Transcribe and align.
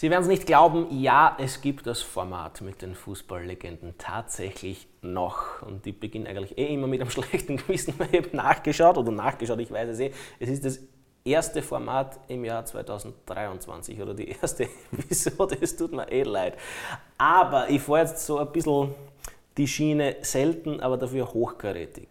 Sie 0.00 0.08
werden 0.08 0.22
es 0.22 0.28
nicht 0.28 0.46
glauben, 0.46 0.86
ja, 0.98 1.36
es 1.38 1.60
gibt 1.60 1.86
das 1.86 2.00
Format 2.00 2.62
mit 2.62 2.80
den 2.80 2.94
Fußballlegenden 2.94 3.98
tatsächlich 3.98 4.88
noch. 5.02 5.60
Und 5.60 5.86
ich 5.86 6.00
beginne 6.00 6.26
eigentlich 6.26 6.56
eh 6.56 6.72
immer 6.72 6.86
mit 6.86 7.02
einem 7.02 7.10
schlechten 7.10 7.58
Gewissen, 7.58 7.92
weil 7.98 8.08
ich 8.10 8.22
habe 8.22 8.34
nachgeschaut 8.34 8.96
oder 8.96 9.12
nachgeschaut, 9.12 9.58
ich 9.60 9.70
weiß 9.70 9.90
es 9.90 10.00
eh. 10.00 10.10
Es 10.38 10.48
ist 10.48 10.64
das 10.64 10.80
erste 11.22 11.60
Format 11.60 12.18
im 12.28 12.46
Jahr 12.46 12.64
2023 12.64 14.00
oder 14.00 14.14
die 14.14 14.30
erste 14.30 14.70
Episode. 14.98 15.58
Es 15.60 15.76
tut 15.76 15.92
mir 15.92 16.10
eh 16.10 16.22
leid. 16.22 16.56
Aber 17.18 17.68
ich 17.68 17.82
fahre 17.82 18.06
jetzt 18.06 18.24
so 18.24 18.38
ein 18.38 18.50
bisschen 18.52 18.94
die 19.58 19.68
Schiene 19.68 20.16
selten, 20.22 20.80
aber 20.80 20.96
dafür 20.96 21.30
hochkarätig 21.30 22.08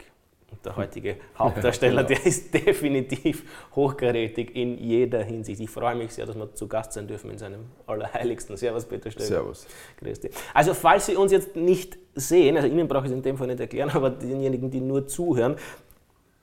der 0.63 0.75
heutige 0.75 1.17
Hauptdarsteller, 1.37 2.03
der 2.05 2.25
ist 2.25 2.53
definitiv 2.53 3.43
hochkarätig 3.75 4.55
in 4.55 4.77
jeder 4.77 5.23
Hinsicht. 5.23 5.59
Ich 5.61 5.69
freue 5.69 5.95
mich 5.95 6.13
sehr, 6.13 6.25
dass 6.25 6.35
wir 6.35 6.53
zu 6.53 6.67
Gast 6.67 6.93
sein 6.93 7.07
dürfen 7.07 7.31
in 7.31 7.37
seinem 7.37 7.65
Allerheiligsten. 7.87 8.57
Servus, 8.57 8.85
Peter 8.85 9.11
Stöger. 9.11 9.25
Servus. 9.25 9.67
Grüß 9.99 10.19
dich. 10.19 10.31
Also, 10.53 10.73
falls 10.73 11.05
Sie 11.05 11.15
uns 11.15 11.31
jetzt 11.31 11.55
nicht 11.55 11.97
sehen, 12.15 12.57
also 12.57 12.67
Ihnen 12.67 12.87
brauche 12.87 13.05
ich 13.05 13.11
es 13.11 13.17
in 13.17 13.23
dem 13.23 13.37
Fall 13.37 13.47
nicht 13.47 13.59
erklären, 13.59 13.89
aber 13.93 14.09
denjenigen, 14.09 14.69
die 14.69 14.81
nur 14.81 15.07
zuhören, 15.07 15.55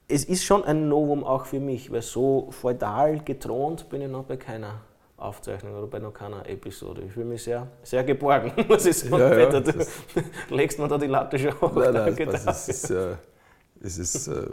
es 0.09 0.25
ist 0.25 0.45
schon 0.45 0.65
ein 0.65 0.89
Novum 0.89 1.25
auch 1.25 1.47
für 1.47 1.61
mich, 1.61 1.91
weil 1.91 2.03
so 2.03 2.49
feudal 2.51 3.21
getront 3.21 3.89
bin 3.89 4.03
ich 4.03 4.09
noch 4.09 4.25
bei 4.25 4.37
keiner 4.37 4.81
Aufzeichnung 5.17 5.75
oder 5.75 5.87
bei 5.87 5.99
noch 5.99 6.13
keiner 6.13 6.47
Episode. 6.49 7.03
Ich 7.03 7.13
fühle 7.13 7.27
mich 7.27 7.43
sehr, 7.43 7.67
sehr 7.83 8.05
geborgen, 8.05 8.53
muss 8.69 8.85
ich 8.87 8.99
sagen. 8.99 9.19
Ja, 9.19 9.31
Peter, 9.31 9.65
ja, 9.65 9.85
du 10.49 10.55
legst 10.55 10.79
mir 10.79 10.89
da 10.89 10.99
die 10.99 11.07
Latte 11.07 11.39
schon 11.39 11.59
hoch. 11.61 11.75
Nein, 11.75 11.95
nein, 11.95 12.29
das 12.31 12.69
ist, 12.69 12.91
äh, 12.91 13.15
es 13.83 13.99
ist, 13.99 14.29
äh, 14.29 14.47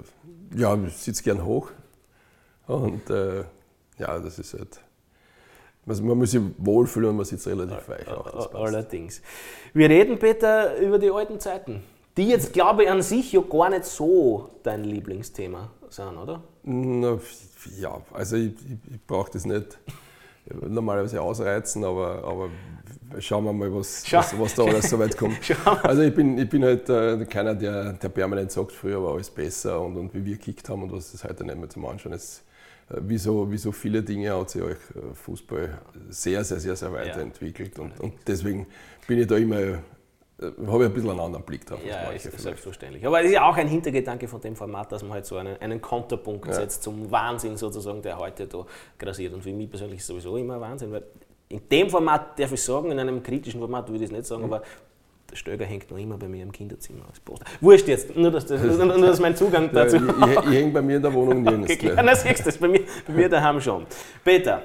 ja, 0.55 0.75
ich 0.85 0.95
sitze 0.95 1.23
gern 1.23 1.43
hoch. 1.43 1.71
Und 2.67 3.09
äh, 3.09 3.43
ja, 3.97 4.19
das 4.19 4.39
ist 4.39 4.53
halt. 4.53 4.79
Man 5.85 6.17
muss 6.17 6.31
sich 6.31 6.41
wohlfühlen 6.57 7.09
und 7.09 7.17
man 7.17 7.25
sitzt 7.25 7.45
relativ 7.45 7.89
weich 7.89 8.07
auch. 8.07 8.53
Allerdings. 8.53 9.21
Wir 9.73 9.89
reden, 9.89 10.17
Peter, 10.17 10.77
über 10.79 10.97
die 10.97 11.11
alten 11.11 11.41
Zeiten, 11.41 11.83
die 12.15 12.29
jetzt, 12.29 12.53
glaube 12.53 12.83
ich, 12.83 12.89
an 12.89 13.01
sich 13.01 13.33
ja 13.33 13.41
gar 13.41 13.69
nicht 13.69 13.83
so 13.83 14.49
dein 14.63 14.85
Lieblingsthema 14.85 15.71
sind, 15.89 16.17
oder? 16.17 16.41
Na, 16.63 17.19
ja, 17.77 18.01
also 18.13 18.37
ich, 18.37 18.53
ich, 18.53 18.93
ich 18.93 19.05
brauche 19.05 19.31
das 19.31 19.45
nicht 19.45 19.77
normalerweise 20.67 21.21
ausreizen, 21.21 21.83
aber, 21.83 22.23
aber 22.23 22.49
schauen 23.19 23.45
wir 23.45 23.53
mal, 23.53 23.73
was, 23.73 24.11
was, 24.11 24.39
was, 24.39 24.55
da 24.55 24.63
alles 24.63 24.89
so 24.89 24.99
weit 24.99 25.17
kommt. 25.17 25.37
also 25.83 26.01
ich 26.01 26.13
bin, 26.13 26.37
ich 26.37 26.49
bin 26.49 26.63
halt 26.63 26.89
äh, 26.89 27.25
keiner, 27.25 27.55
der, 27.55 27.93
der 27.93 28.09
permanent 28.09 28.51
sagt, 28.51 28.71
früher 28.71 29.01
war 29.03 29.13
alles 29.13 29.29
besser 29.29 29.81
und, 29.81 29.97
und 29.97 30.13
wie 30.13 30.23
wir 30.23 30.37
gekickt 30.37 30.67
haben 30.69 30.83
und 30.83 30.91
was 30.91 31.13
ist 31.13 31.23
heute 31.23 31.43
nicht 31.43 31.57
mehr 31.57 31.69
zum 31.69 31.85
Anschauen. 31.85 32.13
Es, 32.13 32.43
äh, 32.89 32.97
wie, 33.01 33.17
so, 33.17 33.51
wie 33.51 33.57
so 33.57 33.71
viele 33.71 34.03
Dinge 34.03 34.37
hat 34.37 34.49
sich 34.49 34.61
euch 34.61 34.77
äh, 34.95 35.13
Fußball 35.13 35.79
sehr, 36.09 36.43
sehr, 36.43 36.59
sehr, 36.59 36.75
sehr 36.75 36.91
weiterentwickelt. 36.91 37.77
Ja. 37.77 37.83
Und, 37.83 37.99
und 37.99 38.13
deswegen 38.27 38.67
bin 39.07 39.19
ich 39.19 39.27
da 39.27 39.37
immer 39.37 39.79
äh, 40.43 40.67
habe 40.67 40.83
ich 40.83 40.89
ein 40.89 40.93
bisschen 40.93 41.11
einen 41.11 41.19
anderen 41.19 41.45
Blick 41.45 41.65
drauf. 41.65 41.79
Ja, 41.85 42.09
ist 42.11 42.39
selbstverständlich. 42.39 43.05
Aber 43.05 43.19
es 43.21 43.27
ist 43.27 43.33
ja 43.33 43.47
auch 43.47 43.55
ein 43.55 43.67
Hintergedanke 43.67 44.27
von 44.27 44.41
dem 44.41 44.55
Format, 44.55 44.91
dass 44.91 45.03
man 45.03 45.13
halt 45.13 45.25
so 45.25 45.37
einen, 45.37 45.57
einen 45.57 45.81
Konterpunkt 45.81 46.47
ja. 46.47 46.53
setzt 46.53 46.83
zum 46.83 47.09
Wahnsinn 47.11 47.57
sozusagen, 47.57 48.01
der 48.01 48.17
heute 48.17 48.47
da 48.47 48.65
grassiert. 48.97 49.33
Und 49.33 49.43
für 49.43 49.53
mich 49.53 49.69
persönlich 49.69 49.97
ist 49.97 50.03
es 50.03 50.07
sowieso 50.07 50.37
immer 50.37 50.59
Wahnsinn, 50.59 50.91
weil 50.91 51.03
in 51.53 51.61
dem 51.69 51.89
Format 51.89 52.39
darf 52.39 52.51
ich 52.51 52.61
sagen, 52.61 52.91
in 52.91 52.99
einem 52.99 53.21
kritischen 53.21 53.59
Format 53.59 53.87
würde 53.87 54.03
ich 54.03 54.09
es 54.09 54.11
nicht 54.11 54.25
sagen, 54.25 54.41
mhm. 54.41 54.53
aber 54.53 54.63
der 55.29 55.35
Stöger 55.35 55.65
hängt 55.65 55.89
noch 55.89 55.97
immer 55.97 56.17
bei 56.17 56.27
mir 56.27 56.43
im 56.43 56.51
Kinderzimmer 56.51 57.05
als 57.07 57.19
Poster. 57.19 57.45
Wurscht 57.61 57.87
jetzt, 57.87 58.15
nur 58.15 58.31
dass 58.31 58.45
das, 58.45 58.61
nur, 58.61 58.85
nur, 58.85 59.07
dass 59.07 59.19
mein 59.19 59.35
Zugang 59.35 59.69
dazu 59.71 59.97
ja, 59.97 60.27
ich, 60.27 60.49
ich, 60.49 60.57
hänge 60.57 60.71
bei 60.71 60.81
mir 60.81 60.97
in 60.97 61.01
der 61.01 61.13
Wohnung 61.13 61.41
nirgends. 61.43 61.71
Okay, 61.71 61.89
klar, 61.89 62.03
na, 62.03 62.15
siehst 62.15 62.45
du, 62.45 62.59
bei 62.59 62.67
mir, 62.67 62.81
bei 63.07 63.13
mir 63.13 63.29
daheim 63.29 63.61
schon. 63.61 63.85
Peter, 64.23 64.61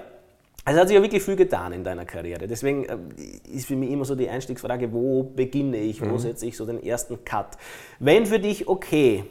es 0.65 0.77
hat 0.77 0.89
sich 0.89 0.97
ja 0.97 1.03
wirklich 1.03 1.23
viel 1.23 1.37
getan 1.37 1.73
in 1.73 1.85
deiner 1.85 2.05
Karriere. 2.05 2.47
Deswegen 2.47 2.85
äh, 2.85 2.97
ist 3.51 3.67
für 3.67 3.77
mich 3.77 3.91
immer 3.91 4.05
so 4.05 4.15
die 4.15 4.29
Einstiegsfrage, 4.29 4.93
wo 4.93 5.23
beginne 5.23 5.79
ich, 5.79 6.01
wo 6.01 6.07
mhm. 6.07 6.19
setze 6.19 6.47
ich 6.47 6.57
so 6.57 6.67
den 6.67 6.83
ersten 6.83 7.25
Cut. 7.25 7.57
Wenn 7.99 8.27
für 8.27 8.39
dich 8.39 8.67
okay, 8.67 9.25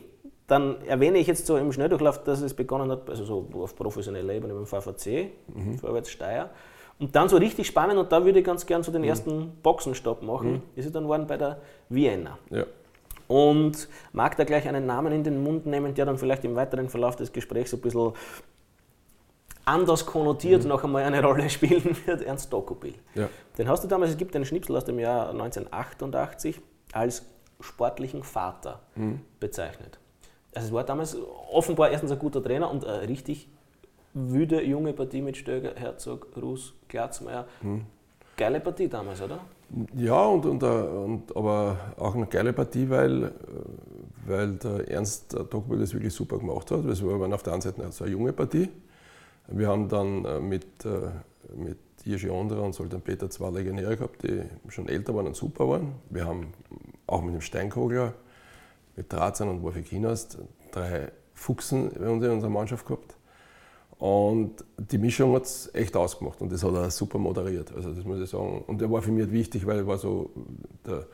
dann 0.47 0.81
erwähne 0.83 1.19
ich 1.19 1.27
jetzt 1.27 1.45
so 1.45 1.57
im 1.57 1.71
Schnelldurchlauf, 1.71 2.23
dass 2.23 2.41
es 2.41 2.53
begonnen 2.53 2.89
hat, 2.89 3.09
also 3.09 3.25
so 3.25 3.49
auf 3.53 3.75
professioneller 3.75 4.33
Ebene 4.33 4.53
beim 4.53 4.65
VVC, 4.65 5.29
mhm. 5.53 5.77
Vorwärts 5.77 6.09
Steyr. 6.09 6.49
Und 6.99 7.15
dann 7.15 7.29
so 7.29 7.37
richtig 7.37 7.67
spannend, 7.67 7.97
und 7.97 8.11
da 8.11 8.25
würde 8.25 8.39
ich 8.39 8.45
ganz 8.45 8.65
gern 8.65 8.83
so 8.83 8.91
den 8.91 9.03
mhm. 9.03 9.07
ersten 9.09 9.51
Boxenstopp 9.61 10.23
machen, 10.23 10.53
mhm. 10.53 10.61
ist 10.75 10.85
es 10.85 10.91
dann 10.91 11.07
worden 11.07 11.27
bei 11.27 11.37
der 11.37 11.61
Vienna. 11.89 12.37
Ja. 12.49 12.65
Und 13.27 13.87
mag 14.13 14.37
da 14.37 14.45
gleich 14.45 14.67
einen 14.67 14.85
Namen 14.85 15.11
in 15.11 15.23
den 15.23 15.43
Mund 15.43 15.65
nehmen, 15.65 15.93
der 15.93 16.05
dann 16.05 16.17
vielleicht 16.17 16.45
im 16.45 16.55
weiteren 16.55 16.89
Verlauf 16.89 17.15
des 17.15 17.31
Gesprächs 17.31 17.73
ein 17.73 17.81
bisschen 17.81 18.13
anders 19.65 20.05
konnotiert 20.05 20.63
mhm. 20.63 20.69
noch 20.69 20.83
einmal 20.83 21.03
eine 21.03 21.21
Rolle 21.21 21.49
spielen 21.49 21.95
wird, 22.05 22.21
Ernst 22.21 22.51
Dokopil. 22.51 22.95
Ja. 23.15 23.29
Den 23.57 23.67
hast 23.67 23.83
du 23.83 23.87
damals, 23.87 24.11
es 24.11 24.17
gibt 24.17 24.35
einen 24.35 24.45
Schnipsel 24.45 24.75
aus 24.75 24.85
dem 24.85 24.97
Jahr 24.97 25.29
1988, 25.29 26.61
als 26.93 27.25
sportlichen 27.59 28.23
Vater 28.23 28.81
mhm. 28.95 29.21
bezeichnet. 29.39 29.99
Also 30.55 30.69
es 30.69 30.73
war 30.73 30.83
damals 30.83 31.17
offenbar 31.51 31.91
erstens 31.91 32.11
ein 32.11 32.19
guter 32.19 32.41
Trainer 32.41 32.71
und 32.71 32.85
eine 32.85 33.07
richtig 33.07 33.49
wüde 34.17 34.63
junge 34.63 34.93
Partie 34.93 35.21
mit 35.21 35.37
Stöger, 35.37 35.73
Herzog, 35.75 36.27
Ruß, 36.41 36.73
Glatzmeier. 36.87 37.47
Mhm. 37.61 37.85
Geile 38.35 38.59
Partie 38.59 38.87
damals, 38.87 39.21
oder? 39.21 39.39
Ja, 39.95 40.25
und, 40.25 40.45
und, 40.45 40.63
äh, 40.63 40.65
und, 40.65 41.35
aber 41.35 41.77
auch 41.97 42.15
eine 42.15 42.27
geile 42.27 42.53
Partie, 42.53 42.89
weil, 42.89 43.23
äh, 43.23 43.29
weil 44.25 44.53
der 44.53 44.89
Ernst 44.89 45.33
Dokopil 45.33 45.79
das 45.79 45.93
wirklich 45.93 46.13
super 46.13 46.37
gemacht 46.37 46.71
hat. 46.71 46.85
Es 46.85 47.03
war 47.03 47.33
auf 47.33 47.43
der 47.43 47.53
einen 47.53 47.61
Seite 47.61 47.83
eine 47.83 48.11
junge 48.11 48.33
Partie, 48.33 48.69
wir 49.49 49.67
haben 49.69 49.87
dann 49.87 50.25
äh, 50.25 50.39
mit, 50.39 50.85
mit 51.55 51.77
Jerzy 52.03 52.29
Ondra 52.29 52.59
und 52.59 52.73
Soltan 52.73 53.01
Peter 53.01 53.29
zwei 53.29 53.49
Legionäre 53.49 53.97
gehabt, 53.97 54.23
die 54.23 54.43
schon 54.69 54.87
älter 54.87 55.15
waren 55.15 55.27
und 55.27 55.35
super 55.35 55.67
waren. 55.67 55.95
Wir 56.09 56.25
haben 56.25 56.53
auch 57.05 57.21
mit 57.21 57.33
dem 57.33 57.41
Steinkogler, 57.41 58.13
mit 58.95 59.11
Drazan 59.11 59.49
und 59.49 59.63
Wolfi 59.63 59.81
Kienast 59.81 60.37
drei 60.71 61.11
Fuchsen 61.33 61.91
in 61.91 62.07
unserer 62.07 62.49
Mannschaft 62.49 62.85
gehabt. 62.85 63.16
Und 63.99 64.63
die 64.77 64.99
Mischung 64.99 65.33
hat 65.33 65.45
es 65.45 65.73
echt 65.73 65.95
ausgemacht 65.95 66.39
und 66.41 66.51
das 66.51 66.63
hat 66.63 66.73
er 66.73 66.91
super 66.91 67.17
moderiert. 67.17 67.73
Also 67.75 67.91
das 67.93 68.05
muss 68.05 68.19
ich 68.19 68.29
sagen. 68.29 68.63
Und 68.67 68.79
der 68.79 68.91
war 68.91 69.01
für 69.01 69.11
mich 69.11 69.23
halt 69.23 69.33
wichtig, 69.33 69.65
weil 69.65 69.79
er 69.79 69.87
war 69.87 69.97
so 69.97 70.29
der, 70.85 71.07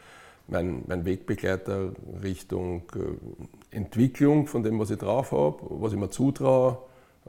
mein, 0.48 0.84
mein 0.88 1.06
Wegbegleiter 1.06 1.94
Richtung 2.22 2.84
äh, 2.96 3.76
Entwicklung 3.76 4.48
von 4.48 4.64
dem, 4.64 4.80
was 4.80 4.90
ich 4.90 4.98
drauf 4.98 5.32
habe, 5.32 5.58
was 5.70 5.94
ich 5.94 6.00
mir 6.00 6.10
zutraue 6.10 6.78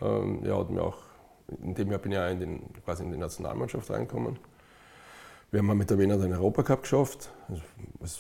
ähm, 0.01 0.45
ja, 0.45 0.59
hat 0.59 0.71
mir 0.71 0.83
auch, 0.83 0.99
in 1.63 1.75
dem 1.75 1.91
Jahr 1.91 1.99
bin 1.99 2.13
ich 2.13 2.19
auch 2.19 2.31
in 2.31 2.41
den, 2.41 2.63
quasi 2.85 3.03
in 3.05 3.13
die 3.13 3.19
Nationalmannschaft 3.19 3.91
reingekommen. 3.91 4.39
Wir 5.51 5.61
haben 5.61 5.79
mit 5.79 5.89
der 5.89 5.99
Wiener 5.99 6.17
den 6.17 6.33
Europacup 6.33 6.83
geschafft. 6.83 7.31
Das, 8.01 8.19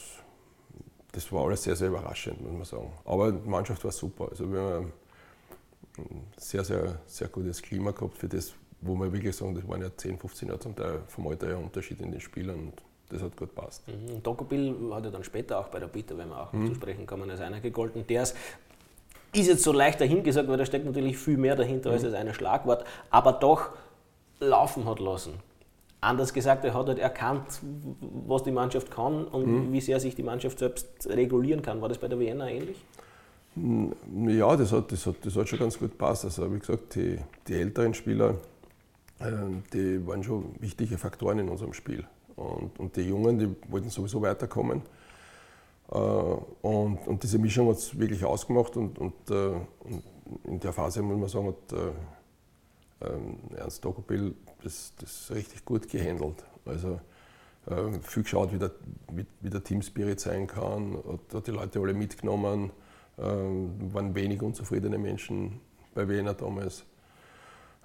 das, 1.10 1.32
war 1.32 1.46
alles 1.46 1.64
sehr, 1.64 1.74
sehr 1.74 1.88
überraschend, 1.88 2.40
muss 2.42 2.52
man 2.52 2.64
sagen. 2.64 2.92
Aber 3.04 3.32
die 3.32 3.48
Mannschaft 3.48 3.84
war 3.84 3.90
super. 3.90 4.28
Also 4.30 4.52
wir 4.52 4.60
haben 4.60 4.92
sehr, 6.36 6.64
sehr, 6.64 7.00
sehr 7.06 7.28
gutes 7.28 7.62
Klima 7.62 7.92
gehabt 7.92 8.18
für 8.18 8.28
das, 8.28 8.52
wo 8.80 8.94
wir 8.94 9.12
wirklich 9.12 9.34
sagen, 9.36 9.54
das 9.54 9.66
waren 9.66 9.82
ja 9.82 9.88
10, 9.94 10.18
15 10.18 10.48
Jahre 10.48 10.60
zum 10.60 10.76
Teil 10.76 11.00
vom 11.08 11.26
Alter 11.28 11.48
her 11.48 11.58
Unterschied 11.58 12.00
in 12.00 12.10
den 12.12 12.20
Spielern. 12.20 12.58
Und 12.58 12.82
das 13.08 13.22
hat 13.22 13.36
gut 13.36 13.54
passt. 13.54 13.86
Mhm. 13.86 14.22
Dokobil 14.22 14.74
hat 14.92 15.04
ja 15.04 15.10
dann 15.10 15.24
später 15.24 15.58
auch 15.58 15.68
bei 15.68 15.78
der 15.78 15.86
Bitter, 15.86 16.16
wenn 16.18 16.28
wir 16.28 16.40
auch 16.40 16.52
mhm. 16.52 16.68
zu 16.68 16.74
sprechen 16.74 17.06
kommen, 17.06 17.30
als 17.30 17.40
einer 17.40 17.60
gegolten, 17.60 18.06
der 18.06 18.22
es 18.22 18.34
ist 19.32 19.48
jetzt 19.48 19.62
so 19.64 19.72
leicht 19.72 20.00
dahingesagt, 20.00 20.48
weil 20.48 20.56
da 20.56 20.64
steckt 20.64 20.86
natürlich 20.86 21.18
viel 21.18 21.36
mehr 21.36 21.56
dahinter 21.56 21.90
mhm. 21.90 21.94
als 21.94 22.02
das 22.02 22.14
eine 22.14 22.34
Schlagwort, 22.34 22.84
aber 23.10 23.32
doch 23.32 23.70
laufen 24.40 24.84
hat 24.86 25.00
lassen. 25.00 25.34
Anders 26.00 26.32
gesagt, 26.32 26.64
er 26.64 26.74
hat 26.74 26.86
halt 26.86 26.98
erkannt, 26.98 27.60
was 28.26 28.42
die 28.42 28.50
Mannschaft 28.52 28.90
kann 28.90 29.24
und 29.24 29.46
mhm. 29.46 29.72
wie 29.72 29.80
sehr 29.80 29.98
sich 30.00 30.14
die 30.14 30.22
Mannschaft 30.22 30.58
selbst 30.58 31.08
regulieren 31.08 31.62
kann. 31.62 31.80
War 31.80 31.88
das 31.88 31.98
bei 31.98 32.08
der 32.08 32.18
Vienna 32.18 32.48
ähnlich? 32.48 32.84
Ja, 33.56 34.56
das 34.56 34.72
hat, 34.72 34.90
das 34.90 35.06
hat, 35.06 35.16
das 35.22 35.36
hat 35.36 35.48
schon 35.48 35.58
ganz 35.58 35.78
gut 35.78 35.92
gepasst. 35.92 36.24
Also, 36.24 36.52
wie 36.52 36.58
gesagt, 36.58 36.96
die, 36.96 37.18
die 37.46 37.54
älteren 37.54 37.94
Spieler, 37.94 38.36
äh, 39.20 39.30
die 39.72 40.04
waren 40.06 40.24
schon 40.24 40.54
wichtige 40.58 40.98
Faktoren 40.98 41.38
in 41.38 41.48
unserem 41.48 41.72
Spiel. 41.72 42.04
Und, 42.36 42.78
und 42.80 42.96
die 42.96 43.02
Jungen, 43.02 43.38
die 43.38 43.48
wollten 43.70 43.90
sowieso 43.90 44.20
weiterkommen. 44.22 44.82
Äh, 45.90 45.96
und, 45.96 47.06
und 47.06 47.22
diese 47.22 47.38
Mischung 47.38 47.68
hat 47.68 47.76
es 47.76 47.98
wirklich 47.98 48.24
ausgemacht 48.24 48.76
und, 48.76 48.98
äh, 48.98 49.02
und, 49.32 50.02
in 50.44 50.58
der 50.58 50.72
Phase 50.72 51.02
muss 51.02 51.18
man 51.18 51.28
sagen, 51.28 51.48
hat 51.48 51.78
äh, 51.78 53.06
ähm, 53.06 53.36
Ernst 53.56 53.84
Dokopil 53.84 54.34
das, 54.62 54.94
das 54.98 55.30
richtig 55.34 55.64
gut 55.64 55.88
gehandelt. 55.88 56.44
Also 56.64 56.98
viel 58.02 58.22
geschaut, 58.24 58.52
wie 58.52 58.58
der, 58.58 58.72
wie, 59.10 59.24
wie 59.40 59.48
der 59.48 59.64
Teamspirit 59.64 60.20
sein 60.20 60.46
kann, 60.46 60.98
hat, 61.08 61.34
hat, 61.34 61.46
die 61.46 61.50
Leute 61.50 61.80
alle 61.80 61.94
mitgenommen, 61.94 62.70
waren 63.22 64.14
wenig 64.14 64.42
unzufriedene 64.42 64.98
Menschen 64.98 65.60
bei 65.94 66.08
Wiener 66.08 66.34
damals. 66.34 66.84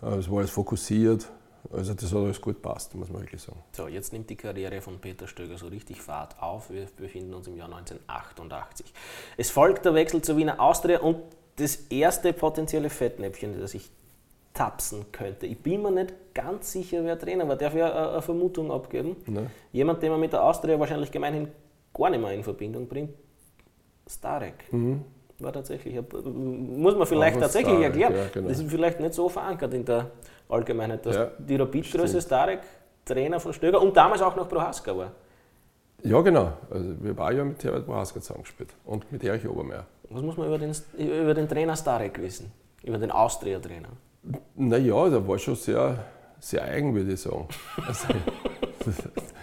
Äh, 0.01 0.15
es 0.15 0.29
war 0.29 0.39
alles 0.39 0.51
fokussiert, 0.51 1.29
also 1.71 1.93
das 1.93 2.11
hat 2.11 2.19
alles 2.19 2.41
gut 2.41 2.61
passt, 2.61 2.95
muss 2.95 3.09
man 3.09 3.21
wirklich 3.21 3.41
sagen. 3.41 3.61
So, 3.73 3.87
jetzt 3.87 4.13
nimmt 4.13 4.29
die 4.29 4.35
Karriere 4.35 4.81
von 4.81 4.99
Peter 4.99 5.27
Stöger 5.27 5.57
so 5.57 5.67
richtig 5.67 6.01
Fahrt 6.01 6.41
auf. 6.41 6.69
Wir 6.69 6.87
befinden 6.97 7.33
uns 7.33 7.47
im 7.47 7.57
Jahr 7.57 7.67
1988. 7.67 8.93
Es 9.37 9.51
folgt 9.51 9.85
der 9.85 9.93
Wechsel 9.93 10.21
zur 10.21 10.37
Wiener 10.37 10.59
Austria 10.59 10.99
und 10.99 11.17
das 11.57 11.75
erste 11.89 12.31
potenzielle 12.33 12.89
Fettnäpfchen, 12.89 13.59
das 13.59 13.73
ich 13.73 13.91
tapsen 14.53 15.11
könnte. 15.11 15.45
Ich 15.45 15.61
bin 15.61 15.81
mir 15.81 15.91
nicht 15.91 16.13
ganz 16.33 16.71
sicher, 16.71 17.03
wer 17.03 17.19
Trainer 17.19 17.47
war. 17.47 17.55
Darf 17.55 17.75
ich 17.75 17.83
eine, 17.83 18.09
eine 18.09 18.21
Vermutung 18.21 18.71
abgeben? 18.71 19.17
Ne? 19.27 19.51
Jemand, 19.71 20.01
den 20.01 20.11
man 20.11 20.19
mit 20.19 20.33
der 20.33 20.43
Austria 20.43 20.79
wahrscheinlich 20.79 21.11
gemeinhin 21.11 21.49
gar 21.93 22.09
nicht 22.09 22.21
mehr 22.21 22.31
in 22.31 22.43
Verbindung 22.43 22.87
bringt. 22.87 23.11
Starek. 24.07 24.71
Mhm. 24.71 25.03
War 25.39 25.53
tatsächlich. 25.53 25.95
Muss 26.25 26.95
man 26.95 27.07
vielleicht 27.07 27.37
Aber 27.37 27.43
tatsächlich 27.45 27.73
Starek, 27.79 27.83
erklären. 27.85 28.13
ja, 28.15 28.23
genau. 28.33 28.49
Das 28.49 28.59
ist 28.59 28.69
vielleicht 28.69 28.99
nicht 28.99 29.13
so 29.13 29.29
verankert 29.29 29.73
in 29.73 29.85
der 29.85 30.07
Allgemeinheit, 30.49 31.05
dass 31.05 31.15
Ja, 31.15 31.31
die 31.37 31.55
Rapid-Größe. 31.55 32.21
Starek 32.21 32.59
Trainer 33.05 33.39
von 33.39 33.53
Stöger 33.53 33.81
und 33.81 33.95
damals 33.95 34.21
auch 34.21 34.35
noch 34.35 34.47
Prohaska 34.49 34.95
war. 34.95 35.11
Ja, 36.03 36.21
genau. 36.21 36.53
Also, 36.69 36.95
wir 37.01 37.17
auch 37.17 37.37
ja 37.37 37.43
mit 37.43 37.63
Herbert 37.63 37.85
Braska 37.85 38.19
zusammengespielt 38.21 38.69
und 38.85 39.11
mit 39.11 39.23
Erich 39.23 39.47
Obermeier. 39.47 39.85
Was 40.09 40.21
muss 40.21 40.37
man 40.37 40.47
über 40.47 40.57
den, 40.57 40.73
über 40.97 41.33
den 41.33 41.47
Trainer 41.47 41.75
Starek 41.75 42.21
wissen? 42.21 42.51
Über 42.83 42.97
den 42.97 43.11
Austria-Trainer? 43.11 43.89
Naja, 44.55 45.09
der 45.09 45.27
war 45.27 45.37
schon 45.39 45.55
sehr, 45.55 46.03
sehr 46.39 46.63
eigen, 46.63 46.93
würde 46.95 47.13
ich 47.13 47.21
sagen. 47.21 47.47
Also, 47.85 48.07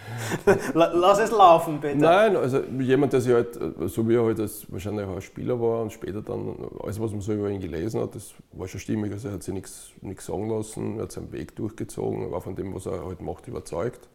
Lass 0.74 1.18
es 1.18 1.30
laufen, 1.30 1.80
bitte. 1.80 1.96
nein, 1.96 2.36
also 2.36 2.60
jemand, 2.78 3.12
der 3.12 3.20
sich 3.20 3.32
halt, 3.32 3.58
so 3.86 4.08
wie 4.08 4.14
er 4.14 4.24
halt 4.24 4.40
als, 4.40 4.70
wahrscheinlich 4.70 5.06
auch 5.06 5.14
als 5.14 5.24
Spieler 5.24 5.60
war 5.60 5.82
und 5.82 5.92
später 5.92 6.22
dann, 6.22 6.56
alles, 6.82 7.00
was 7.00 7.12
man 7.12 7.20
so 7.20 7.32
über 7.32 7.50
ihn 7.50 7.60
gelesen 7.60 8.00
hat, 8.00 8.14
das 8.14 8.34
war 8.52 8.68
schon 8.68 8.80
stimmig. 8.80 9.12
Also 9.12 9.28
er 9.28 9.34
hat 9.34 9.42
sich 9.42 9.54
nichts 9.54 10.26
sagen 10.26 10.48
lassen, 10.48 10.96
er 10.96 11.04
hat 11.04 11.12
seinen 11.12 11.32
Weg 11.32 11.54
durchgezogen, 11.56 12.30
war 12.30 12.40
von 12.40 12.56
dem, 12.56 12.74
was 12.74 12.86
er 12.86 13.04
halt 13.04 13.20
macht, 13.20 13.46
überzeugt. 13.48 14.08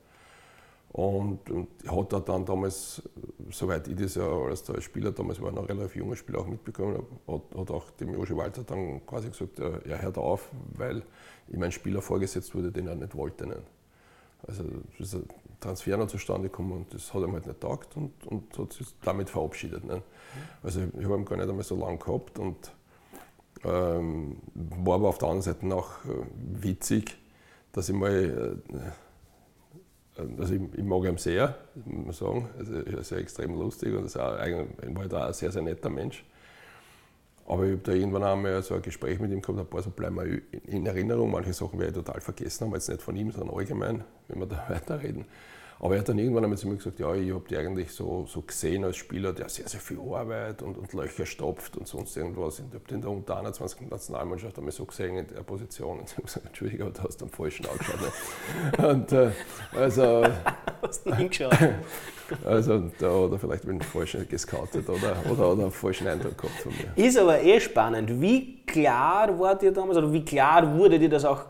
Und, 0.93 1.49
und 1.49 1.69
hat 1.87 2.11
er 2.11 2.19
dann 2.19 2.43
damals, 2.43 3.01
soweit 3.49 3.87
ich 3.87 3.95
das 3.95 4.15
ja 4.15 4.27
als 4.27 4.83
Spieler, 4.83 5.11
damals 5.11 5.39
war 5.39 5.47
er 5.47 5.53
noch 5.53 5.61
ein 5.61 5.77
relativ 5.77 5.95
junger 5.95 6.17
Spieler, 6.17 6.39
auch 6.39 6.47
mitbekommen 6.47 6.97
habe, 6.97 7.07
hat, 7.33 7.59
hat 7.59 7.71
auch 7.71 7.89
dem 7.91 8.13
Joshi 8.13 8.35
Walter 8.35 8.63
dann 8.63 9.05
quasi 9.05 9.29
gesagt, 9.29 9.59
er, 9.59 9.85
er 9.85 10.01
hört 10.01 10.17
auf, 10.17 10.49
weil 10.75 11.03
ihm 11.47 11.63
ein 11.63 11.71
Spieler 11.71 12.01
vorgesetzt 12.01 12.53
wurde, 12.55 12.73
den 12.73 12.87
er 12.87 12.95
nicht 12.95 13.15
wollte. 13.15 13.47
Nicht. 13.47 13.61
Also 14.47 14.63
ist 14.97 15.15
ein 15.15 15.25
Transfer 15.59 15.97
noch 15.97 16.07
zustande 16.07 16.49
gekommen 16.49 16.71
und 16.71 16.93
das 16.93 17.13
hat 17.13 17.21
ihm 17.21 17.33
halt 17.33 17.45
nicht 17.45 17.61
taugt 17.61 17.95
und, 17.95 18.11
und 18.25 18.57
hat 18.57 18.73
sich 18.73 18.87
damit 19.03 19.29
verabschiedet. 19.29 19.83
Nicht. 19.83 20.03
Also 20.63 20.81
ich 20.81 21.05
habe 21.05 21.15
ihn 21.15 21.25
gar 21.25 21.37
nicht 21.37 21.49
einmal 21.49 21.63
so 21.63 21.75
lange 21.75 21.97
gehabt 21.97 22.39
und 22.39 22.71
ähm, 23.63 24.37
war 24.53 24.95
aber 24.95 25.09
auf 25.09 25.19
der 25.19 25.29
anderen 25.29 25.43
Seite 25.43 25.75
auch 25.75 26.03
äh, 26.05 26.25
witzig, 26.63 27.17
dass 27.71 27.89
ich 27.89 27.95
mal, 27.95 28.59
äh, 30.17 30.21
also 30.39 30.53
ich, 30.53 30.61
ich 30.73 30.83
mag 30.83 31.03
ihn 31.03 31.17
sehr, 31.17 31.55
muss 31.85 32.21
man 32.21 32.33
sagen, 32.33 32.49
also 32.57 32.73
er 32.73 32.97
ist 32.97 33.11
ja 33.11 33.17
extrem 33.17 33.57
lustig 33.57 33.95
und 33.95 34.05
ist 34.05 34.17
auch, 34.17 34.33
er 34.33 34.65
war 34.95 35.03
halt 35.03 35.13
auch 35.13 35.27
ein 35.27 35.33
sehr, 35.33 35.51
sehr 35.51 35.61
netter 35.61 35.89
Mensch. 35.89 36.25
Aber 37.47 37.65
ich 37.65 37.71
habe 37.73 37.81
da 37.83 37.91
irgendwann 37.91 38.23
einmal 38.23 38.61
so 38.63 38.75
ein 38.75 38.81
Gespräch 38.81 39.19
mit 39.19 39.31
ihm 39.31 39.41
gehabt, 39.41 39.59
ein 39.59 39.67
paar 39.67 39.81
so 39.81 39.89
bleiben 39.89 40.15
mir 40.15 40.25
in 40.25 40.41
in 40.67 40.85
Erinnerung. 40.85 41.31
Manche 41.31 41.53
Sachen 41.53 41.79
werde 41.79 41.99
ich 41.99 42.05
total 42.05 42.21
vergessen 42.21 42.65
haben, 42.65 42.73
jetzt 42.73 42.89
nicht 42.89 43.01
von 43.01 43.15
ihm, 43.15 43.31
sondern 43.31 43.55
allgemein, 43.55 44.03
wenn 44.27 44.39
wir 44.39 44.45
da 44.45 44.65
weiterreden. 44.69 45.25
Aber 45.83 45.95
er 45.95 46.01
hat 46.01 46.09
dann 46.09 46.19
irgendwann 46.19 46.43
einmal 46.43 46.59
zu 46.59 46.67
mir 46.67 46.75
gesagt, 46.75 46.99
ja, 46.99 47.11
ich 47.15 47.33
habe 47.33 47.47
dich 47.47 47.57
eigentlich 47.57 47.91
so, 47.91 48.27
so 48.27 48.43
gesehen 48.43 48.83
als 48.83 48.97
Spieler, 48.97 49.33
der 49.33 49.49
sehr, 49.49 49.67
sehr 49.67 49.79
viel 49.79 49.99
Arbeit 49.99 50.61
und, 50.61 50.77
und 50.77 50.93
Löcher 50.93 51.25
stopft 51.25 51.75
und 51.75 51.87
sonst 51.87 52.15
irgendwas. 52.15 52.59
Und 52.59 52.67
ich 52.67 52.75
habe 52.75 52.87
den 52.87 53.01
da 53.01 53.07
unter 53.07 53.37
21 53.37 53.89
Nationalmannschaft 53.89 54.59
einmal 54.59 54.71
so 54.71 54.85
gesehen 54.85 55.17
in 55.17 55.27
der 55.27 55.41
Position. 55.41 55.97
Und 55.97 56.07
ich 56.07 56.17
habe 56.17 56.27
gesagt, 56.27 56.45
Entschuldigung, 56.45 56.89
aber 56.89 56.99
du 56.99 57.03
hast 57.03 57.23
am 57.23 57.29
falschen 57.29 57.65
angeschaut. 57.65 57.99
Ne? 57.99 58.87
Und 58.89 59.11
äh, 59.11 59.31
also, 59.75 60.23
Hast 60.83 61.05
du 61.05 61.15
hingeschaut? 61.15 61.57
also 62.45 62.91
da 62.99 63.23
hat 63.23 63.31
er 63.31 63.39
vielleicht 63.39 63.65
mit 63.65 63.81
dem 63.81 63.81
Falschen 63.81 64.27
gescoutet 64.27 64.87
oder, 64.87 65.15
oder, 65.31 65.51
oder 65.51 65.63
einen 65.63 65.71
falschen 65.71 66.07
Eindruck 66.07 66.37
gehabt 66.37 66.59
von 66.59 66.73
mir. 66.73 67.05
Ist 67.07 67.17
aber 67.17 67.41
eh 67.41 67.59
spannend. 67.59 68.21
Wie 68.21 68.63
klar 68.65 69.39
war 69.39 69.55
dir 69.55 69.71
damals, 69.71 69.97
oder 69.97 70.11
wie 70.13 70.23
klar 70.25 70.77
wurde 70.77 70.97
dir 70.99 71.09
das 71.09 71.25
auch 71.25 71.43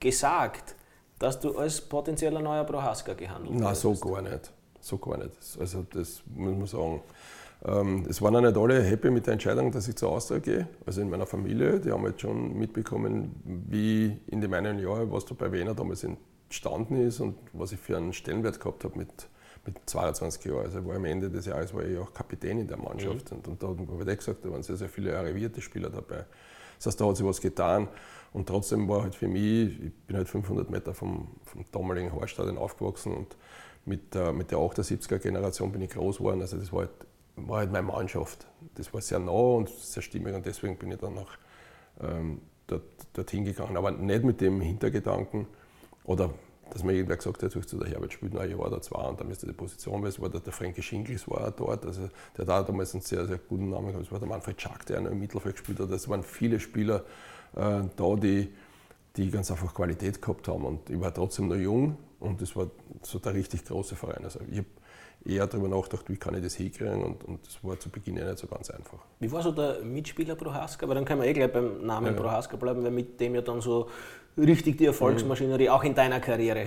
gesagt, 0.00 0.75
dass 1.18 1.40
du 1.40 1.56
als 1.56 1.80
potenzieller 1.80 2.40
neuer 2.40 2.64
Prohaska 2.64 3.14
gehandelt 3.14 3.54
Nein, 3.54 3.68
hast? 3.68 3.80
so 3.80 3.94
gar 3.94 4.22
nicht. 4.22 4.52
So 4.80 4.98
gar 4.98 5.16
nicht. 5.16 5.30
Also 5.58 5.84
das 5.90 6.22
muss 6.34 6.56
man 6.56 6.66
sagen. 6.66 7.00
Ähm, 7.64 8.04
es 8.08 8.20
waren 8.20 8.36
auch 8.36 8.40
nicht 8.40 8.56
alle 8.56 8.82
happy 8.82 9.10
mit 9.10 9.26
der 9.26 9.32
Entscheidung, 9.32 9.72
dass 9.72 9.88
ich 9.88 9.96
zur 9.96 10.10
Austria 10.10 10.38
gehe. 10.38 10.68
Also 10.84 11.00
in 11.00 11.08
meiner 11.08 11.26
Familie, 11.26 11.80
die 11.80 11.90
haben 11.90 12.04
jetzt 12.04 12.20
schon 12.20 12.56
mitbekommen, 12.56 13.34
wie 13.44 14.18
in 14.26 14.40
dem 14.40 14.52
einen 14.52 14.78
Jahr, 14.78 15.10
was 15.10 15.24
da 15.24 15.34
bei 15.34 15.50
Wiener 15.50 15.74
damals 15.74 16.04
entstanden 16.04 16.96
ist 17.06 17.20
und 17.20 17.36
was 17.52 17.72
ich 17.72 17.80
für 17.80 17.96
einen 17.96 18.12
Stellenwert 18.12 18.60
gehabt 18.60 18.84
habe 18.84 18.98
mit, 18.98 19.28
mit 19.64 19.76
22 19.86 20.44
Jahren. 20.44 20.66
Also 20.66 20.86
war 20.86 20.96
am 20.96 21.04
Ende 21.06 21.30
des 21.30 21.46
Jahres 21.46 21.72
war 21.72 21.82
ich 21.82 21.98
auch 21.98 22.12
Kapitän 22.12 22.58
in 22.58 22.68
der 22.68 22.76
Mannschaft. 22.76 23.32
Und, 23.32 23.48
und 23.48 23.62
da 23.62 23.68
habe 23.68 24.12
ich 24.12 24.18
gesagt, 24.18 24.44
da 24.44 24.50
waren 24.50 24.62
sehr, 24.62 24.76
sehr 24.76 24.90
viele 24.90 25.16
arrivierte 25.18 25.60
Spieler 25.62 25.88
dabei. 25.88 26.26
Das 26.76 26.86
heißt, 26.86 27.00
da 27.00 27.06
hat 27.06 27.16
sich 27.16 27.26
was 27.26 27.40
getan. 27.40 27.88
Und 28.36 28.46
trotzdem 28.46 28.86
war 28.86 29.02
halt 29.02 29.14
für 29.14 29.28
mich, 29.28 29.80
ich 29.80 29.94
bin 30.06 30.14
halt 30.14 30.28
500 30.28 30.68
Meter 30.68 30.92
vom, 30.92 31.28
vom 31.46 31.64
damaligen 31.72 32.12
Horststadion 32.12 32.58
aufgewachsen 32.58 33.14
und 33.14 33.34
mit 33.86 34.14
der, 34.14 34.30
mit 34.34 34.50
der 34.50 34.58
78er 34.58 35.16
Generation 35.16 35.72
bin 35.72 35.80
ich 35.80 35.92
groß 35.92 36.18
geworden. 36.18 36.42
Also 36.42 36.58
das 36.58 36.70
war 36.70 36.80
halt, 36.80 36.90
war 37.36 37.58
halt 37.60 37.72
meine 37.72 37.86
Mannschaft. 37.86 38.46
Das 38.74 38.92
war 38.92 39.00
sehr 39.00 39.20
nah 39.20 39.30
und 39.30 39.70
sehr 39.70 40.02
stimmig 40.02 40.34
und 40.34 40.44
deswegen 40.44 40.76
bin 40.76 40.92
ich 40.92 40.98
dann 40.98 41.16
auch 41.16 41.30
ähm, 42.02 42.42
dort, 42.66 42.82
dorthin 43.14 43.46
gegangen. 43.46 43.74
Aber 43.74 43.90
nicht 43.90 44.22
mit 44.22 44.42
dem 44.42 44.60
Hintergedanken 44.60 45.46
oder 46.04 46.28
dass 46.68 46.84
mir 46.84 46.92
irgendwer 46.92 47.16
gesagt 47.16 47.42
hat, 47.42 47.54
du, 47.54 47.78
der 47.78 47.88
Herbert 47.88 48.12
spielt 48.12 48.34
noch 48.34 48.42
ein 48.42 48.50
Jahr 48.50 48.60
oder 48.60 48.82
zwei 48.82 49.02
und 49.08 49.18
dann 49.18 49.28
müsste 49.28 49.46
die 49.46 49.54
Position, 49.54 50.02
weil 50.02 50.10
es 50.10 50.20
war 50.20 50.28
der, 50.28 50.40
der 50.40 50.52
Frankie 50.52 50.82
Schinkels 50.82 51.26
war 51.26 51.48
auch 51.48 51.52
dort, 51.52 51.86
also 51.86 52.10
der 52.36 52.46
hat 52.46 52.68
damals 52.68 52.92
einen 52.92 53.00
sehr, 53.00 53.24
sehr 53.24 53.38
guten 53.38 53.70
Namen 53.70 53.86
gehabt, 53.86 54.04
es 54.04 54.12
war 54.12 54.18
der 54.18 54.28
Manfred 54.28 54.60
Schack, 54.60 54.84
der 54.84 55.00
noch 55.00 55.12
im 55.12 55.20
Mittelfeld 55.20 55.54
gespielt 55.54 55.78
hat, 55.78 55.90
es 55.90 56.06
waren 56.08 56.22
viele 56.22 56.60
Spieler 56.60 56.96
äh, 56.98 57.35
da, 57.54 58.14
die, 58.16 58.52
die 59.16 59.30
ganz 59.30 59.50
einfach 59.50 59.74
Qualität 59.74 60.20
gehabt 60.20 60.48
haben 60.48 60.64
und 60.64 60.90
ich 60.90 61.00
war 61.00 61.12
trotzdem 61.12 61.48
noch 61.48 61.56
jung 61.56 61.96
und 62.20 62.40
das 62.40 62.54
war 62.56 62.68
so 63.02 63.18
der 63.18 63.34
richtig 63.34 63.64
große 63.64 63.96
Verein. 63.96 64.24
Also 64.24 64.40
ich 64.50 64.58
habe 64.58 64.66
eher 65.24 65.46
darüber 65.46 65.68
nachgedacht, 65.68 66.08
wie 66.08 66.16
kann 66.16 66.34
ich 66.34 66.42
das 66.42 66.54
hinkriegen 66.54 67.02
und, 67.02 67.24
und 67.24 67.46
das 67.46 67.62
war 67.62 67.78
zu 67.78 67.88
Beginn 67.90 68.16
ja 68.16 68.24
nicht 68.26 68.38
so 68.38 68.46
ganz 68.46 68.70
einfach. 68.70 68.98
Wie 69.18 69.30
war 69.30 69.42
so 69.42 69.52
der 69.52 69.82
Mitspieler 69.82 70.34
Prohaska? 70.34 70.86
Weil 70.86 70.94
dann 70.96 71.04
können 71.04 71.22
wir 71.22 71.28
eh 71.28 71.32
gleich 71.32 71.52
beim 71.52 71.84
Namen 71.84 72.14
Ja. 72.14 72.20
Prohaska 72.20 72.56
bleiben, 72.56 72.84
weil 72.84 72.90
mit 72.90 73.18
dem 73.20 73.34
ja 73.34 73.40
dann 73.40 73.60
so 73.60 73.88
richtig 74.38 74.76
die 74.76 74.86
Erfolgsmaschinerie 74.86 75.70
auch 75.70 75.82
in 75.84 75.94
deiner 75.94 76.20
Karriere 76.20 76.66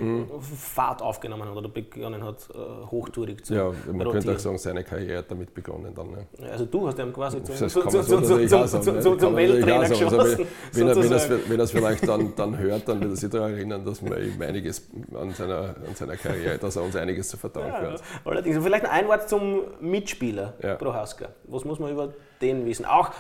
Fahrt 0.58 1.02
aufgenommen 1.02 1.48
hat 1.50 1.56
oder 1.56 1.70
begonnen 1.70 2.24
hat, 2.24 2.48
äh, 2.54 2.86
hochtourig 2.90 3.46
zu 3.46 3.54
Ja, 3.54 3.66
man 3.66 3.76
könnte 4.00 4.06
rotieren. 4.18 4.36
auch 4.36 4.40
sagen, 4.40 4.58
seine 4.58 4.84
Karriere 4.84 5.20
hat 5.20 5.30
damit 5.32 5.54
begonnen 5.54 5.94
dann. 5.94 6.12
Ne? 6.12 6.28
Also 6.52 6.66
du 6.66 6.88
hast 6.88 6.98
ihm 7.00 7.14
quasi 7.14 7.44
zum, 7.44 7.56
Das 7.60 7.76
man 7.76 7.90
zum, 7.90 8.82
zum, 8.82 9.02
zum, 9.02 9.20
zum, 9.20 9.32
ne? 9.34 9.38
Welttrainer. 9.38 9.80
Also, 9.82 9.94
geschossen. 10.06 10.48
wenn, 10.74 10.88
er, 10.88 10.96
wenn, 10.96 11.04
er 11.04 11.12
es, 11.12 11.24
sozusagen. 11.24 11.42
wenn 11.50 11.60
es 11.60 11.72
vielleicht 11.72 12.08
dann, 12.08 12.34
dann 12.38 12.58
hört, 12.58 12.88
dann 12.88 13.02
wird 13.02 13.12
er 13.12 13.16
sich 13.16 13.30
daran 13.30 13.54
erinnern, 13.54 13.86
dass 13.86 14.02
man 14.02 14.14
ihm 14.24 14.42
einiges 14.42 14.88
an 15.14 15.32
seiner, 15.34 15.76
an 15.88 15.96
seiner 15.96 16.18
Karriere, 16.18 16.58
dass 16.58 16.76
er 16.76 16.84
uns 16.84 16.96
einiges 16.96 17.30
zu 17.30 17.38
verdanken 17.38 17.70
Ja, 17.84 17.92
hat. 17.92 18.04
allerdings. 18.26 18.58
Vielleicht 18.64 18.86
ein 18.86 19.08
Wort 19.08 19.30
zum 19.30 19.62
Mitspieler 19.80 20.54
Ja. 20.64 20.76
Prohaska. 20.76 21.30
Was 21.46 21.66
muss 21.66 21.80
man 21.80 21.92
über 21.92 22.14
den 22.42 22.66
wissen? 22.66 22.86
Auch 22.86 23.12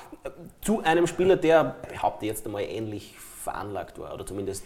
zu 0.62 0.82
einem 0.84 1.06
Spieler, 1.08 1.36
der, 1.36 1.76
behaupte 1.92 2.26
jetzt 2.26 2.46
einmal, 2.46 2.64
ähnlich 2.64 3.16
veranlagt 3.40 4.00
war 4.00 4.14
oder 4.14 4.26
zumindest 4.26 4.64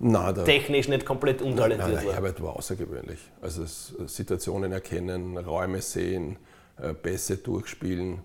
Nein, 0.00 0.34
der, 0.34 0.44
technisch 0.44 0.88
nicht 0.88 1.04
komplett 1.04 1.40
nein, 1.40 1.50
untalentiert 1.50 2.00
der 2.00 2.06
war. 2.06 2.14
Herbert 2.14 2.42
war 2.42 2.56
außergewöhnlich. 2.56 3.18
Also 3.40 3.64
Situationen 4.06 4.72
erkennen, 4.72 5.36
Räume 5.38 5.82
sehen, 5.82 6.38
äh, 6.80 6.94
Pässe 6.94 7.38
durchspielen. 7.38 8.20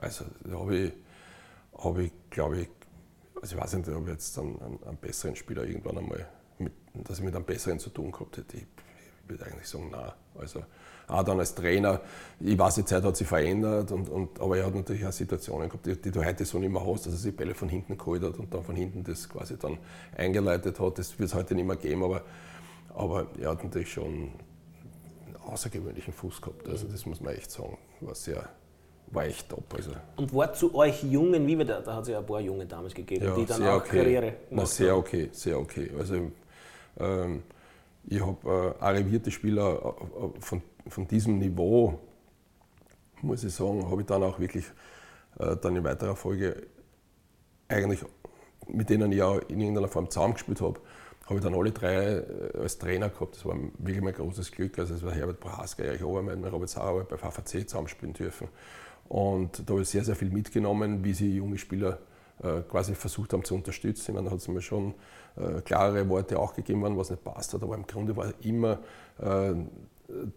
Also 0.00 0.24
da 0.44 0.58
habe 0.58 0.76
ich, 0.76 0.92
hab 1.76 1.98
ich 1.98 2.12
glaube 2.30 2.60
ich, 2.62 2.68
also 3.40 3.56
ich 3.56 3.62
weiß 3.62 3.74
nicht, 3.74 3.88
ob 3.88 4.02
ich 4.02 4.12
jetzt 4.12 4.38
einen, 4.38 4.60
einen, 4.60 4.78
einen 4.84 4.96
besseren 4.98 5.36
Spieler 5.36 5.64
irgendwann 5.64 5.98
einmal, 5.98 6.28
mit, 6.58 6.72
dass 6.94 7.18
ich 7.18 7.24
mit 7.24 7.34
einem 7.34 7.44
besseren 7.44 7.78
zu 7.78 7.90
tun 7.90 8.12
gehabt 8.12 8.36
hätte. 8.36 8.56
Ich, 8.58 8.66
ich 9.62 9.72
würde 9.74 9.86
eigentlich 9.86 9.90
sagen, 9.90 9.90
nein. 9.90 10.12
Also 10.40 10.62
auch 11.08 11.22
dann 11.22 11.38
als 11.38 11.54
Trainer, 11.54 12.00
ich 12.38 12.58
weiß, 12.58 12.76
die 12.76 12.84
Zeit 12.84 13.02
hat 13.02 13.16
sich 13.16 13.26
verändert, 13.26 13.90
und, 13.92 14.08
und, 14.10 14.40
aber 14.40 14.58
er 14.58 14.66
hat 14.66 14.74
natürlich 14.74 15.06
auch 15.06 15.12
Situationen 15.12 15.68
gehabt, 15.68 15.86
die, 15.86 15.96
die 15.96 16.10
du 16.10 16.24
heute 16.24 16.44
so 16.44 16.58
nicht 16.58 16.70
mehr 16.70 16.86
hast, 16.86 17.06
dass 17.06 17.14
er 17.14 17.18
sich 17.18 17.36
Bälle 17.36 17.54
von 17.54 17.68
hinten 17.68 17.96
geholt 17.96 18.22
hat 18.22 18.38
und 18.38 18.52
dann 18.52 18.62
von 18.62 18.76
hinten 18.76 19.04
das 19.04 19.28
quasi 19.28 19.56
dann 19.58 19.78
eingeleitet 20.16 20.78
hat. 20.78 20.98
Das 20.98 21.18
wird 21.18 21.30
es 21.30 21.34
heute 21.34 21.54
nicht 21.54 21.66
mehr 21.66 21.76
geben, 21.76 22.04
aber, 22.04 22.22
aber 22.94 23.26
er 23.40 23.50
hat 23.50 23.64
natürlich 23.64 23.90
schon 23.90 24.04
einen 24.06 25.36
außergewöhnlichen 25.46 26.12
Fuß 26.12 26.42
gehabt. 26.42 26.68
Also 26.68 26.86
das 26.86 27.06
muss 27.06 27.20
man 27.22 27.34
echt 27.34 27.50
sagen. 27.50 27.78
War 28.00 28.14
sehr, 28.14 28.46
war 29.06 29.24
echt 29.24 29.48
top. 29.48 29.64
Also, 29.74 29.92
Und 30.16 30.34
war 30.34 30.52
zu 30.52 30.74
euch 30.74 31.02
Jungen, 31.04 31.46
wie 31.46 31.56
wir 31.56 31.64
da, 31.64 31.80
da 31.80 31.94
hat 31.94 32.02
es 32.02 32.10
ja 32.10 32.18
ein 32.18 32.26
paar 32.26 32.40
Junge 32.40 32.66
damals 32.66 32.92
gegeben, 32.92 33.24
ja, 33.24 33.34
die 33.34 33.46
dann 33.46 33.66
auch 33.66 33.76
okay. 33.76 33.96
Karriere 33.96 34.34
Na, 34.50 34.56
gemacht 34.56 34.68
sehr 34.68 34.92
haben. 34.92 34.98
okay, 34.98 35.30
sehr 35.32 35.58
okay. 35.58 35.90
Also 35.98 36.30
ähm, 37.00 37.42
ich 38.10 38.20
habe 38.20 38.74
äh, 38.80 38.82
arrivierte 38.82 39.30
Spieler 39.30 39.94
äh, 40.20 40.24
äh, 40.24 40.40
von, 40.40 40.62
von 40.86 41.06
diesem 41.06 41.38
Niveau, 41.38 41.98
muss 43.22 43.44
ich 43.44 43.52
sagen, 43.52 43.90
habe 43.90 44.00
ich 44.00 44.06
dann 44.06 44.22
auch 44.22 44.38
wirklich 44.38 44.64
äh, 45.38 45.56
dann 45.56 45.76
in 45.76 45.84
weiterer 45.84 46.16
Folge 46.16 46.66
eigentlich 47.68 48.04
mit 48.68 48.90
denen 48.90 49.12
ich 49.12 49.22
auch 49.22 49.40
in 49.48 49.60
irgendeiner 49.60 49.88
Form 49.88 50.10
zusammengespielt 50.10 50.60
habe, 50.60 50.80
habe 51.26 51.36
ich 51.36 51.44
dann 51.44 51.54
alle 51.54 51.70
drei 51.70 51.94
äh, 51.94 52.58
als 52.58 52.78
Trainer 52.78 53.08
gehabt. 53.08 53.36
Das 53.36 53.44
war 53.44 53.56
wirklich 53.78 54.02
mein 54.02 54.14
großes 54.14 54.50
Glück. 54.52 54.78
Also 54.78 54.94
es 54.94 55.02
war 55.02 55.12
Herbert 55.12 55.40
Prohaska, 55.40 55.82
Erich 55.82 56.04
Obermann, 56.04 56.44
Robert 56.44 56.70
Sauer 56.70 57.04
bei 57.04 57.16
VVC 57.16 57.68
zusammenspielen 57.68 58.14
dürfen. 58.14 58.48
Und 59.08 59.68
da 59.68 59.72
habe 59.72 59.82
ich 59.82 59.88
sehr, 59.88 60.04
sehr 60.04 60.16
viel 60.16 60.30
mitgenommen, 60.30 61.04
wie 61.04 61.14
sie 61.14 61.36
junge 61.36 61.58
Spieler 61.58 61.98
quasi 62.68 62.94
versucht 62.94 63.32
haben 63.32 63.42
zu 63.42 63.56
unterstützen. 63.56 64.12
Ich 64.12 64.14
meine, 64.14 64.26
da 64.26 64.30
hat 64.30 64.38
es 64.38 64.46
mir 64.46 64.62
schon 64.62 64.94
äh, 65.38 65.60
klare 65.62 66.08
Worte 66.08 66.38
auch 66.38 66.54
gegeben, 66.54 66.96
was 66.96 67.10
nicht 67.10 67.24
passt 67.24 67.54
hat, 67.54 67.62
aber 67.62 67.74
im 67.74 67.86
Grunde 67.86 68.16
war 68.16 68.32
immer 68.42 68.78
äh, 69.20 69.54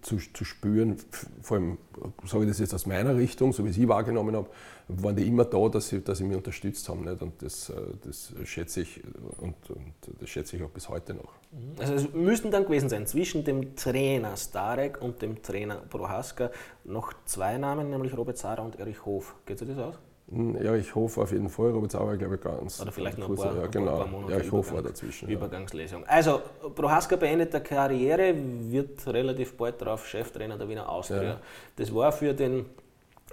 zu, 0.01 0.17
zu 0.17 0.43
spüren, 0.43 0.97
vor 1.41 1.57
allem, 1.57 1.77
sage 2.25 2.43
ich 2.43 2.49
das 2.49 2.59
jetzt 2.59 2.73
aus 2.73 2.85
meiner 2.85 3.15
Richtung, 3.15 3.53
so 3.53 3.63
wie 3.63 3.69
ich 3.69 3.75
sie 3.75 3.87
wahrgenommen 3.87 4.35
habe, 4.35 4.49
waren 4.89 5.15
die 5.15 5.25
immer 5.25 5.45
da, 5.45 5.69
dass 5.69 5.87
sie, 5.87 6.01
dass 6.01 6.17
sie 6.17 6.25
mich 6.25 6.35
unterstützt 6.35 6.89
haben. 6.89 7.05
Nicht? 7.05 7.21
Und 7.21 7.41
das, 7.41 7.69
äh, 7.69 7.73
das 8.03 8.33
schätze 8.43 8.81
ich 8.81 9.01
und, 9.39 9.55
und, 9.69 9.93
das 10.19 10.29
schätze 10.29 10.57
ich 10.57 10.63
auch 10.63 10.69
bis 10.69 10.89
heute 10.89 11.13
noch. 11.13 11.33
Mhm. 11.51 11.79
Also 11.79 11.93
es 11.93 12.13
müssten 12.13 12.51
dann 12.51 12.65
gewesen 12.65 12.89
sein, 12.89 13.07
zwischen 13.07 13.45
dem 13.45 13.75
Trainer 13.75 14.35
Starek 14.35 15.01
und 15.01 15.21
dem 15.21 15.41
Trainer 15.41 15.75
Prohaska 15.75 16.51
noch 16.83 17.13
zwei 17.25 17.57
Namen, 17.57 17.89
nämlich 17.89 18.17
Robert 18.17 18.37
Zara 18.37 18.61
und 18.63 18.77
Erich 18.77 19.05
Hof. 19.05 19.35
Geht 19.45 19.59
sich 19.59 19.69
das 19.69 19.77
aus? 19.77 19.95
Erich 20.33 20.95
Hof 20.95 21.17
auf 21.17 21.31
jeden 21.31 21.49
Fall, 21.49 21.71
Robert 21.71 21.91
Zara 21.91 22.15
glaube 22.15 22.35
ich 22.35 22.41
ganz. 22.41 22.81
Oder 22.81 22.91
vielleicht 22.91 23.17
noch 23.17 23.29
ein 23.29 23.35
paar, 23.35 23.55
ja, 23.55 23.67
genau. 23.67 23.97
paar 23.97 24.07
Monate 24.07 24.33
Erich 24.33 24.51
Hof 24.51 24.71
war 24.71 24.81
dazwischen. 24.81 25.27
Übergangslesung. 25.27 26.03
Ja. 26.03 26.07
Also 26.07 26.41
Prohaska 26.73 27.17
beendet 27.17 27.53
der 27.53 27.61
Karriere, 27.61 28.33
wird 28.35 29.05
relativ 29.07 29.57
bald 29.57 29.81
darauf 29.81 30.07
Cheftrainer 30.07 30.57
der 30.57 30.69
Wiener 30.69 30.87
Austria. 30.87 31.23
Ja. 31.23 31.39
Das 31.75 31.93
war 31.93 32.11
für 32.13 32.33
den 32.33 32.65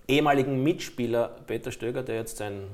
ehemaligen 0.09 0.63
Mitspieler 0.63 1.37
Peter 1.47 1.71
Stöger, 1.71 2.03
der 2.03 2.17
jetzt 2.17 2.39
sein 2.39 2.65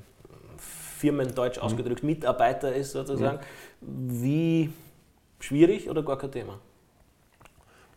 Firmendeutsch 0.56 1.58
mhm. 1.58 1.62
ausgedrückt 1.64 2.02
Mitarbeiter 2.02 2.74
ist 2.74 2.92
sozusagen, 2.92 3.38
mhm. 3.80 4.22
wie 4.22 4.72
schwierig 5.38 5.90
oder 5.90 6.02
gar 6.02 6.16
kein 6.16 6.32
Thema? 6.32 6.58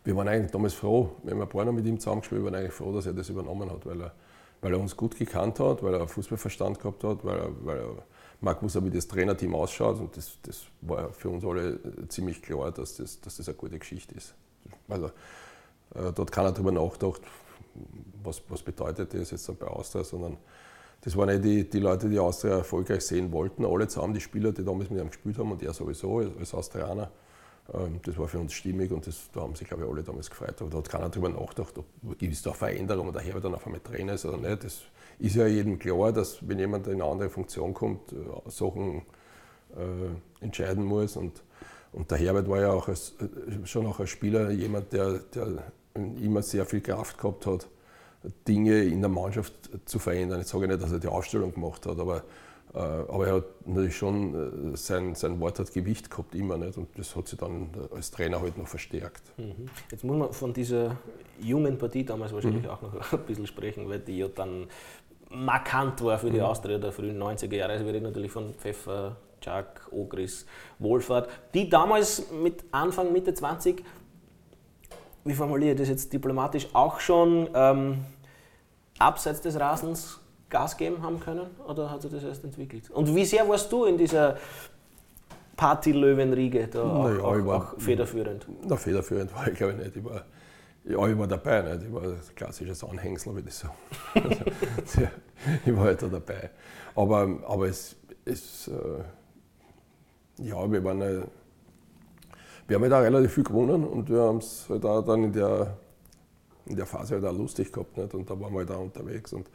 Wir 0.04 0.14
waren 0.16 0.28
eigentlich 0.28 0.50
damals 0.50 0.74
froh, 0.74 1.10
wenn 1.22 1.36
wir 1.38 1.44
ein 1.44 1.48
paar 1.48 1.64
noch 1.64 1.72
mit 1.72 1.86
ihm 1.86 1.98
zusammengespielt 1.98 2.44
waren, 2.44 2.54
eigentlich 2.54 2.72
froh, 2.72 2.92
dass 2.92 3.06
er 3.06 3.14
das 3.14 3.28
übernommen 3.28 3.70
hat, 3.70 3.86
weil 3.86 4.00
er, 4.02 4.12
weil 4.60 4.72
er 4.72 4.80
uns 4.80 4.96
gut 4.96 5.16
gekannt 5.16 5.60
hat, 5.60 5.82
weil 5.82 5.94
er 5.94 6.08
Fußballverstand 6.08 6.78
gehabt 6.80 7.04
hat, 7.04 7.24
weil 7.24 7.38
er, 7.38 7.50
weil 7.64 7.78
er 7.78 7.94
mag 8.40 8.62
wusste, 8.62 8.84
wie 8.84 8.90
das 8.90 9.08
Trainerteam 9.08 9.54
ausschaut 9.54 9.98
und 9.98 10.16
das, 10.16 10.38
das 10.42 10.66
war 10.80 11.12
für 11.12 11.28
uns 11.28 11.44
alle 11.44 11.78
ziemlich 12.08 12.42
klar, 12.42 12.70
dass 12.70 12.96
das, 12.96 13.20
dass 13.20 13.36
das 13.36 13.48
eine 13.48 13.56
gute 13.56 13.78
Geschichte 13.78 14.14
ist. 14.14 14.34
Also, 14.88 15.06
äh, 15.94 16.12
dort 16.14 16.30
keiner 16.32 16.52
darüber 16.52 16.72
nachgedacht, 16.72 17.22
was, 18.22 18.42
was 18.48 18.62
bedeutet 18.62 19.14
das 19.14 19.30
jetzt 19.30 19.58
bei 19.58 19.66
Austria, 19.66 20.04
sondern 20.04 20.36
das 21.02 21.16
waren 21.16 21.28
ja 21.28 21.38
die, 21.38 21.68
die 21.68 21.78
Leute, 21.78 22.08
die 22.08 22.18
Austria 22.18 22.58
erfolgreich 22.58 23.02
sehen 23.02 23.30
wollten, 23.32 23.64
alle 23.64 23.86
zusammen, 23.86 24.14
die 24.14 24.20
Spieler, 24.20 24.52
die 24.52 24.64
damals 24.64 24.90
mit 24.90 25.00
ihm 25.00 25.08
gespielt 25.08 25.38
haben 25.38 25.52
und 25.52 25.62
er 25.62 25.72
sowieso 25.72 26.18
als 26.18 26.52
Austrianer. 26.54 27.10
Ähm, 27.72 28.00
das 28.04 28.16
war 28.18 28.28
für 28.28 28.38
uns 28.38 28.52
stimmig 28.52 28.90
und 28.92 29.06
das, 29.06 29.30
da 29.32 29.40
haben 29.40 29.54
sich, 29.54 29.68
glaube 29.68 29.84
ich, 29.84 29.90
alle 29.90 30.02
damals 30.02 30.30
gefreut. 30.30 30.60
Aber 30.60 30.70
da 30.70 30.78
hat 30.78 30.88
keiner 30.88 31.08
darüber 31.08 31.28
nachgedacht, 31.28 31.78
ob 31.78 32.18
gibt 32.18 32.32
es 32.32 32.42
da 32.42 32.52
Veränderungen 32.52 33.10
oder 33.10 33.20
Herbert 33.20 33.44
dann 33.44 33.54
auf 33.54 33.66
einmal 33.66 33.80
Trainer 33.80 34.14
ist 34.14 34.24
oder 34.24 34.36
nicht. 34.36 34.64
Das 34.64 34.82
ist 35.18 35.36
ja 35.36 35.46
jedem 35.46 35.78
klar, 35.78 36.12
dass 36.12 36.46
wenn 36.46 36.58
jemand 36.58 36.86
in 36.86 36.94
eine 36.94 37.04
andere 37.04 37.30
Funktion 37.30 37.74
kommt, 37.74 38.12
äh, 38.12 38.50
Sachen 38.50 39.02
äh, 39.76 40.44
entscheiden 40.44 40.84
muss. 40.84 41.16
Und, 41.16 41.42
und 41.92 42.10
der 42.10 42.18
Herbert 42.18 42.48
war 42.48 42.60
ja 42.60 42.70
auch 42.70 42.88
als, 42.88 43.14
äh, 43.20 43.66
schon 43.66 43.86
auch 43.86 44.00
als 44.00 44.10
Spieler 44.10 44.50
jemand, 44.50 44.92
der, 44.92 45.18
der 45.18 45.72
immer 45.94 46.42
sehr 46.42 46.64
viel 46.64 46.80
Kraft 46.80 47.18
gehabt 47.18 47.46
hat, 47.46 47.68
Dinge 48.46 48.82
in 48.82 49.00
der 49.00 49.08
Mannschaft 49.08 49.52
zu 49.84 49.98
verändern. 49.98 50.40
Ich 50.40 50.46
sage 50.46 50.68
nicht, 50.68 50.82
dass 50.82 50.92
er 50.92 50.98
die 50.98 51.08
Aufstellung 51.08 51.52
gemacht 51.52 51.86
hat, 51.86 51.98
aber, 51.98 52.24
aber 52.76 53.26
er 53.26 53.34
hat 53.36 53.66
natürlich 53.66 53.96
schon, 53.96 54.72
äh, 54.72 54.76
sein, 54.76 55.14
sein 55.14 55.40
Wort 55.40 55.58
hat 55.58 55.72
Gewicht 55.72 56.10
gehabt, 56.10 56.34
immer 56.34 56.56
nicht. 56.58 56.76
Und 56.76 56.88
das 56.96 57.14
hat 57.16 57.28
sich 57.28 57.38
dann 57.38 57.70
als 57.94 58.10
Trainer 58.10 58.40
halt 58.40 58.58
noch 58.58 58.68
verstärkt. 58.68 59.22
Mhm. 59.38 59.68
Jetzt 59.90 60.04
muss 60.04 60.16
man 60.16 60.32
von 60.32 60.52
dieser 60.52 60.96
jungen 61.40 61.78
Partie 61.78 62.04
damals 62.04 62.32
wahrscheinlich 62.32 62.64
mhm. 62.64 62.70
auch 62.70 62.82
noch 62.82 63.12
ein 63.12 63.20
bisschen 63.20 63.46
sprechen, 63.46 63.88
weil 63.88 64.00
die 64.00 64.18
ja 64.18 64.28
dann 64.28 64.66
markant 65.30 66.02
war 66.02 66.18
für 66.18 66.30
die 66.30 66.38
mhm. 66.38 66.44
Austria 66.44 66.78
der 66.78 66.92
frühen 66.92 67.20
90er 67.22 67.54
Jahre. 67.54 67.72
Also 67.72 67.84
wir 67.84 67.92
reden 67.92 68.04
natürlich 68.04 68.32
von 68.32 68.54
Pfeffer, 68.54 69.16
Jack, 69.40 69.88
Ogris, 69.90 70.46
Wohlfahrt, 70.78 71.28
die 71.54 71.68
damals 71.68 72.30
mit 72.30 72.64
Anfang, 72.72 73.12
Mitte 73.12 73.32
20 73.32 73.84
wie 75.28 75.34
formuliere 75.34 75.72
ich 75.72 75.78
das 75.78 75.88
jetzt 75.88 76.12
diplomatisch, 76.12 76.68
auch 76.72 77.00
schon 77.00 77.48
ähm, 77.54 78.04
abseits 78.98 79.40
des 79.40 79.58
Rasens 79.58 80.20
Gas 80.50 80.76
geben 80.76 81.02
haben 81.02 81.20
können? 81.20 81.46
Oder 81.66 81.90
hat 81.90 82.02
sich 82.02 82.10
das 82.10 82.24
erst 82.24 82.44
entwickelt? 82.44 82.90
Und 82.90 83.14
wie 83.14 83.24
sehr 83.24 83.48
warst 83.48 83.70
du 83.70 83.84
in 83.84 83.98
dieser 83.98 84.36
Party-Löwenriege 85.56 86.68
da 86.68 86.82
auch, 86.82 87.08
ja, 87.08 87.18
auch, 87.20 87.46
war, 87.46 87.56
auch, 87.56 87.80
federführend? 87.80 88.46
Na, 88.66 88.76
federführend 88.76 89.34
war 89.34 89.48
ich 89.48 89.54
glaube 89.54 89.72
ich 89.74 89.78
nicht. 89.78 89.96
Ich 89.96 90.04
war, 90.04 90.24
ja, 90.84 91.06
ich 91.06 91.18
war 91.18 91.26
dabei. 91.26 91.62
Nicht? 91.62 91.86
Ich 91.86 91.92
war 91.92 92.02
ein 92.02 92.20
klassisches 92.34 92.84
Anhängsel, 92.84 93.34
würde 93.34 93.48
ich 93.48 93.54
sagen. 93.54 93.74
Also, 94.14 95.02
ich 95.66 95.76
war 95.76 95.84
halt 95.84 96.02
da 96.02 96.06
dabei. 96.06 96.50
Aber, 96.94 97.28
aber 97.46 97.66
es, 97.66 97.96
es 98.24 98.68
äh, 98.68 100.42
ja, 100.44 100.70
wir 100.70 100.84
waren 100.84 101.00
äh, 101.02 101.22
wir 102.68 102.74
haben 102.74 102.82
halt 102.82 102.92
auch 102.92 103.00
relativ 103.00 103.32
viel 103.32 103.44
gewonnen 103.44 103.82
und 103.84 104.10
wir 104.10 104.20
haben 104.20 104.38
es 104.38 104.66
halt 104.68 104.84
auch 104.84 105.02
dann 105.02 105.24
in 105.24 105.32
der, 105.32 105.78
in 106.66 106.76
der 106.76 106.84
Phase 106.84 107.14
halt 107.14 107.24
auch 107.24 107.32
lustig 107.32 107.72
gehabt. 107.72 107.96
Nicht? 107.96 108.12
Und 108.12 108.28
da 108.28 108.38
waren 108.38 108.52
wir 108.52 108.58
halt 108.58 108.70
auch 108.70 108.82
unterwegs. 108.82 109.32
Und, 109.32 109.48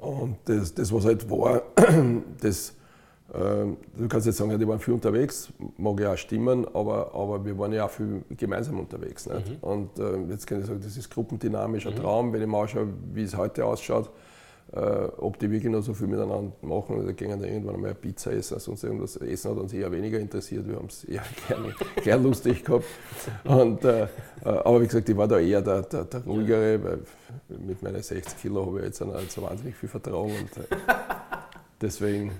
und 0.00 0.36
das, 0.44 0.74
das, 0.74 0.92
was 0.92 1.04
halt 1.04 1.28
war, 1.30 1.62
das, 2.40 2.70
äh, 3.32 3.36
du 3.36 4.08
kannst 4.08 4.26
jetzt 4.26 4.36
sagen, 4.36 4.58
die 4.58 4.68
waren 4.68 4.78
viel 4.78 4.94
unterwegs, 4.94 5.52
mag 5.76 5.98
ja 6.00 6.12
auch 6.12 6.16
stimmen, 6.16 6.66
aber, 6.74 7.14
aber 7.14 7.44
wir 7.44 7.58
waren 7.58 7.72
ja 7.72 7.86
auch 7.86 7.90
viel 7.90 8.22
gemeinsam 8.36 8.78
unterwegs. 8.78 9.26
Nicht? 9.26 9.50
Mhm. 9.50 9.56
Und 9.68 9.98
äh, 9.98 10.16
jetzt 10.30 10.46
kann 10.46 10.60
ich 10.60 10.66
sagen, 10.66 10.80
das 10.82 10.96
ist 10.96 11.10
gruppendynamisch 11.10 11.86
ein 11.86 11.94
mhm. 11.94 11.98
Traum, 11.98 12.32
wenn 12.32 12.42
ich 12.42 12.48
mal 12.48 12.62
anschaue, 12.62 12.88
wie 13.12 13.22
es 13.22 13.36
heute 13.36 13.64
ausschaut 13.64 14.10
ob 14.72 15.38
die 15.38 15.50
wirklich 15.50 15.70
noch 15.70 15.82
so 15.82 15.94
viel 15.94 16.08
miteinander 16.08 16.52
machen 16.62 16.96
oder 16.98 17.12
gehen 17.12 17.30
dann 17.30 17.44
irgendwann 17.44 17.76
einmal 17.76 17.94
Pizza 17.94 18.32
essen, 18.32 18.58
sonst 18.58 18.82
irgendwas 18.82 19.16
essen 19.16 19.50
hat 19.52 19.58
uns 19.58 19.72
eher 19.72 19.92
weniger 19.92 20.18
interessiert. 20.18 20.66
Wir 20.66 20.76
haben 20.76 20.86
es 20.86 21.04
eher 21.04 21.22
gerne, 21.48 21.74
gern 22.02 22.22
lustig 22.22 22.64
gehabt. 22.64 22.84
Und, 23.44 23.84
äh, 23.84 24.04
äh, 24.04 24.08
aber 24.42 24.80
wie 24.80 24.86
gesagt, 24.86 25.08
ich 25.08 25.16
war 25.16 25.28
da 25.28 25.38
eher 25.38 25.62
der, 25.62 25.82
der, 25.82 26.04
der 26.04 26.24
ruhigere, 26.24 26.82
weil 26.82 26.98
mit 27.48 27.82
meinen 27.82 28.02
60 28.02 28.36
Kilo 28.40 28.66
habe 28.66 28.80
ich 28.80 28.86
jetzt 28.86 29.00
nicht 29.00 29.30
so 29.30 29.42
wahnsinnig 29.42 29.76
viel 29.76 29.88
Vertrauen. 29.88 30.32
Und, 30.32 30.56
äh, 30.56 30.76
deswegen. 31.80 32.32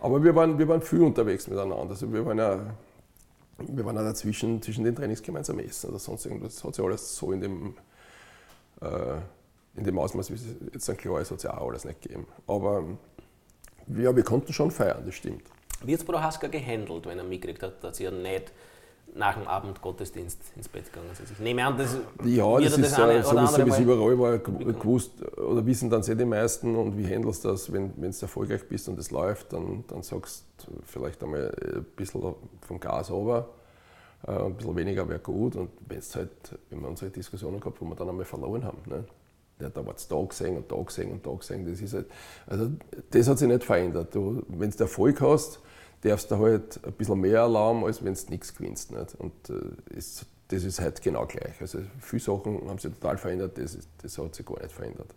Aber 0.00 0.22
wir 0.22 0.34
waren, 0.34 0.58
wir 0.58 0.68
waren 0.68 0.82
viel 0.82 1.00
unterwegs 1.00 1.48
miteinander. 1.48 1.88
Also 1.88 2.12
wir 2.12 2.26
waren 2.26 2.38
ja 2.38 2.60
wir 3.58 3.84
waren 3.84 3.98
auch 3.98 4.02
dazwischen 4.02 4.60
zwischen 4.62 4.84
den 4.84 4.94
Trainings 4.94 5.22
gemeinsam 5.22 5.58
essen 5.60 5.90
oder 5.90 5.98
sonst 5.98 6.26
irgendwas. 6.26 6.56
Das 6.56 6.64
hat 6.64 6.74
sich 6.74 6.84
alles 6.84 7.16
so 7.16 7.32
in 7.32 7.40
dem 7.40 7.74
äh, 8.80 9.16
in 9.76 9.84
dem 9.84 9.98
Ausmaß, 9.98 10.30
wie 10.30 10.34
es 10.34 10.44
jetzt 10.72 10.88
dann 10.88 10.96
klar 10.96 11.20
ist, 11.20 11.30
hat 11.30 11.38
es 11.38 11.44
ja 11.44 11.56
auch 11.56 11.68
alles 11.68 11.84
nicht 11.84 12.00
gegeben. 12.02 12.26
Aber 12.46 12.84
ja, 13.88 14.14
wir 14.14 14.22
konnten 14.22 14.52
schon 14.52 14.70
feiern, 14.70 15.02
das 15.04 15.14
stimmt. 15.14 15.42
Wie 15.84 15.92
hat 15.92 16.00
es 16.00 16.06
Prohaska 16.06 16.46
gehandelt, 16.46 17.06
wenn 17.06 17.18
er 17.18 17.24
mitgekriegt 17.24 17.62
hat, 17.62 17.82
dass 17.82 18.00
ihr 18.00 18.10
nicht 18.10 18.52
nach 19.14 19.34
dem 19.34 19.46
Abendgottesdienst 19.46 20.40
ins 20.56 20.68
Bett 20.68 20.92
gegangen 20.92 21.14
sind? 21.14 21.30
Ich 21.30 21.38
nehme 21.38 21.64
an, 21.64 21.76
das 21.76 21.96
Ja, 22.24 22.58
das 22.58 22.78
ist 22.78 22.96
das 22.98 23.28
so, 23.28 23.46
so 23.46 23.66
wie 23.66 23.70
es 23.70 23.78
überall 23.78 24.18
war, 24.18 24.38
gewusst 24.38 25.22
oder 25.36 25.64
wissen 25.66 25.90
dann 25.90 26.02
sehr 26.02 26.14
die 26.14 26.24
meisten 26.24 26.74
und 26.74 26.96
wie 26.96 27.06
handelst 27.06 27.44
du 27.44 27.48
das, 27.48 27.70
wenn 27.72 27.92
du 27.96 28.06
erfolgreich 28.06 28.66
bist 28.68 28.88
und 28.88 28.98
es 28.98 29.10
läuft, 29.10 29.52
dann, 29.52 29.84
dann 29.88 30.02
sagst 30.02 30.46
du 30.64 30.72
vielleicht 30.84 31.22
einmal 31.22 31.54
ein 31.74 31.84
bisschen 31.96 32.34
vom 32.66 32.80
Gas 32.80 33.10
runter, 33.10 33.48
äh, 34.26 34.30
ein 34.30 34.54
bisschen 34.54 34.76
weniger 34.76 35.08
wäre 35.08 35.20
gut 35.20 35.56
und 35.56 35.70
wenn 35.86 35.98
es 35.98 36.14
halt, 36.16 36.30
wenn 36.70 36.80
wir 36.80 36.88
unsere 36.88 37.10
Diskussionen 37.10 37.60
gehabt, 37.60 37.80
wo 37.80 37.84
wir 37.84 37.96
dann 37.96 38.08
einmal 38.08 38.24
verloren 38.24 38.64
haben, 38.64 38.78
ne? 38.86 39.04
Der 39.58 39.68
hat 39.68 39.78
aber 39.78 39.94
da 40.08 40.22
gesehen 40.22 40.56
und 40.56 40.70
da 40.70 40.76
gesehen 40.82 41.12
und 41.12 41.26
da 41.26 41.32
gesehen. 41.32 41.66
Das, 41.66 41.80
ist 41.80 41.94
halt, 41.94 42.06
also 42.46 42.70
das 43.10 43.28
hat 43.28 43.38
sich 43.38 43.48
nicht 43.48 43.64
verändert. 43.64 44.14
Wenn 44.14 44.70
du 44.70 44.78
Erfolg 44.78 45.20
hast, 45.20 45.60
darfst 46.02 46.30
du 46.30 46.38
halt 46.38 46.80
ein 46.84 46.92
bisschen 46.92 47.20
mehr 47.20 47.40
erlauben, 47.40 47.84
als 47.84 48.04
wenn 48.04 48.14
du 48.14 48.20
nichts 48.30 48.54
gewinnst. 48.54 48.92
Nicht? 48.92 49.14
Und 49.14 49.32
äh, 49.50 49.96
ist, 49.96 50.26
das 50.48 50.64
ist 50.64 50.80
halt 50.80 51.00
genau 51.00 51.26
gleich. 51.26 51.60
Also 51.60 51.78
viele 52.00 52.20
Sachen 52.20 52.68
haben 52.68 52.78
sich 52.78 52.92
total 52.92 53.16
verändert, 53.16 53.56
das, 53.56 53.74
ist, 53.74 53.88
das 54.02 54.18
hat 54.18 54.34
sich 54.34 54.44
gar 54.44 54.60
nicht 54.60 54.72
verändert. 54.72 55.14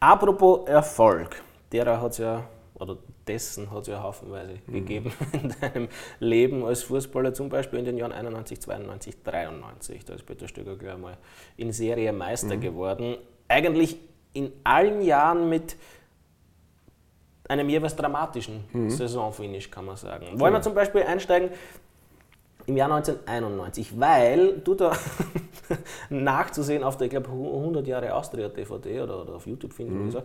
Apropos 0.00 0.68
Erfolg, 0.68 1.42
derer 1.70 2.00
hat 2.00 2.12
es 2.12 2.18
ja, 2.18 2.48
oder 2.74 2.98
dessen 3.26 3.70
hat 3.70 3.82
es 3.82 3.88
ja 3.88 4.02
haufenweise 4.02 4.58
mhm. 4.66 4.72
gegeben 4.72 5.12
in 5.32 5.54
deinem 5.60 5.88
Leben 6.18 6.64
als 6.64 6.82
Fußballer, 6.82 7.34
zum 7.34 7.48
Beispiel 7.48 7.78
in 7.78 7.84
den 7.84 7.96
Jahren 7.96 8.12
91, 8.12 8.60
92, 8.60 9.22
93. 9.22 10.04
Da 10.04 10.14
ist 10.14 10.26
Peter 10.26 10.48
Stöger 10.48 10.76
gleich 10.76 10.94
einmal 10.94 11.18
in 11.56 11.72
Serie 11.72 12.12
Meister 12.12 12.56
mhm. 12.56 12.60
geworden 12.60 13.16
eigentlich 13.48 13.96
in 14.32 14.52
allen 14.64 15.02
Jahren 15.02 15.48
mit 15.48 15.76
einem 17.48 17.68
jeweils 17.68 17.94
dramatischen 17.96 18.64
mhm. 18.72 18.90
Saisonfinish, 18.90 19.70
kann 19.70 19.84
man 19.84 19.96
sagen. 19.96 20.38
Wollen 20.38 20.52
wir 20.52 20.62
zum 20.62 20.74
Beispiel 20.74 21.02
einsteigen 21.02 21.50
im 22.66 22.76
Jahr 22.76 22.92
1991, 22.92 23.98
weil 23.98 24.58
du 24.58 24.74
da 24.74 24.92
nachzusehen 26.10 26.82
auf 26.82 26.96
der, 26.96 27.06
ich 27.06 27.10
glaube, 27.12 27.28
100 27.28 27.86
Jahre 27.86 28.12
Austria 28.14 28.48
DVD 28.48 29.02
oder, 29.02 29.22
oder 29.22 29.34
auf 29.36 29.46
YouTube 29.46 29.72
finden 29.72 30.06
mhm. 30.06 30.10
so, 30.10 30.22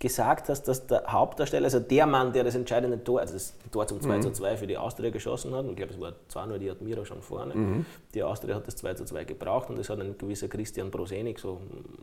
gesagt 0.00 0.48
hast, 0.48 0.62
dass 0.62 0.86
der 0.86 1.04
Hauptdarsteller, 1.06 1.66
also 1.66 1.78
der 1.78 2.06
Mann, 2.06 2.32
der 2.32 2.42
das 2.42 2.54
entscheidende 2.54 3.04
Tor, 3.04 3.20
also 3.20 3.34
das 3.34 3.54
Tor 3.70 3.86
zum 3.86 4.00
2 4.00 4.20
zu 4.20 4.32
2 4.32 4.56
für 4.56 4.66
die 4.66 4.78
Austria 4.78 5.10
geschossen 5.10 5.54
hat, 5.54 5.66
ich 5.66 5.76
glaube, 5.76 5.92
es 5.92 6.00
war 6.00 6.14
zwar 6.26 6.46
nur 6.46 6.58
die 6.58 6.70
Admira 6.70 7.04
schon 7.04 7.20
vorne, 7.20 7.54
mhm. 7.54 7.86
die 8.14 8.22
Austria 8.22 8.56
hat 8.56 8.66
das 8.66 8.76
2 8.76 8.94
zu 8.94 9.04
2 9.04 9.24
gebraucht 9.24 9.68
und 9.68 9.78
das 9.78 9.90
hat 9.90 10.00
ein 10.00 10.16
gewisser 10.16 10.48
Christian 10.48 10.90
Brosenik 10.90 11.38
so 11.38 11.60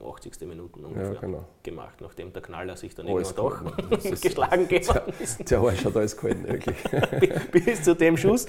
80. 0.08 0.48
Minuten 0.48 0.86
ungefähr 0.86 1.14
ja, 1.14 1.20
genau. 1.20 1.46
gemacht, 1.64 2.00
nachdem 2.00 2.32
der 2.32 2.44
Knaller 2.44 2.78
sich 2.78 2.94
dann 2.94 3.08
irgendwann 3.08 3.36
doch 3.36 3.62
geschlagen 4.22 4.68
geworden 4.68 5.14
ist. 5.20 5.40
Der, 5.40 5.46
der 5.46 5.60
Arsch 5.60 5.84
hat 5.84 5.98
alles 5.98 6.16
gehalten, 6.16 6.48
wirklich. 6.48 6.78
Bis 7.52 7.84
zu 7.84 7.96
dem 7.96 8.16
Schuss. 8.16 8.46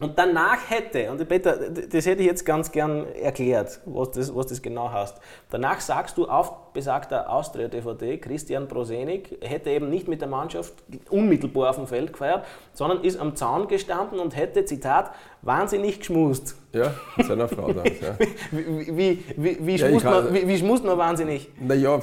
Und 0.00 0.16
danach 0.16 0.70
hätte, 0.70 1.10
und 1.10 1.28
Peter, 1.28 1.56
das 1.70 2.06
hätte 2.06 2.22
ich 2.22 2.28
jetzt 2.28 2.44
ganz 2.44 2.70
gern 2.70 3.04
erklärt, 3.14 3.80
was 3.84 4.12
das, 4.12 4.32
was 4.32 4.46
das 4.46 4.62
genau 4.62 4.92
heißt. 4.92 5.16
Danach 5.50 5.80
sagst 5.80 6.16
du 6.16 6.26
auf 6.26 6.72
besagter 6.72 7.28
Austria-DVD, 7.28 8.18
Christian 8.18 8.68
Prosenik 8.68 9.38
hätte 9.42 9.70
eben 9.70 9.90
nicht 9.90 10.06
mit 10.06 10.20
der 10.20 10.28
Mannschaft 10.28 10.74
unmittelbar 11.10 11.70
auf 11.70 11.76
dem 11.76 11.88
Feld 11.88 12.12
gefeiert, 12.12 12.44
sondern 12.72 13.02
ist 13.02 13.18
am 13.18 13.34
Zaun 13.34 13.66
gestanden 13.66 14.20
und 14.20 14.36
hätte, 14.36 14.64
Zitat, 14.64 15.10
wahnsinnig 15.42 15.98
geschmust. 15.98 16.54
Ja, 16.72 16.94
seiner 17.26 17.48
Frau 17.48 17.72
dann. 17.72 17.86
Ja. 17.86 18.16
wie, 18.52 18.96
wie, 18.96 19.24
wie, 19.36 19.66
wie, 19.66 19.76
ja, 19.76 19.88
schmust 19.88 20.04
man, 20.04 20.32
wie, 20.32 20.46
wie 20.46 20.58
schmust 20.58 20.84
man 20.84 20.96
wahnsinnig? 20.96 21.50
Naja, 21.58 21.98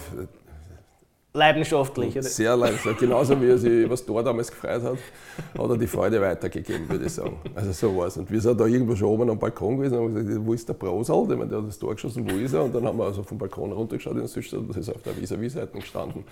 leidenschaftlich. 1.35 2.13
Oder? 2.13 2.23
Sehr 2.23 2.55
leidenschaftlich. 2.55 2.97
Genauso 2.97 3.39
wie 3.41 3.49
er 3.49 3.57
sich 3.57 3.71
über 3.71 3.89
das 3.89 4.05
Tor 4.05 4.23
damals 4.23 4.49
gefreut 4.49 4.81
hat, 4.81 4.97
hat 5.57 5.69
er 5.69 5.77
die 5.77 5.87
Freude 5.87 6.21
weitergegeben, 6.21 6.89
würde 6.89 7.05
ich 7.05 7.13
sagen. 7.13 7.37
Also 7.53 7.71
so 7.71 7.95
war 7.97 8.07
es. 8.07 8.17
Und 8.17 8.31
wir 8.31 8.41
sind 8.41 8.59
da 8.59 8.65
irgendwo 8.65 8.95
schon 8.95 9.09
oben 9.09 9.29
am 9.29 9.37
Balkon 9.37 9.77
gewesen 9.77 9.97
und 9.97 10.15
haben 10.15 10.25
gesagt, 10.25 10.45
wo 10.45 10.53
ist 10.53 10.67
der 10.67 10.73
Brosal? 10.73 11.27
Der, 11.27 11.37
der 11.45 11.57
hat 11.59 11.67
das 11.67 11.77
Tor 11.77 11.93
geschossen, 11.93 12.29
wo 12.29 12.35
ist 12.35 12.53
er? 12.53 12.63
Und 12.63 12.73
dann 12.73 12.85
haben 12.85 12.97
wir 12.97 13.05
also 13.05 13.23
vom 13.23 13.37
Balkon 13.37 13.71
runtergeschaut 13.71 14.15
Südstadt, 14.27 14.61
das 14.69 14.77
ist 14.77 14.89
auf 14.89 15.01
der 15.01 15.15
Vis-a-vis-Seite 15.17 15.77
gestanden 15.77 16.23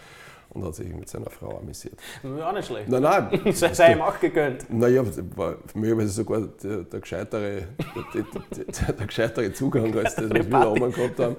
und 0.54 0.64
hat 0.66 0.76
sich 0.76 0.94
mit 0.94 1.10
seiner 1.10 1.30
Frau 1.30 1.58
amüsiert. 1.58 2.00
Auch 2.24 2.54
nicht 2.54 2.68
schlecht. 2.68 2.90
Nein, 2.90 3.02
nein. 3.02 3.54
sei, 3.54 3.74
sei 3.74 3.94
ihm 3.94 4.02
auch 4.02 4.20
gegönnt. 4.20 4.70
Naja, 4.70 5.04
war 5.36 5.56
möglicherweise 5.74 6.10
sogar 6.10 6.42
der, 6.42 6.84
der, 6.84 7.00
gescheitere, 7.00 7.68
der, 8.14 8.24
der, 8.56 8.94
der, 8.94 9.08
gescheitere 9.08 9.54
Zugang 9.54 9.96
als 9.98 10.16
das, 10.16 10.30
was 10.30 10.34
wir 10.34 10.44
da 10.44 10.68
oben 10.68 10.92
gehabt 10.92 11.20
haben. 11.20 11.36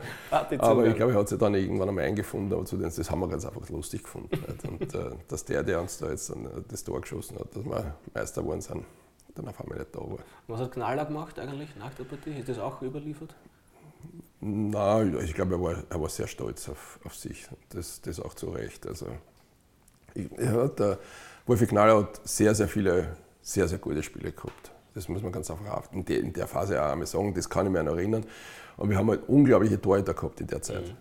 Aber 0.58 0.86
ich 0.86 0.96
glaube, 0.96 1.12
er 1.12 1.18
hat 1.20 1.28
sich 1.28 1.38
dann 1.38 1.54
irgendwann 1.54 1.88
einmal 1.88 2.04
eingefunden, 2.04 2.52
aber 2.52 2.64
zu 2.64 2.76
das 2.76 3.10
haben 3.10 3.20
wir 3.20 3.28
ganz 3.28 3.44
einfach 3.44 3.68
lustig 3.68 4.02
gefunden. 4.02 4.30
Und 4.68 4.94
äh, 4.94 5.10
dass 5.28 5.44
der, 5.44 5.62
der 5.62 5.80
uns 5.80 5.98
da 5.98 6.10
jetzt 6.10 6.30
dann 6.30 6.46
äh, 6.46 6.48
das 6.68 6.84
Tor 6.84 7.00
geschossen 7.00 7.38
hat, 7.38 7.54
dass 7.54 7.64
wir 7.64 7.94
Meister 8.14 8.42
geworden 8.42 8.60
sind, 8.60 8.84
dann 9.34 9.48
auf 9.48 9.60
einmal 9.60 9.78
nicht 9.78 9.94
da 9.94 10.00
war. 10.00 10.18
Was 10.48 10.60
hat 10.60 10.72
Knaller 10.72 11.04
gemacht 11.04 11.38
eigentlich 11.38 11.74
nach 11.76 11.92
der 11.94 12.04
Partie? 12.04 12.38
Ist 12.38 12.48
das 12.48 12.58
auch 12.58 12.82
überliefert? 12.82 13.34
Nein, 14.46 15.18
ich 15.24 15.32
glaube, 15.32 15.54
er 15.54 15.62
war, 15.62 15.84
er 15.88 16.00
war 16.00 16.08
sehr 16.10 16.26
stolz 16.26 16.68
auf, 16.68 17.00
auf 17.02 17.14
sich. 17.14 17.46
Das, 17.70 18.02
das 18.02 18.20
auch 18.20 18.34
zu 18.34 18.50
Recht. 18.50 18.86
Also, 18.86 19.06
ja, 20.14 20.68
der 20.68 20.98
Wolfi 21.46 21.66
Knaller 21.66 21.98
hat 21.98 22.20
sehr, 22.24 22.54
sehr 22.54 22.68
viele 22.68 23.16
sehr, 23.40 23.68
sehr 23.68 23.78
gute 23.78 24.02
Spiele 24.02 24.32
gehabt. 24.32 24.72
Das 24.94 25.08
muss 25.08 25.22
man 25.22 25.32
ganz 25.32 25.50
einfach 25.50 25.92
in 25.92 26.04
der, 26.04 26.20
in 26.20 26.32
der 26.32 26.46
Phase 26.46 26.82
auch 26.82 26.90
einmal 26.90 27.06
sagen, 27.06 27.32
das 27.32 27.48
kann 27.48 27.66
ich 27.66 27.72
mir 27.72 27.82
noch 27.82 27.96
erinnern. 27.96 28.26
Und 28.76 28.90
wir 28.90 28.98
haben 28.98 29.08
halt 29.08 29.28
unglaubliche 29.28 29.80
Torhüter 29.80 30.12
gehabt 30.12 30.40
in 30.40 30.46
der 30.46 30.60
Zeit. 30.60 30.88
Mhm. 30.88 30.96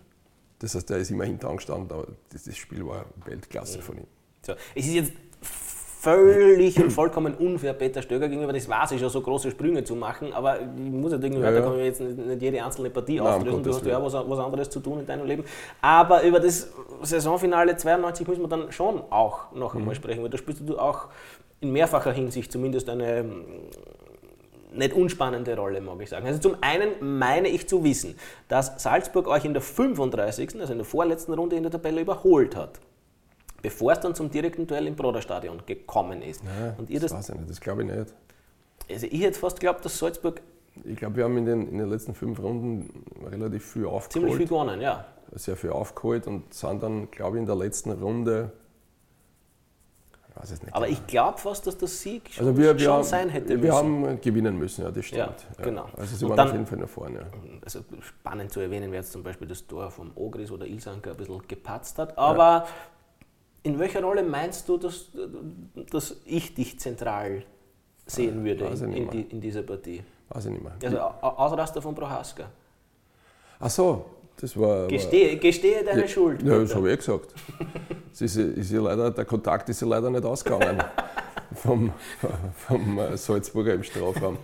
Das 0.58 0.74
heißt, 0.74 0.90
er 0.90 0.98
ist 0.98 1.10
immer 1.10 1.24
hinten 1.24 1.46
angestanden, 1.46 1.90
aber 1.90 2.08
das, 2.30 2.44
das 2.44 2.56
Spiel 2.56 2.86
war 2.86 3.04
Weltklasse 3.26 3.78
mhm. 3.78 3.82
von 3.82 3.98
ihm. 3.98 4.06
So. 4.40 4.52
Es 4.74 4.86
ist 4.86 4.94
jetzt 4.94 5.12
völlig 6.04 6.78
und 6.82 6.90
vollkommen 6.90 7.34
unfair 7.34 7.72
Peter 7.72 8.02
Stöger 8.02 8.28
gegenüber, 8.28 8.52
das 8.52 8.68
weiß 8.68 8.92
ich 8.92 9.00
schon, 9.00 9.08
so 9.08 9.20
große 9.20 9.50
Sprünge 9.50 9.82
zu 9.84 9.96
machen, 9.96 10.32
aber 10.32 10.60
ich 10.60 10.92
muss 10.92 11.12
ja 11.12 11.18
irgendwie, 11.18 11.42
ja, 11.42 11.60
kann 11.60 11.78
ich 11.78 11.84
jetzt 11.84 12.00
nicht 12.00 12.42
jede 12.42 12.62
einzelne 12.62 12.90
Partie 12.90 13.16
Nein, 13.16 13.26
auflösen, 13.26 13.62
du 13.62 13.70
hast 13.70 13.86
ja 13.86 14.02
was, 14.02 14.12
was, 14.12 14.38
anderes 14.38 14.70
zu 14.70 14.80
tun 14.80 15.00
in 15.00 15.06
deinem 15.06 15.26
Leben. 15.26 15.44
Aber 15.80 16.22
über 16.22 16.40
das 16.40 16.70
Saisonfinale 17.02 17.76
92 17.76 18.28
müssen 18.28 18.42
wir 18.42 18.48
dann 18.48 18.70
schon 18.70 19.02
auch 19.10 19.52
noch 19.52 19.74
mhm. 19.74 19.80
einmal 19.80 19.94
sprechen, 19.94 20.22
weil 20.22 20.30
da 20.30 20.38
spielst 20.38 20.62
du 20.68 20.78
auch 20.78 21.08
in 21.60 21.72
mehrfacher 21.72 22.12
Hinsicht 22.12 22.52
zumindest 22.52 22.88
eine 22.90 23.20
hm, 23.20 23.44
nicht 24.74 24.92
unspannende 24.92 25.56
Rolle, 25.56 25.80
mag 25.80 26.00
ich 26.00 26.10
sagen. 26.10 26.26
Also 26.26 26.40
zum 26.40 26.56
einen 26.60 26.90
meine 27.18 27.48
ich 27.48 27.68
zu 27.68 27.84
wissen, 27.84 28.16
dass 28.48 28.82
Salzburg 28.82 29.28
euch 29.28 29.44
in 29.44 29.54
der 29.54 29.62
35., 29.62 30.60
also 30.60 30.72
in 30.72 30.78
der 30.78 30.84
vorletzten 30.84 31.32
Runde 31.32 31.56
in 31.56 31.62
der 31.62 31.72
Tabelle 31.72 32.00
überholt 32.00 32.56
hat 32.56 32.80
bevor 33.64 33.92
es 33.92 34.00
dann 34.00 34.14
zum 34.14 34.30
direkten 34.30 34.66
Duell 34.66 34.86
im 34.86 34.94
Broderstadion 34.94 35.62
gekommen 35.64 36.20
ist. 36.20 36.44
Nein, 36.44 36.74
und 36.76 36.90
ihr 36.90 37.00
das, 37.00 37.12
das 37.12 37.20
weiß 37.20 37.28
ich 37.30 37.34
nicht, 37.36 37.50
das 37.50 37.60
glaube 37.60 37.82
ich 37.82 37.90
nicht. 37.90 38.14
Also 38.90 39.06
ich 39.10 39.22
hätte 39.22 39.38
fast 39.38 39.58
geglaubt, 39.58 39.82
dass 39.82 39.98
Salzburg... 39.98 40.42
Ich 40.84 40.96
glaube, 40.96 41.16
wir 41.16 41.24
haben 41.24 41.38
in 41.38 41.46
den, 41.46 41.68
in 41.68 41.78
den 41.78 41.88
letzten 41.88 42.14
fünf 42.14 42.38
Runden 42.40 43.06
relativ 43.24 43.64
viel 43.64 43.86
aufgeholt. 43.86 44.12
Ziemlich 44.12 44.36
viel 44.36 44.46
gewonnen, 44.48 44.82
ja. 44.82 45.06
Sehr 45.32 45.56
viel 45.56 45.70
aufgeholt 45.70 46.26
und 46.26 46.52
sind 46.52 46.82
dann, 46.82 47.10
glaube 47.10 47.38
ich, 47.38 47.40
in 47.40 47.46
der 47.46 47.56
letzten 47.56 47.92
Runde 47.92 48.52
aber 50.36 50.86
genau. 50.86 50.98
ich 50.98 51.06
glaube 51.06 51.38
fast, 51.38 51.64
dass 51.66 51.78
das 51.78 52.02
Sieg 52.02 52.28
schon, 52.28 52.44
also 52.44 52.58
wir, 52.58 52.76
wir 52.76 52.84
schon 52.84 52.92
haben, 52.94 53.04
sein 53.04 53.28
hätte 53.28 53.50
wir 53.50 53.56
müssen. 53.58 54.02
Wir 54.02 54.08
haben 54.08 54.20
gewinnen 54.20 54.58
müssen, 54.58 54.82
ja, 54.82 54.90
das 54.90 55.04
stimmt. 55.04 55.46
Ja, 55.58 55.64
genau. 55.64 55.86
Also 55.96 56.16
sie 56.16 56.28
waren 56.28 56.36
dann, 56.36 56.48
auf 56.48 56.54
jeden 56.54 56.66
Fall 56.66 56.78
nach 56.78 56.88
vorne. 56.88 57.18
Ja. 57.20 57.26
Also 57.64 57.80
spannend 58.00 58.50
zu 58.50 58.58
erwähnen 58.58 58.90
wäre 58.90 59.02
jetzt 59.02 59.12
zum 59.12 59.22
Beispiel 59.22 59.46
das 59.46 59.64
Tor 59.64 59.92
vom 59.92 60.10
Ogris 60.16 60.50
oder 60.50 60.66
Ilsanker 60.66 61.12
ein 61.12 61.16
bisschen 61.16 61.40
gepatzt 61.46 61.98
hat. 61.98 62.18
Aber. 62.18 62.66
In 63.64 63.78
welcher 63.78 64.02
Rolle 64.02 64.22
meinst 64.22 64.68
du, 64.68 64.76
dass, 64.76 65.06
dass 65.90 66.16
ich 66.26 66.54
dich 66.54 66.78
zentral 66.78 67.42
sehen 68.06 68.44
würde 68.44 68.66
in, 68.66 68.92
in, 68.92 69.10
die, 69.10 69.22
in, 69.22 69.40
dieser 69.40 69.62
Partie? 69.62 70.02
Weiß 70.28 70.44
ich 70.44 70.52
nicht 70.52 70.62
mehr. 70.62 70.74
Also 70.82 70.98
Ausraster 71.00 71.80
von 71.80 71.94
Prohaska. 71.94 72.44
Ach 73.58 73.70
so, 73.70 74.04
das 74.38 74.58
war. 74.58 74.86
Gestehe, 74.88 75.38
gestehe 75.38 75.82
deine 75.82 76.02
ja, 76.02 76.08
Schuld. 76.08 76.42
Ja, 76.42 76.58
das 76.58 76.74
habe 76.74 76.88
ich 76.88 76.94
eh 76.94 76.96
gesagt. 76.98 77.34
ist, 78.20 78.36
ist 78.36 78.70
leider, 78.72 79.10
der 79.10 79.24
Kontakt 79.24 79.66
ist 79.70 79.80
ja 79.80 79.86
leider 79.86 80.10
nicht 80.10 80.24
ausgegangen 80.26 80.82
vom, 81.54 81.90
vom 82.66 83.00
Salzburger 83.16 83.72
im 83.72 83.82
Strafraum. 83.82 84.36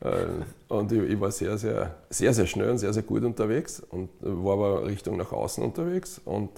Äh, 0.00 0.72
und 0.72 0.90
ich, 0.90 1.02
ich, 1.10 1.20
war 1.20 1.30
sehr, 1.30 1.56
sehr, 1.58 1.94
sehr, 2.10 2.34
sehr 2.34 2.46
schnell 2.46 2.70
und 2.70 2.78
sehr, 2.78 2.92
sehr 2.92 3.04
gut 3.04 3.22
unterwegs 3.22 3.80
und 3.90 4.08
war 4.20 4.54
aber 4.54 4.86
Richtung 4.86 5.16
nach 5.16 5.30
außen 5.30 5.62
unterwegs. 5.62 6.20
Und 6.24 6.50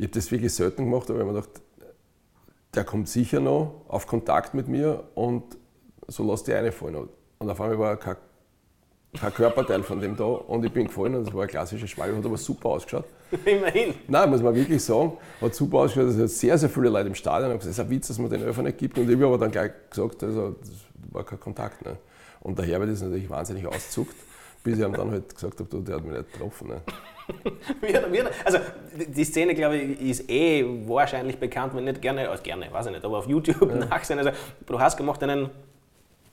ich 0.00 0.06
habe 0.06 0.14
das 0.14 0.30
wirklich 0.30 0.54
selten 0.54 0.86
gemacht, 0.86 1.10
aber 1.10 1.18
ich 1.18 1.26
habe 1.26 1.34
mir 1.34 1.42
gedacht, 1.42 1.60
der 2.74 2.84
kommt 2.84 3.06
sicher 3.06 3.38
noch 3.38 3.82
auf 3.86 4.06
Kontakt 4.06 4.54
mit 4.54 4.66
mir 4.66 5.04
und 5.14 5.42
so 6.08 6.24
lass 6.24 6.42
die 6.42 6.54
eine 6.54 6.72
fallen. 6.72 7.06
Und 7.38 7.50
auf 7.50 7.60
einmal 7.60 7.78
war 7.78 7.96
kein, 7.98 8.16
kein 9.20 9.34
Körperteil 9.34 9.82
von 9.82 10.00
dem 10.00 10.16
da 10.16 10.24
und 10.24 10.64
ich 10.64 10.72
bin 10.72 10.86
gefallen 10.86 11.16
und 11.16 11.28
es 11.28 11.34
war 11.34 11.42
ein 11.42 11.48
klassisches 11.48 11.90
Schwalbe, 11.90 12.16
hat 12.16 12.24
aber 12.24 12.38
super 12.38 12.70
ausgeschaut. 12.70 13.04
Immerhin. 13.44 13.92
Nein, 14.08 14.30
muss 14.30 14.40
man 14.40 14.54
wirklich 14.54 14.82
sagen, 14.82 15.18
hat 15.38 15.54
super 15.54 15.80
ausgeschaut. 15.80 16.08
Es 16.08 16.18
hat 16.18 16.30
sehr, 16.30 16.56
sehr 16.56 16.70
viele 16.70 16.88
Leute 16.88 17.08
im 17.08 17.14
Stadion 17.14 17.50
gesagt, 17.50 17.64
es 17.64 17.70
ist 17.72 17.80
ein 17.80 17.90
Witz, 17.90 18.08
dass 18.08 18.18
man 18.18 18.30
den 18.30 18.42
Öffner 18.42 18.62
nicht 18.62 18.78
gibt. 18.78 18.96
Und 18.96 19.06
ich 19.06 19.16
habe 19.16 19.26
aber 19.26 19.36
dann 19.36 19.50
gleich 19.50 19.72
gesagt, 19.90 20.22
also, 20.22 20.56
das 20.60 20.70
war 21.12 21.24
kein 21.24 21.40
Kontakt. 21.40 21.84
Ne? 21.84 21.98
Und 22.40 22.58
der 22.58 22.64
Herbert 22.64 22.88
ist 22.88 23.02
natürlich 23.02 23.28
wahnsinnig 23.28 23.66
auszuckt, 23.66 24.16
bis 24.62 24.78
ich 24.78 24.84
ihm 24.84 24.92
dann 24.92 25.10
halt 25.10 25.34
gesagt 25.34 25.60
habe, 25.60 25.82
der 25.82 25.96
hat 25.96 26.04
mich 26.04 26.16
nicht 26.16 26.32
getroffen. 26.32 26.68
Ne? 26.68 26.80
also 28.44 28.58
die 28.94 29.24
Szene, 29.24 29.54
glaube 29.54 29.76
ich, 29.76 30.00
ist 30.00 30.30
eh 30.30 30.64
wahrscheinlich 30.86 31.38
bekannt, 31.38 31.74
wenn 31.74 31.84
nicht 31.84 32.02
gerne, 32.02 32.28
also 32.28 32.42
gerne, 32.42 32.70
weiß 32.70 32.86
ich 32.86 32.92
nicht, 32.92 33.04
aber 33.04 33.18
auf 33.18 33.26
YouTube 33.26 33.70
ja. 33.70 33.76
nachsehen. 33.86 34.18
Also 34.18 34.32
Prohaska 34.66 35.02
macht 35.02 35.22
einen 35.22 35.50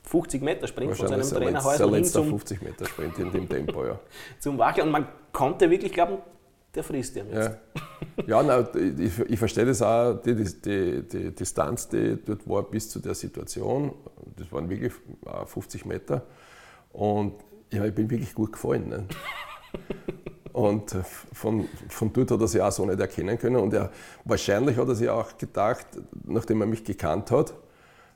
50 0.02 0.42
Meter 0.42 0.66
Sprint 0.66 0.96
von 0.96 1.08
seinem 1.08 1.22
Trainerhäuser 1.22 1.90
hin 1.90 2.04
zum 2.04 2.28
50 2.28 2.62
Meter 2.62 2.86
Sprint 2.86 3.18
in 3.18 3.30
dem 3.30 3.48
Tempo, 3.48 3.84
ja. 3.84 3.98
zum 4.38 4.58
Wackel 4.58 4.84
und 4.84 4.90
man 4.90 5.06
konnte 5.32 5.70
wirklich 5.70 5.92
glauben, 5.92 6.18
der 6.74 6.82
frisst 6.82 7.16
den 7.16 7.30
jetzt. 7.30 7.58
Ja, 8.16 8.24
ja 8.26 8.42
nein, 8.42 8.66
ich, 8.98 9.18
ich, 9.18 9.38
verstehe 9.38 9.66
das 9.66 9.82
auch, 9.82 10.14
die, 10.22 10.34
die, 10.34 10.62
die, 10.62 11.08
die, 11.08 11.34
Distanz, 11.34 11.88
die 11.88 12.16
dort 12.24 12.48
war 12.48 12.62
bis 12.62 12.88
zu 12.88 13.00
der 13.00 13.14
Situation, 13.14 13.92
das 14.36 14.50
waren 14.50 14.68
wirklich 14.70 14.92
50 15.46 15.84
Meter 15.84 16.22
und 16.92 17.34
ja, 17.70 17.84
ich 17.84 17.94
bin 17.94 18.10
wirklich 18.10 18.34
gut 18.34 18.52
gefallen. 18.52 18.88
Ne? 18.88 19.06
Und 20.52 20.96
von, 21.32 21.68
von 21.88 22.12
dort 22.12 22.30
hat 22.32 22.40
er 22.40 22.48
sich 22.48 22.60
auch 22.60 22.72
so 22.72 22.84
nicht 22.84 22.98
erkennen 22.98 23.38
können. 23.38 23.56
Und 23.56 23.74
er, 23.74 23.92
wahrscheinlich 24.24 24.76
hat 24.76 24.88
er 24.88 24.94
sich 24.94 25.08
auch 25.08 25.36
gedacht, 25.38 25.86
nachdem 26.24 26.60
er 26.62 26.66
mich 26.66 26.82
gekannt 26.82 27.30
hat, 27.30 27.54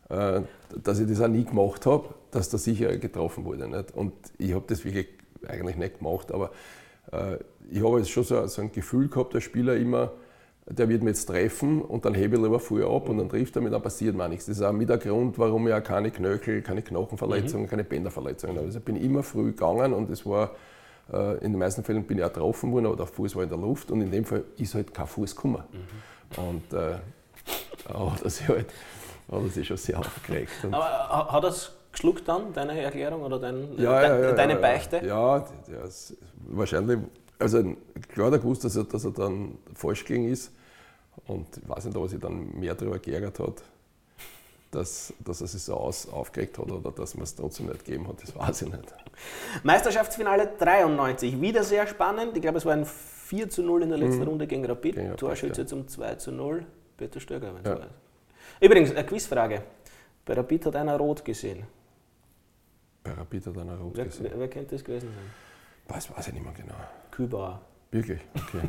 äh, 0.09 0.41
dass 0.83 0.99
ich 0.99 1.09
das 1.09 1.21
auch 1.21 1.29
nie 1.29 1.45
gemacht 1.45 1.87
habe, 1.87 2.09
dass 2.31 2.49
da 2.49 2.59
sicher 2.59 2.97
getroffen 2.97 3.45
wurde. 3.45 3.69
Nicht? 3.69 3.95
Und 3.95 4.13
ich 4.39 4.55
habe 4.55 4.65
das 4.67 4.85
wirklich 4.85 5.09
eigentlich 5.47 5.77
nicht 5.77 5.99
gemacht, 5.99 6.33
aber 6.33 6.51
äh, 7.13 7.37
ich 7.71 7.85
habe 7.85 7.99
jetzt 7.99 8.11
schon 8.11 8.25
so, 8.25 8.47
so, 8.47 8.63
ein 8.63 8.73
Gefühl 8.73 9.09
gehabt, 9.09 9.35
der 9.35 9.41
Spieler 9.41 9.77
immer, 9.77 10.13
der 10.67 10.89
wird 10.89 11.03
mich 11.03 11.17
jetzt 11.17 11.27
treffen 11.27 11.83
und 11.83 12.05
dann 12.05 12.15
hebe 12.15 12.37
ich 12.37 12.43
lieber 12.43 12.61
früher 12.61 12.89
ab 12.89 13.09
und 13.09 13.19
dann 13.19 13.29
trifft 13.29 13.57
er 13.57 13.63
mich, 13.63 13.73
dann 13.73 13.83
passiert 13.83 14.15
mir 14.15 14.29
nichts. 14.29 14.47
Das 14.47 14.59
ist 14.59 14.63
auch 14.63 14.73
mit 14.73 14.89
der 14.89 14.99
Grund, 14.99 15.39
warum 15.39 15.67
ich 15.67 15.75
auch 15.75 15.83
keine 15.83 16.11
Knöchel, 16.11 16.63
keine 16.63 16.83
Knochenverletzungen, 16.83 17.67
mhm. 17.67 17.71
keine 17.71 17.85
Bänderverletzungen 17.85 18.57
habe. 18.57 18.67
Also 18.67 18.79
ich 18.79 18.85
bin 18.85 18.97
immer 18.97 19.23
früh 19.23 19.53
gegangen 19.53 19.93
und 19.93 20.09
es 20.11 20.25
war 20.25 20.53
äh, 21.13 21.35
in 21.39 21.53
den 21.53 21.59
meisten 21.59 21.83
Fällen 21.83 22.05
bin 22.05 22.19
ich 22.19 22.25
auch 22.25 22.33
getroffen 22.33 22.73
worden, 22.73 22.87
aber 22.87 22.97
der 22.97 23.07
Fuß 23.07 23.35
war 23.35 23.43
in 23.43 23.49
der 23.49 23.59
Luft 23.59 23.91
und 23.91 24.01
in 24.03 24.11
dem 24.11 24.25
Fall 24.25 24.45
ist 24.57 24.75
halt 24.75 24.95
kein 24.95 25.07
Fuß 25.07 25.35
gekommen. 25.35 25.63
Mhm. 25.73 26.43
Und 26.45 26.73
äh, 26.73 26.95
hat 27.93 28.23
er 28.23 28.31
sich 28.31 28.49
halt 28.49 28.67
hat 29.31 29.43
er 29.43 29.49
sich 29.49 29.67
schon 29.67 29.77
sehr 29.77 29.99
aufgeregt. 29.99 30.53
Und 30.63 30.75
aber 30.75 31.33
hat 31.33 31.43
er 31.43 31.51
es 31.51 31.73
geschluckt 31.93 32.27
dann, 32.27 32.53
deine 32.53 32.81
Erklärung 32.81 33.23
oder 33.23 33.39
dein, 33.39 33.79
ja, 33.79 34.01
de, 34.01 34.09
ja, 34.09 34.21
ja, 34.21 34.33
deine 34.33 34.57
Beichte? 34.57 35.05
Ja, 35.05 35.45
wahrscheinlich. 36.49 36.99
Also 37.39 37.77
klar, 38.09 38.31
der 38.31 38.39
gewusst, 38.39 38.65
dass 38.65 38.77
er, 38.77 38.85
dass 38.85 39.05
er 39.05 39.11
dann 39.11 39.59
falsch 39.75 40.05
gegangen 40.05 40.29
ist. 40.29 40.53
Und 41.27 41.47
ich 41.57 41.69
weiß 41.69 41.85
nicht, 41.85 41.97
ob 41.97 42.05
er 42.05 42.09
sich 42.09 42.21
dann 42.21 42.59
mehr 42.59 42.75
darüber 42.75 42.99
geärgert 42.99 43.39
hat, 43.39 43.63
dass, 44.71 45.13
dass 45.21 45.41
er 45.41 45.47
sich 45.47 45.63
so 45.63 45.75
aus, 45.75 46.09
aufgeregt 46.09 46.59
hat 46.59 46.71
oder 46.71 46.91
dass 46.91 47.15
man 47.15 47.25
es 47.25 47.35
trotzdem 47.35 47.67
nicht 47.67 47.85
gegeben 47.85 48.09
hat, 48.09 48.23
das 48.23 48.35
weiß 48.35 48.63
ich 48.63 48.69
nicht. 48.69 48.95
Meisterschaftsfinale 49.63 50.53
93, 50.59 51.41
wieder 51.41 51.63
sehr 51.63 51.87
spannend. 51.87 52.35
Ich 52.35 52.43
glaube, 52.43 52.59
es 52.59 52.65
war 52.65 52.73
ein 52.73 52.87
4 52.87 53.51
zu 53.51 53.63
0 53.63 53.83
in 53.83 53.89
der 53.91 53.99
letzten 53.99 54.23
mhm. 54.23 54.29
Runde 54.29 54.47
gegen 54.47 54.65
Rapid. 54.65 54.95
Gegen 54.95 55.07
Rapid 55.09 55.21
Torschütze 55.21 55.63
ja. 55.63 55.67
zum 55.67 55.87
2 55.87 56.15
zu 56.17 56.33
0. 56.33 56.65
Peter 56.97 57.21
Stöger, 57.21 57.55
wenn 57.55 57.63
es 57.63 57.69
ja. 57.69 57.79
weiß. 57.79 57.91
Übrigens, 58.61 58.91
eine 58.91 59.05
Quizfrage. 59.05 59.63
Bei 60.25 60.35
Rapid 60.35 60.67
hat 60.67 60.77
einer 60.77 60.97
rot 60.97 61.25
gesehen. 61.25 61.65
Hat 63.05 63.59
einer 63.59 63.79
rot 63.79 63.97
wer. 63.97 64.07
Wer, 64.21 64.39
wer 64.39 64.49
könnte 64.49 64.77
das 64.77 64.85
gewesen 64.85 65.09
sein? 65.09 65.31
Das 65.89 66.11
weiß 66.11 66.29
ich 66.29 66.35
nicht 66.35 66.45
mehr 66.45 66.55
genau. 66.55 66.75
Kübauer. 67.11 67.61
Wirklich? 67.91 68.21
Okay. 68.35 68.69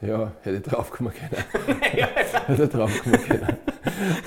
ja, 0.06 0.32
hätte 0.42 0.56
ich 0.58 0.62
draufkommen 0.62 1.12
können. 1.12 1.80
hätte 1.80 2.64
ich 2.64 2.70
draufkommen 2.70 3.20
können. 3.22 3.56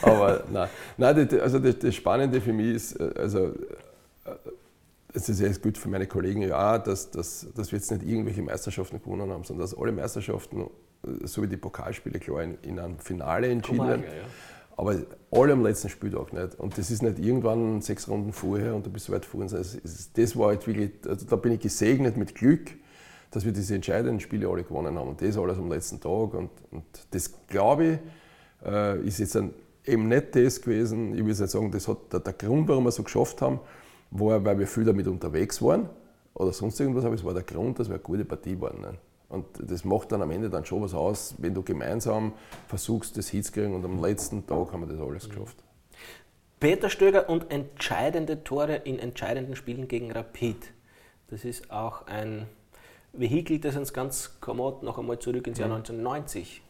Aber 0.01 0.43
nein, 0.51 0.69
nein 0.97 1.27
das, 1.27 1.39
also 1.39 1.59
das, 1.59 1.77
das, 1.79 1.93
Spannende 1.95 2.41
für 2.41 2.53
mich 2.53 2.75
ist, 2.75 2.99
äh, 2.99 3.13
also 3.15 3.47
äh, 3.47 4.31
es 5.13 5.29
ist 5.29 5.39
jetzt 5.39 5.61
gut 5.61 5.77
für 5.77 5.89
meine 5.89 6.07
Kollegen 6.07 6.41
ja, 6.41 6.79
dass, 6.79 7.11
dass, 7.11 7.47
dass 7.55 7.71
wir 7.71 7.77
jetzt 7.77 7.91
nicht 7.91 8.03
irgendwelche 8.03 8.41
Meisterschaften 8.41 9.01
gewonnen 9.01 9.29
haben, 9.29 9.43
sondern 9.43 9.67
dass 9.67 9.77
alle 9.77 9.91
Meisterschaften, 9.91 10.61
äh, 10.61 11.27
so 11.27 11.43
wie 11.43 11.47
die 11.47 11.57
Pokalspiele, 11.57 12.19
klar 12.19 12.43
in, 12.43 12.57
in 12.63 12.79
einem 12.79 12.97
Finale 12.97 13.49
entschieden 13.49 13.87
werden. 13.87 14.03
Ja. 14.03 14.23
Aber 14.77 14.95
alle 15.31 15.53
am 15.53 15.63
letzten 15.63 15.89
Spieltag 15.89 16.33
nicht. 16.33 16.55
Und 16.59 16.77
das 16.77 16.91
ist 16.91 17.03
nicht 17.03 17.19
irgendwann 17.19 17.81
sechs 17.81 18.07
Runden 18.07 18.33
vorher 18.33 18.75
und 18.75 18.85
du 18.85 18.89
bist 18.89 19.11
weit 19.11 19.25
vor 19.25 19.41
uns. 19.41 19.55
Das 20.13 20.37
war 20.37 20.47
halt 20.47 20.65
wirklich, 20.65 20.91
also 21.07 21.25
da 21.25 21.35
bin 21.35 21.53
ich 21.53 21.59
gesegnet 21.59 22.17
mit 22.17 22.35
Glück 22.35 22.71
dass 23.31 23.45
wir 23.45 23.53
diese 23.53 23.75
entscheidenden 23.75 24.19
Spiele 24.19 24.47
alle 24.47 24.63
gewonnen 24.63 24.97
haben. 24.99 25.09
Und 25.09 25.21
das 25.21 25.37
alles 25.37 25.57
am 25.57 25.71
letzten 25.71 25.99
Tag. 25.99 26.33
Und, 26.33 26.49
und 26.69 26.83
das, 27.11 27.31
glaube 27.47 27.85
ich, 27.85 28.67
äh, 28.67 28.99
ist 29.07 29.19
jetzt 29.19 29.37
ein, 29.37 29.53
eben 29.85 30.09
nicht 30.09 30.35
das 30.35 30.61
gewesen. 30.61 31.13
Ich 31.13 31.19
will 31.19 31.27
nicht 31.27 31.37
sagen, 31.37 31.71
das 31.71 31.87
hat 31.87 32.11
der, 32.11 32.19
der, 32.19 32.33
Grund, 32.33 32.67
warum 32.67 32.83
wir 32.83 32.91
so 32.91 33.03
geschafft 33.03 33.41
haben, 33.41 33.59
war, 34.11 34.43
weil 34.43 34.59
wir 34.59 34.67
viel 34.67 34.83
damit 34.83 35.07
unterwegs 35.07 35.61
waren 35.61 35.89
oder 36.33 36.51
sonst 36.51 36.79
irgendwas, 36.79 37.05
aber 37.05 37.15
es 37.15 37.23
war 37.23 37.33
der 37.33 37.43
Grund, 37.43 37.79
dass 37.79 37.87
wir 37.87 37.95
eine 37.95 38.03
gute 38.03 38.25
Partie 38.25 38.59
waren. 38.59 38.81
Ne? 38.81 38.93
Und 39.31 39.45
das 39.59 39.85
macht 39.85 40.11
dann 40.11 40.21
am 40.21 40.31
Ende 40.31 40.49
dann 40.49 40.65
schon 40.65 40.81
was 40.81 40.93
aus, 40.93 41.35
wenn 41.37 41.53
du 41.53 41.63
gemeinsam 41.63 42.33
versuchst, 42.67 43.17
das 43.17 43.29
hinzukriegen 43.29 43.73
und 43.73 43.85
am 43.85 44.01
letzten 44.01 44.45
Tag 44.45 44.73
haben 44.73 44.87
wir 44.87 44.93
das 44.93 44.99
alles 44.99 45.29
geschafft. 45.29 45.63
Peter 46.59 46.89
Stöger 46.89 47.29
und 47.29 47.49
entscheidende 47.49 48.43
Tore 48.43 48.75
in 48.75 48.99
entscheidenden 48.99 49.55
Spielen 49.55 49.87
gegen 49.87 50.11
Rapid. 50.11 50.57
Das 51.29 51.45
ist 51.45 51.71
auch 51.71 52.05
ein 52.07 52.45
Vehikel, 53.13 53.59
das 53.59 53.75
uns 53.75 53.93
ganz 53.93 54.39
kommod 54.41 54.83
noch 54.83 54.99
einmal 54.99 55.17
zurück 55.19 55.47
ins 55.47 55.57
Jahr 55.59 55.69
mhm. 55.69 55.75
1990 55.75 56.61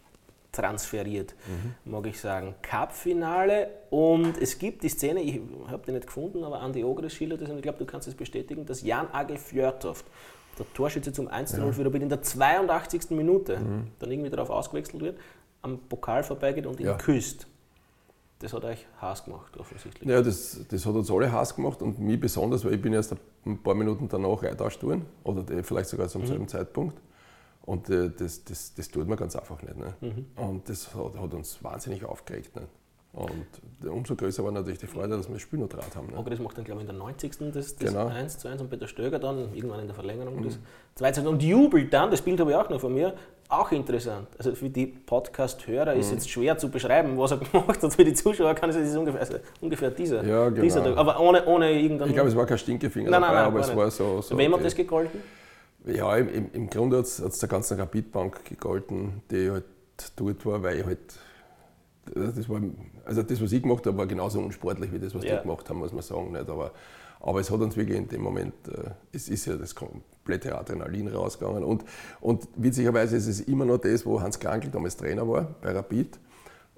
transferiert, 0.52 1.34
mhm. 1.47 1.91
mag 1.91 2.06
ich 2.08 2.19
sagen. 2.19 2.56
Cup-Finale 2.62 3.69
und 3.89 4.38
es 4.38 4.60
gibt 4.60 4.84
die 4.84 4.89
Szene, 4.89 5.21
ich 5.21 5.39
habe 5.67 5.84
die 5.86 5.91
nicht 5.91 6.08
gefunden, 6.08 6.43
aber 6.43 6.62
Andi 6.62 6.84
Ogres 6.84 7.13
schildert 7.13 7.41
das 7.41 7.50
und 7.50 7.58
ich 7.58 7.63
glaube, 7.63 7.80
du 7.80 7.86
kannst 7.86 8.08
es 8.08 8.15
bestätigen, 8.15 8.65
dass 8.65 8.82
Jan 8.82 9.08
Agel 9.12 9.38
Fjörtoft, 9.38 10.06
der 10.62 10.74
Torschütze 10.74 11.13
zum 11.13 11.28
1-0 11.28 11.58
ja. 11.58 11.71
für 11.71 11.97
in 11.97 12.10
der 12.10 12.21
82. 12.21 13.12
Minute, 13.12 13.60
mhm. 13.60 13.88
dann 14.00 14.12
irgendwie 14.12 14.30
darauf 14.30 14.50
ausgewechselt 14.50 15.02
wird, 15.02 15.17
am 15.62 15.80
Pokal 15.80 16.24
vorbeigeht 16.24 16.65
und 16.65 16.80
ihn 16.80 16.88
ja. 16.88 16.95
küsst. 16.95 17.47
Das 18.39 18.54
hat 18.54 18.65
euch 18.65 18.88
Hass 19.00 19.24
gemacht, 19.24 19.56
offensichtlich. 19.58 20.10
Ja, 20.10 20.21
das, 20.21 20.62
das 20.67 20.86
hat 20.86 20.95
uns 20.95 21.12
alle 21.12 21.32
Hass 21.32 21.56
gemacht 21.56 21.82
und 21.84 22.00
mich 22.00 22.19
besonders, 22.19 22.65
weil 22.65 22.74
ich 22.74 22.82
bin 22.82 22.91
erst 22.91 23.15
ein 23.45 23.62
paar 23.62 23.76
Minuten 23.76 24.08
danach 24.08 24.41
eingetauscht 24.41 24.82
worden 24.84 25.06
oder 25.24 25.43
vielleicht 25.63 25.89
sogar 25.89 26.08
zum 26.08 26.24
mhm. 26.24 26.28
selben 26.28 26.47
Zeitpunkt. 26.47 27.00
Und 27.63 27.89
äh, 27.89 28.10
das, 28.10 28.43
das, 28.43 28.74
das 28.74 28.89
tut 28.89 29.08
man 29.08 29.17
ganz 29.17 29.36
einfach 29.36 29.62
nicht. 29.62 29.78
Ne? 29.78 29.93
Mhm. 30.02 30.26
Und 30.36 30.67
das 30.67 30.95
hat, 30.95 31.15
hat, 31.19 31.34
uns 31.34 31.63
wahnsinnig 31.63 32.04
aufgeregt. 32.04 32.56
Ne? 32.56 32.63
Und 33.13 33.45
umso 33.89 34.15
größer 34.15 34.43
war 34.43 34.52
natürlich 34.52 34.80
die 34.80 34.88
Freude, 34.88 35.17
dass 35.17 35.28
wir 35.28 35.34
das 35.34 35.41
Spiel 35.41 35.60
noch 35.60 35.67
draht 35.67 35.95
haben. 35.95 36.08
Ne? 36.08 36.17
Okay, 36.17 36.30
das 36.30 36.39
macht 36.39 36.58
dann, 36.58 36.63
glaube 36.63 36.82
ich, 36.82 36.88
in 36.88 36.95
der 36.95 36.97
90. 36.97 37.52
das, 37.54 37.76
das 37.76 37.78
genau. 37.78 38.08
1 38.08 38.38
zu 38.38 38.47
1 38.47 38.62
und 38.62 38.69
Peter 38.69 38.88
Stöger 38.88 39.19
dann 39.19 39.54
irgendwann 39.54 39.82
in 39.82 39.88
der 39.88 39.95
Verlängerung 39.95 40.38
mhm. 40.38 40.45
das 40.45 40.60
2 40.95 41.12
zu 41.12 41.21
1 41.21 41.30
und 41.30 41.43
jubelt 41.43 41.93
dann, 41.93 42.10
das 42.10 42.21
Bild 42.21 42.39
habe 42.39 42.52
ich 42.52 42.58
auch 42.58 42.69
noch 42.69 42.80
von 42.80 42.93
mir, 42.93 43.13
auch 43.50 43.69
interessant. 43.74 44.30
Also 44.38 44.56
für 44.56 44.69
die 44.69 44.88
Podcast-Hörer 44.88 45.93
mhm. 45.93 46.00
ist 46.00 46.12
jetzt 46.12 46.30
schwer 46.30 46.58
zu 46.58 46.69
beschreiben, 46.69 47.17
was 47.17 47.32
er 47.32 47.38
gemacht 47.52 47.84
hat. 47.84 47.93
Für 47.93 48.06
die 48.06 48.13
Zuschauer 48.13 48.54
kann 48.56 48.69
es 48.69 48.78
das 48.78 48.95
ungefähr, 48.95 49.19
also 49.19 49.36
ungefähr 49.60 49.91
dieser, 49.91 50.24
ja, 50.24 50.47
genau. 50.47 50.62
dieser 50.62 50.97
aber 50.97 51.19
ohne, 51.19 51.45
ohne 51.45 51.69
irgendeinen. 51.69 52.12
Ich 52.12 52.15
glaube, 52.15 52.30
es 52.30 52.36
war 52.36 52.45
kein 52.45 52.58
Stinkefinger 52.58 53.10
nein, 53.10 53.21
dabei, 53.21 53.34
nein, 53.34 53.43
nein, 53.43 53.52
aber 53.52 53.60
es 53.60 53.76
war 53.76 53.91
so. 53.91 54.21
so 54.21 54.38
Wem 54.38 54.54
okay. 54.54 54.60
hat 54.60 54.65
das 54.67 54.76
gegolten? 54.76 55.19
Ja, 55.86 56.15
im, 56.15 56.50
im 56.54 56.69
Grunde 56.69 56.97
hat 56.97 57.06
es 57.06 57.39
der 57.39 57.50
ganzen 57.50 57.78
Rapidbank 57.78 58.45
gegolten, 58.45 59.21
die 59.30 59.50
halt 59.52 59.65
dort 60.15 60.45
war, 60.45 60.63
weil 60.63 60.80
ich 60.80 60.86
halt. 60.86 61.00
Das 62.14 62.50
war, 62.50 62.62
also 63.06 63.22
das, 63.22 63.42
was 63.42 63.52
ich 63.52 63.62
gemacht 63.62 63.86
habe, 63.86 63.98
war 63.98 64.08
genauso 64.08 64.40
unsportlich 64.40 64.92
wie 64.92 65.00
das, 65.00 65.14
was 65.14 65.24
ja. 65.24 65.36
die 65.36 65.44
gemacht 65.44 65.70
haben, 65.70 65.80
muss 65.80 65.94
man 65.94 66.02
sagen. 66.02 66.32
Nicht? 66.32 66.50
Aber, 66.50 66.72
aber 67.20 67.40
es 67.40 67.52
hat 67.52 67.60
uns 67.60 67.78
wirklich 67.78 67.98
in 67.98 68.08
dem 68.08 68.22
Moment, 68.22 68.54
äh, 68.68 68.92
es 69.12 69.30
ist 69.30 69.46
ja 69.46 69.56
das 69.56 69.76
komplette 69.76 70.58
Adrenalin 70.58 71.08
rausgegangen. 71.08 71.64
Und, 71.64 71.86
und 72.20 72.48
witzigerweise 72.56 73.18
ist 73.18 73.28
es 73.28 73.42
immer 73.42 73.66
noch 73.66 73.78
das, 73.78 74.06
wo 74.06 74.20
Hans 74.20 74.40
Krankl 74.40 74.70
damals 74.70 74.98
Trainer 74.98 75.28
war 75.28 75.56
bei 75.62 75.72
Rapid 75.72 76.20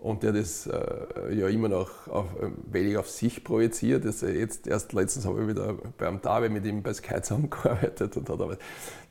und 0.04 0.22
der 0.22 0.34
das 0.34 0.68
äh, 0.68 1.34
ja 1.34 1.48
immer 1.48 1.70
noch 1.70 2.10
auf, 2.10 2.26
äh, 2.42 2.50
wenig 2.72 2.98
auf 2.98 3.10
sich 3.10 3.42
projiziert. 3.42 4.06
Also 4.06 4.28
jetzt 4.28 4.68
erst 4.68 4.92
letztens 4.92 5.26
habe 5.26 5.42
ich 5.42 5.48
wieder 5.48 5.76
beim 5.98 6.22
David 6.22 6.52
mit 6.52 6.66
ihm 6.66 6.84
bei 6.84 6.94
Sky 6.94 7.22
zusammengearbeitet 7.22 8.18
und 8.18 8.30
hat 8.30 8.42
aber, 8.42 8.58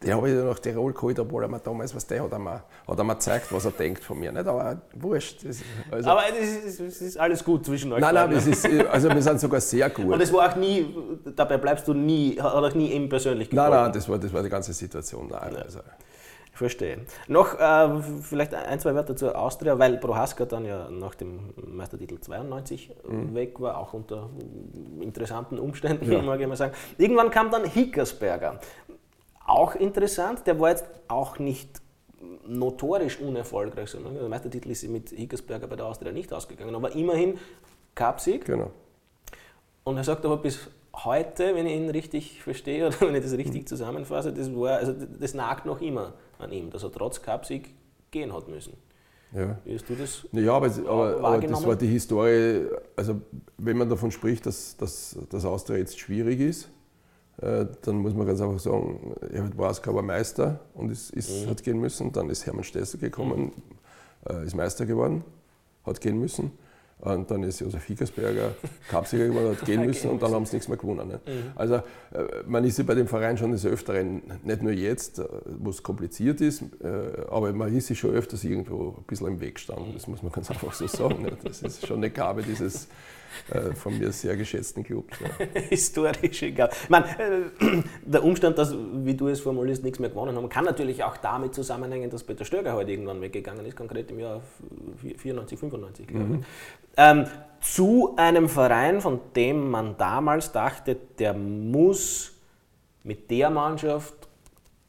der 0.03 0.17
habe 0.17 0.29
ich 0.29 0.37
nach 0.37 0.59
Tirol 0.59 0.93
geholt, 0.93 1.19
obwohl 1.19 1.45
er 1.45 1.49
mir 1.49 1.61
damals, 1.61 1.95
was 1.95 2.07
der 2.07 2.23
hat 2.23 2.33
er 2.33 2.39
mir, 2.39 2.63
hat 2.87 2.99
er 2.99 3.05
mir 3.05 3.15
gezeigt, 3.15 3.47
was 3.51 3.65
er 3.65 3.71
denkt 3.71 4.05
von 4.05 4.19
mir. 4.19 4.33
Nicht? 4.33 4.47
Aber 4.47 4.83
wurscht. 4.95 5.47
Das, 5.47 5.61
also, 5.91 6.11
aber 6.11 6.25
es 6.39 6.79
ist, 6.79 7.01
ist, 7.01 7.17
alles 7.19 7.43
gut 7.43 7.65
zwischen 7.65 7.91
euch. 7.95 8.01
Nein, 8.01 8.15
nein, 8.15 8.33
ist, 8.33 8.67
also 8.91 9.09
wir 9.09 9.23
sind 9.23 9.41
sogar 9.41 9.63
sehr 9.63 9.89
gut. 9.89 10.13
Und 10.13 10.21
es 10.21 10.31
war 10.31 10.51
auch 10.51 10.57
nie, 10.57 10.95
dabei 11.35 11.57
bleibst 11.57 11.89
du 11.89 11.95
nie, 11.95 12.39
hat 12.39 12.53
auch 12.53 12.75
nie 12.75 12.93
ihm 12.93 13.09
persönlich 13.09 13.49
geholfen. 13.49 13.73
Nein, 13.73 13.83
nein, 13.85 13.93
das 13.95 14.07
war, 14.11 14.19
das 14.19 14.31
war 14.31 14.43
die 14.43 14.51
ganze 14.51 14.75
Situation. 14.75 15.29
Nein, 15.31 15.57
also, 15.57 15.79
Verstehe. 16.55 16.99
Noch 17.29 17.59
äh, 17.59 18.03
vielleicht 18.21 18.53
ein, 18.53 18.79
zwei 18.79 18.95
Wörter 18.95 19.17
zur 19.17 19.39
Austria, 19.39 19.79
weil 19.79 19.97
Prohaska 19.97 20.45
dann 20.45 20.67
ja 20.67 20.91
nach 20.91 21.15
dem 21.15 21.55
Meistertitel 21.57 22.21
92 22.21 22.91
mhm. 23.09 23.35
weg 23.35 23.59
war, 23.59 23.79
auch 23.79 23.95
unter 23.95 24.29
interessanten 25.01 25.59
Umständen, 25.59 26.13
ja. 26.13 26.21
mag 26.21 26.39
ich 26.41 26.47
mal 26.47 26.57
sagen. 26.57 26.75
Irgendwann 26.99 27.31
kam 27.31 27.51
dann 27.51 27.65
Hickersberger. 27.65 28.61
Auch 29.47 29.75
interessant, 29.75 30.47
der 30.47 30.61
war 30.61 30.69
jetzt 30.69 30.85
auch 31.09 31.39
nicht 31.39 31.81
notorisch 32.47 33.19
unerfolgreich, 33.19 33.89
sondern 33.89 34.15
der 34.15 34.29
Meistertitel 34.29 34.71
ist 34.71 34.87
mit 34.89 35.09
Hickersberger 35.09 35.67
bei 35.67 35.77
der 35.77 35.87
Austria 35.87 36.13
nicht 36.13 36.35
ausgegangen, 36.35 36.75
aber 36.75 36.95
immerhin 36.95 37.39
Cupsieg. 37.95 38.45
Genau. 38.45 38.71
Und 39.85 39.97
er 39.97 40.05
sagt 40.05 40.25
aber 40.27 40.37
bis 40.37 40.69
heute, 40.95 41.55
wenn 41.55 41.67
ich 41.67 41.77
ihn 41.77 41.89
richtig 41.89 42.43
verstehe 42.43 42.89
oder 42.89 43.01
wenn 43.09 43.15
ich 43.15 43.23
das 43.23 43.33
richtig 43.33 43.67
zusammenfasse, 43.67 44.35
das, 44.35 44.55
war, 44.55 44.77
also 44.77 44.93
das 45.19 45.33
nagt 45.33 45.65
noch 45.65 45.81
immer 45.81 46.13
an 46.43 46.53
ihm, 46.53 46.71
dass 46.71 46.83
er 46.83 46.93
trotz 46.93 47.23
Cupsieg 47.23 47.75
gehen 48.11 48.33
hat 48.33 48.49
müssen. 48.49 48.75
Ja. 49.33 49.59
Wie 49.65 49.75
hast 49.75 49.89
du 49.89 49.95
das 49.95 50.27
ja, 50.33 50.53
aber, 50.53 50.67
aber, 50.67 51.25
aber 51.25 51.47
das 51.47 51.67
war 51.67 51.75
die 51.75 51.87
Historie, 51.87 52.67
also 52.95 53.23
wenn 53.57 53.79
man 53.79 53.89
davon 53.89 54.11
spricht, 54.11 54.45
dass, 54.45 54.77
dass, 54.77 55.17
dass 55.31 55.45
Austria 55.47 55.79
jetzt 55.79 55.99
schwierig 55.99 56.39
ist, 56.41 56.69
äh, 57.41 57.67
dann 57.83 57.97
muss 57.97 58.13
man 58.15 58.27
ganz 58.27 58.41
einfach 58.41 58.61
sagen, 58.61 59.15
Herbert 59.33 59.57
Boaska 59.57 59.95
war 59.95 60.03
Meister 60.03 60.61
und 60.75 60.91
ist, 60.91 61.11
ist, 61.11 61.47
mhm. 61.47 61.51
hat 61.51 61.63
gehen 61.63 61.81
müssen. 61.81 62.13
Dann 62.13 62.29
ist 62.29 62.45
Hermann 62.45 62.65
Stesser 62.65 62.99
gekommen, 62.99 63.53
mhm. 64.29 64.37
äh, 64.37 64.45
ist 64.45 64.55
Meister 64.55 64.85
geworden, 64.85 65.25
hat 65.87 66.01
gehen 66.01 66.19
müssen. 66.21 66.53
Und 67.03 67.29
dann 67.33 67.43
ist 67.43 67.59
Josef 67.59 67.85
Hickersberger 67.85 68.55
Cupsieger 68.89 69.27
geworden, 69.27 69.57
hat 69.57 69.65
gehen 69.65 69.85
müssen 69.87 70.09
und 70.09 70.23
dann 70.23 70.33
haben 70.33 70.47
sie 70.47 70.55
nichts 70.55 70.69
mehr 70.69 70.79
gewonnen. 70.79 71.09
Ne? 71.09 71.21
Mhm. 71.27 71.53
Also 71.57 71.75
äh, 71.75 71.83
man 72.47 72.65
ist 72.65 72.79
ja 72.79 72.85
bei 72.85 72.95
dem 72.95 73.09
Verein 73.09 73.37
schon 73.37 73.51
des 73.51 73.67
Öfteren, 73.67 74.23
nicht 74.45 74.63
nur 74.63 74.71
jetzt, 74.71 75.19
äh, 75.19 75.25
wo 75.59 75.71
es 75.71 75.83
kompliziert 75.83 76.41
ist, 76.41 76.63
äh, 76.63 77.27
aber 77.29 77.53
man 77.53 77.77
ist 77.77 77.89
sich 77.89 77.99
schon 77.99 78.13
öfters 78.13 78.45
irgendwo 78.45 78.95
ein 78.99 79.05
bisschen 79.09 79.27
im 79.27 79.41
Weg 79.41 79.57
gestanden. 79.57 79.93
Das 79.95 80.07
muss 80.07 80.23
man 80.23 80.31
ganz 80.31 80.49
einfach 80.53 80.73
so 80.73 80.87
sagen. 80.87 81.23
Ne? 81.23 81.33
Das 81.43 81.63
ist 81.63 81.85
schon 81.85 81.97
eine 81.97 82.11
Gabe 82.11 82.45
dieses 82.45 82.87
äh, 83.51 83.75
von 83.75 83.99
mir 83.99 84.13
sehr 84.13 84.37
geschätzten 84.37 84.83
Club. 84.83 85.11
Ja. 85.21 85.47
Historisch 85.69 86.43
egal. 86.43 86.71
Ich 86.83 86.91
meine, 86.91 87.07
äh, 87.07 87.83
der 88.05 88.25
Umstand, 88.25 88.59
dass, 88.59 88.75
wie 88.75 89.15
du 89.15 89.29
es 89.29 89.41
formulierst, 89.41 89.83
nichts 89.83 89.99
mehr 89.99 90.11
gewonnen 90.11 90.37
haben, 90.37 90.49
kann 90.49 90.65
natürlich 90.65 91.05
auch 91.05 91.17
damit 91.17 91.55
zusammenhängen, 91.55 92.11
dass 92.11 92.25
Peter 92.25 92.45
Stöger 92.45 92.75
heute 92.75 92.91
irgendwann 92.91 93.21
weggegangen 93.21 93.65
ist, 93.67 93.77
konkret 93.77 94.11
im 94.11 94.21
Jahr 94.21 94.41
94, 95.17 95.59
95, 95.59 96.07
glaube 96.07 96.25
ich. 96.25 96.31
Mhm. 96.31 96.45
Ähm, 96.97 97.27
zu 97.61 98.15
einem 98.17 98.49
Verein, 98.49 99.01
von 99.01 99.21
dem 99.37 99.71
man 99.71 99.97
damals 99.97 100.53
dachte, 100.53 100.97
der 101.19 101.33
muss 101.33 102.33
mit 103.05 103.31
der 103.31 103.51
Mannschaft 103.51 104.29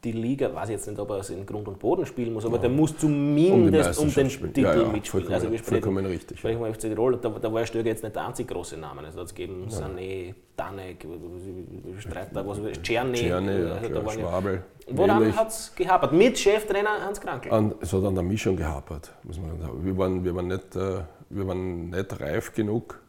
die 0.04 0.12
Liga, 0.12 0.54
weiß 0.54 0.68
ich 0.68 0.74
jetzt 0.74 0.86
nicht, 0.86 0.98
ob 0.98 1.10
er 1.10 1.16
es 1.16 1.30
in 1.30 1.46
Grund 1.46 1.66
und 1.66 1.78
Boden 1.78 2.04
spielen 2.04 2.32
muss, 2.32 2.44
aber 2.44 2.56
ja. 2.56 2.62
der 2.62 2.70
muss 2.70 2.96
zumindest 2.96 3.98
um, 3.98 4.08
um 4.08 4.14
den 4.14 4.30
spielen. 4.30 4.52
Titel 4.52 4.66
ja, 4.66 4.82
ja, 4.82 4.88
mitspielen. 4.88 5.32
Also 5.32 5.50
wir 5.50 5.58
vollkommen 5.58 6.04
richtig. 6.06 6.38
Sprechen 6.38 6.60
wir 6.60 6.74
FC 6.74 6.80
Tirol, 6.80 7.16
da, 7.16 7.30
da 7.30 7.52
war 7.52 7.64
Stöger 7.64 7.88
jetzt 7.88 8.02
nicht 8.02 8.14
der 8.14 8.26
einzige 8.26 8.52
große 8.52 8.76
Name. 8.76 9.02
Also 9.02 9.22
es 9.22 9.34
gegeben 9.34 9.66
ja. 9.68 9.76
Sané, 9.76 10.34
Danek, 10.56 11.06
Streiter, 11.98 12.46
was 12.46 12.58
Czerny, 12.82 13.16
Czerny 13.16 13.70
also 13.70 13.94
ja, 13.94 14.10
Schwabel. 14.10 14.62
Woran 14.88 15.34
hat 15.34 15.48
es 15.48 15.74
gehapert? 15.74 16.12
Mit 16.12 16.38
Cheftrainer 16.38 17.00
Hans 17.00 17.20
Krankel? 17.20 17.50
An, 17.50 17.74
es 17.80 17.92
hat 17.92 18.04
an 18.04 18.14
der 18.14 18.22
Mischung 18.22 18.56
gehapert, 18.56 19.12
muss 19.22 19.40
man 19.40 19.58
sagen. 19.58 19.84
Wir 19.84 19.96
waren, 19.96 20.22
wir 20.22 20.34
waren, 20.34 20.48
nicht, 20.48 20.76
äh, 20.76 21.00
wir 21.30 21.48
waren 21.48 21.88
nicht 21.88 22.20
reif 22.20 22.52
genug, 22.52 23.00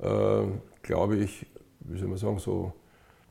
äh, 0.00 0.06
glaube 0.82 1.16
ich, 1.16 1.46
wie 1.80 1.98
soll 1.98 2.08
man 2.08 2.18
sagen, 2.18 2.38
so, 2.38 2.72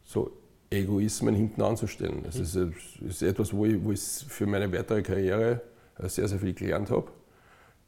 so 0.04 0.32
Egoismen 0.70 1.34
hinten 1.34 1.62
anzustellen. 1.62 2.24
Das 2.24 2.36
ist, 2.36 2.56
ist 2.56 3.22
etwas, 3.22 3.54
wo 3.54 3.66
ich, 3.66 3.84
wo 3.84 3.92
ich 3.92 4.02
für 4.02 4.46
meine 4.46 4.72
weitere 4.72 5.02
Karriere 5.02 5.62
äh, 5.98 6.10
sehr, 6.10 6.28
sehr 6.28 6.40
viel 6.40 6.54
gelernt 6.54 6.90
habe, 6.90 7.08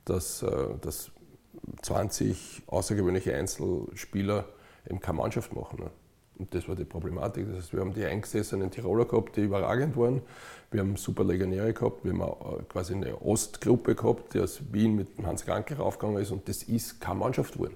dass, 0.05 0.41
äh, 0.43 0.67
dass 0.81 1.11
20 1.81 2.63
außergewöhnliche 2.67 3.35
Einzelspieler 3.35 4.45
eben 4.89 4.99
keine 4.99 5.17
Mannschaft 5.17 5.53
machen. 5.53 5.83
Ne? 5.83 5.91
Und 6.37 6.55
das 6.55 6.69
war 6.69 6.75
die 6.75 6.85
Problematik. 6.85 7.47
Das 7.49 7.57
heißt, 7.57 7.73
wir 7.73 7.81
haben 7.81 7.93
die 7.93 8.05
eingesessenen 8.05 8.71
Tiroler 8.71 9.05
gehabt, 9.05 9.35
die 9.35 9.41
überragend 9.41 9.97
waren. 9.97 10.21
Wir 10.71 10.79
haben 10.79 10.95
super 10.95 11.25
Legionäre 11.25 11.73
gehabt. 11.73 12.05
Wir 12.05 12.13
haben 12.13 12.21
äh, 12.21 12.63
quasi 12.69 12.93
eine 12.93 13.21
Ostgruppe 13.21 13.93
gehabt, 13.93 14.33
die 14.33 14.39
aus 14.39 14.61
Wien 14.71 14.95
mit 14.95 15.09
Hans 15.21 15.45
Kranke 15.45 15.75
raufgegangen 15.75 16.21
ist. 16.21 16.31
Und 16.31 16.47
das 16.47 16.63
ist 16.63 17.01
keine 17.01 17.19
Mannschaft 17.19 17.55
geworden. 17.55 17.75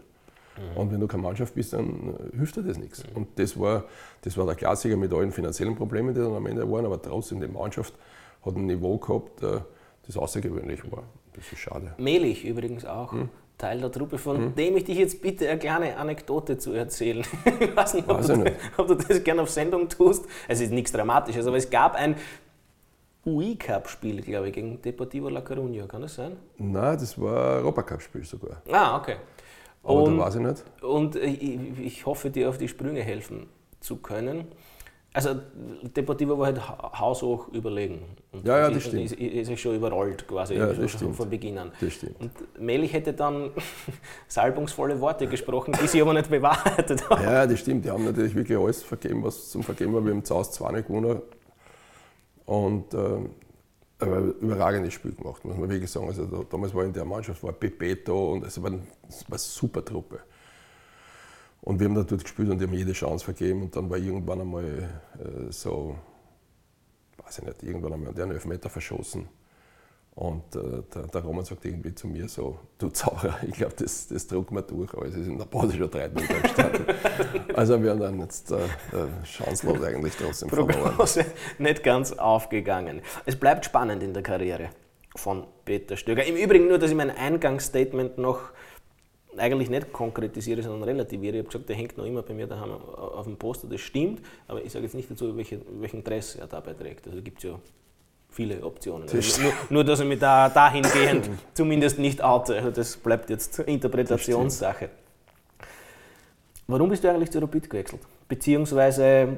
Mhm. 0.58 0.78
Und 0.78 0.92
wenn 0.92 1.00
du 1.00 1.08
keine 1.08 1.24
Mannschaft 1.24 1.56
bist, 1.56 1.74
dann 1.74 2.16
äh, 2.34 2.38
hilft 2.38 2.56
dir 2.56 2.64
das 2.64 2.78
nichts. 2.78 3.04
Mhm. 3.04 3.18
Und 3.18 3.40
das 3.40 3.60
war, 3.60 3.86
das 4.22 4.38
war 4.38 4.46
der 4.46 4.56
Klassiker 4.56 4.98
mit 4.98 5.14
allen 5.14 5.32
finanziellen 5.32 5.76
Problemen, 5.76 6.14
die 6.14 6.22
dann 6.22 6.34
am 6.34 6.46
Ende 6.46 6.70
waren, 6.70 6.86
aber 6.86 7.02
trotzdem 7.02 7.42
die 7.42 7.48
Mannschaft 7.48 7.94
hat 8.46 8.56
ein 8.56 8.66
Niveau 8.66 8.98
gehabt, 8.98 9.42
äh, 9.44 9.60
das 10.06 10.18
außergewöhnlich 10.18 10.92
war. 10.92 11.04
Das 11.34 11.52
ist 11.52 11.60
schade. 11.60 11.94
Mehlig 11.98 12.46
übrigens 12.46 12.86
auch. 12.86 13.12
Mhm. 13.14 13.30
Teil 13.58 13.80
der 13.80 13.92
Truppe, 13.92 14.18
von 14.18 14.38
hm. 14.38 14.56
dem 14.56 14.76
ich 14.78 14.84
dich 14.84 14.98
jetzt 14.98 15.22
bitte 15.22 15.48
eine 15.48 15.60
kleine 15.60 15.96
Anekdote 15.96 16.58
zu 16.58 16.74
erzählen. 16.74 17.24
ich 17.60 17.76
weiß 17.76 17.94
nicht, 17.94 18.10
ob, 18.10 18.18
weiß 18.18 18.28
du, 18.28 18.36
nicht. 18.38 18.56
ob 18.78 18.88
du 18.88 18.96
das 18.96 19.24
gerne 19.24 19.44
auf 19.44 19.50
Sendung 19.50 19.88
tust. 19.88 20.26
Es 20.48 20.60
ist 20.60 20.72
nichts 20.72 20.92
Dramatisches, 20.92 21.46
aber 21.46 21.58
es 21.58 21.70
gab 21.70 21.96
ein 21.96 22.16
UI-Cup-Spiel, 23.26 24.22
glaube 24.22 24.50
ich, 24.50 24.54
gegen 24.54 24.82
Deportivo 24.82 25.30
La 25.30 25.40
Coruña. 25.42 25.88
Kann 25.88 26.02
das 26.02 26.16
sein? 26.16 26.36
Nein, 26.58 26.98
das 26.98 27.20
war 27.20 27.58
ein 27.58 27.64
Europacup-Spiel 27.64 28.26
sogar. 28.26 28.62
Ah, 28.70 28.98
okay. 28.98 29.16
Aber 29.84 30.04
und, 30.04 30.18
da 30.18 30.26
weiß 30.26 30.36
ich 30.36 30.42
nicht. 30.42 30.64
Und 30.82 31.16
ich, 31.16 31.80
ich 31.80 32.06
hoffe, 32.06 32.30
dir 32.30 32.50
auf 32.50 32.58
die 32.58 32.68
Sprünge 32.68 33.02
helfen 33.02 33.48
zu 33.80 33.98
können. 33.98 34.48
Also 35.16 35.36
Deportivo 35.96 36.40
war 36.40 36.48
halt 36.48 36.60
haushoch 37.00 37.50
überlegen. 37.50 38.00
Und 38.32 38.48
ja, 38.48 38.58
ja, 38.58 38.68
das 38.70 38.78
ist, 38.78 38.88
stimmt. 38.88 39.04
Ist, 39.06 39.14
ist, 39.14 39.50
ist 39.50 39.60
schon 39.60 39.76
überrollt 39.76 40.28
quasi 40.28 40.56
ja, 40.56 40.74
stimmt. 40.88 41.16
von 41.16 41.30
Beginn 41.30 41.60
an. 41.60 41.72
Das 41.80 41.94
stimmt. 41.94 42.20
Und 42.20 42.32
Melich 42.60 42.94
hätte 42.94 43.14
dann 43.14 43.52
salbungsvolle 44.28 45.00
Worte 45.00 45.28
gesprochen, 45.28 45.78
die 45.80 45.88
sie 45.88 46.02
aber 46.02 46.14
nicht 46.14 46.32
bewahrheitet 46.32 47.08
haben. 47.08 47.24
Ja, 47.24 47.46
das 47.46 47.60
stimmt. 47.60 47.86
Die 47.86 47.92
haben 47.92 48.06
natürlich 48.06 48.34
wirklich 48.34 48.58
alles 48.58 48.82
vergeben, 48.82 49.24
was 49.24 49.52
zum 49.52 49.62
Vergeben 49.62 49.94
war. 49.94 50.04
Wir 50.04 50.14
haben 50.14 50.24
zu 50.24 50.34
Hause 50.34 50.50
zwei 50.52 50.72
nicht 50.72 50.88
gewonnen. 50.88 51.22
Und 52.46 52.94
äh, 52.96 53.20
ein 54.04 54.34
überragendes 54.40 54.94
Spiel 54.94 55.14
gemacht, 55.14 55.44
muss 55.46 55.58
man 55.58 55.70
wirklich 55.70 55.90
sagen. 55.90 56.08
Also 56.08 56.26
da, 56.26 56.44
damals 56.50 56.74
war 56.74 56.84
in 56.84 56.94
der 56.94 57.06
Mannschaft 57.06 57.42
war 57.44 57.54
Pepeto 57.54 58.34
und 58.34 58.46
es 58.46 58.62
war, 58.62 58.72
war 58.72 58.80
eine 58.80 59.38
super 59.38 59.84
Truppe. 59.84 60.20
Und 61.62 61.80
wir 61.80 61.88
haben 61.88 61.96
dort 61.96 62.10
gespielt 62.22 62.50
und 62.50 62.60
die 62.60 62.66
haben 62.66 62.74
jede 62.74 62.92
Chance 62.92 63.24
vergeben 63.24 63.64
und 63.64 63.76
dann 63.76 63.90
war 63.90 63.98
irgendwann 63.98 64.42
einmal 64.42 64.66
äh, 64.66 65.52
so, 65.52 65.96
weiß 67.24 67.40
ich 67.40 67.46
nicht, 67.46 67.64
irgendwann 67.64 67.94
einmal 67.94 68.14
der 68.14 68.26
einen 68.26 68.34
Elfmeter 68.34 68.70
verschossen. 68.70 69.30
Und 70.16 70.56
äh, 70.56 70.84
der, 70.94 71.08
der, 71.08 71.22
Roman 71.22 71.44
sagt 71.44 71.66
irgendwie 71.66 71.96
zu 71.96 72.08
mir 72.08 72.28
so, 72.28 72.60
du 72.78 72.90
Zauberer, 72.90 73.36
ich 73.48 73.54
glaube, 73.54 73.74
das, 73.78 74.08
das 74.08 74.28
drucken 74.28 74.56
wir 74.56 74.62
durch, 74.62 74.94
aber 74.94 75.08
es 75.08 75.16
ist 75.16 75.28
in 75.28 75.40
der 75.40 75.46
Pause 75.46 75.76
schon 75.76 75.90
drei 75.90 76.08
Minuten 76.10 76.42
gestanden. 76.42 76.86
also 77.56 77.82
wir 77.82 77.92
haben 77.92 78.00
dann 78.00 78.20
jetzt 78.20 78.52
äh, 78.52 78.58
äh, 78.58 79.26
chancenlos 79.26 79.84
eigentlich 79.84 80.14
trotzdem 80.16 80.50
Prognose 80.50 81.26
nicht 81.58 81.84
ganz 81.84 82.14
aufgegangen. 82.14 83.02
Es 83.26 83.36
bleibt 83.36 83.66
spannend 83.66 84.04
in 84.04 84.14
der 84.14 84.22
Karriere 84.22 84.70
von 85.16 85.48
Peter 85.66 85.98
Stöger. 85.98 86.24
Im 86.26 86.36
Übrigen 86.36 86.68
nur, 86.68 86.78
dass 86.78 86.92
ich 86.92 86.98
mein 86.98 87.10
Eingangsstatement 87.10 88.20
noch 88.20 88.52
eigentlich 89.36 89.72
nicht 89.72 89.92
konkretisiere, 89.92 90.62
sondern 90.62 90.84
relativiere. 90.84 91.38
Ich 91.38 91.40
habe 91.40 91.50
gesagt, 91.50 91.70
der 91.70 91.76
hängt 91.76 91.98
noch 91.98 92.06
immer 92.06 92.22
bei 92.22 92.36
mir 92.36 92.46
daheim 92.46 92.72
auf 92.72 93.26
dem 93.26 93.38
Poster, 93.38 93.68
das 93.68 93.82
stimmt, 93.82 94.22
aber 94.48 94.64
ich 94.64 94.72
sage 94.72 94.86
jetzt 94.86 94.94
nicht 94.94 95.10
dazu, 95.10 95.36
welche, 95.36 95.60
welchen 95.80 96.04
Dress 96.04 96.36
er 96.36 96.46
dabei 96.46 96.74
trägt. 96.74 97.08
Also 97.08 97.20
gibt 97.24 97.40
es 97.40 97.46
ja 97.46 97.60
viele 98.34 98.64
Optionen. 98.64 99.08
Also 99.08 99.42
nur, 99.42 99.54
nur, 99.70 99.84
dass 99.84 100.00
ich 100.00 100.08
mich 100.08 100.20
da 100.20 100.50
dahingehend 100.50 101.30
zumindest 101.54 102.00
nicht 102.00 102.24
oute. 102.24 102.56
Also 102.56 102.72
das 102.72 102.98
bleibt 102.98 103.30
jetzt 103.30 103.60
Interpretationssache. 103.60 104.90
Warum 106.68 106.90
bist 106.90 107.04
du 107.04 107.10
eigentlich 107.10 107.32
zu 107.32 107.40
Rapid 107.40 107.70
gewechselt? 107.70 108.02
Beziehungsweise 108.28 109.38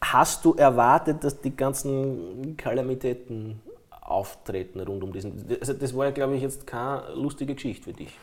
hast 0.00 0.44
du 0.44 0.54
erwartet, 0.54 1.22
dass 1.24 1.40
die 1.40 1.54
ganzen 1.54 2.56
Kalamitäten 2.56 3.60
auftreten 4.00 4.80
rund 4.80 5.02
um 5.02 5.12
diesen. 5.12 5.44
Also 5.60 5.72
das 5.72 5.96
war 5.96 6.06
ja, 6.06 6.10
glaube 6.12 6.36
ich, 6.36 6.42
jetzt 6.42 6.66
keine 6.66 7.12
lustige 7.14 7.54
Geschichte 7.54 7.84
für 7.84 7.92
dich. 7.92 8.16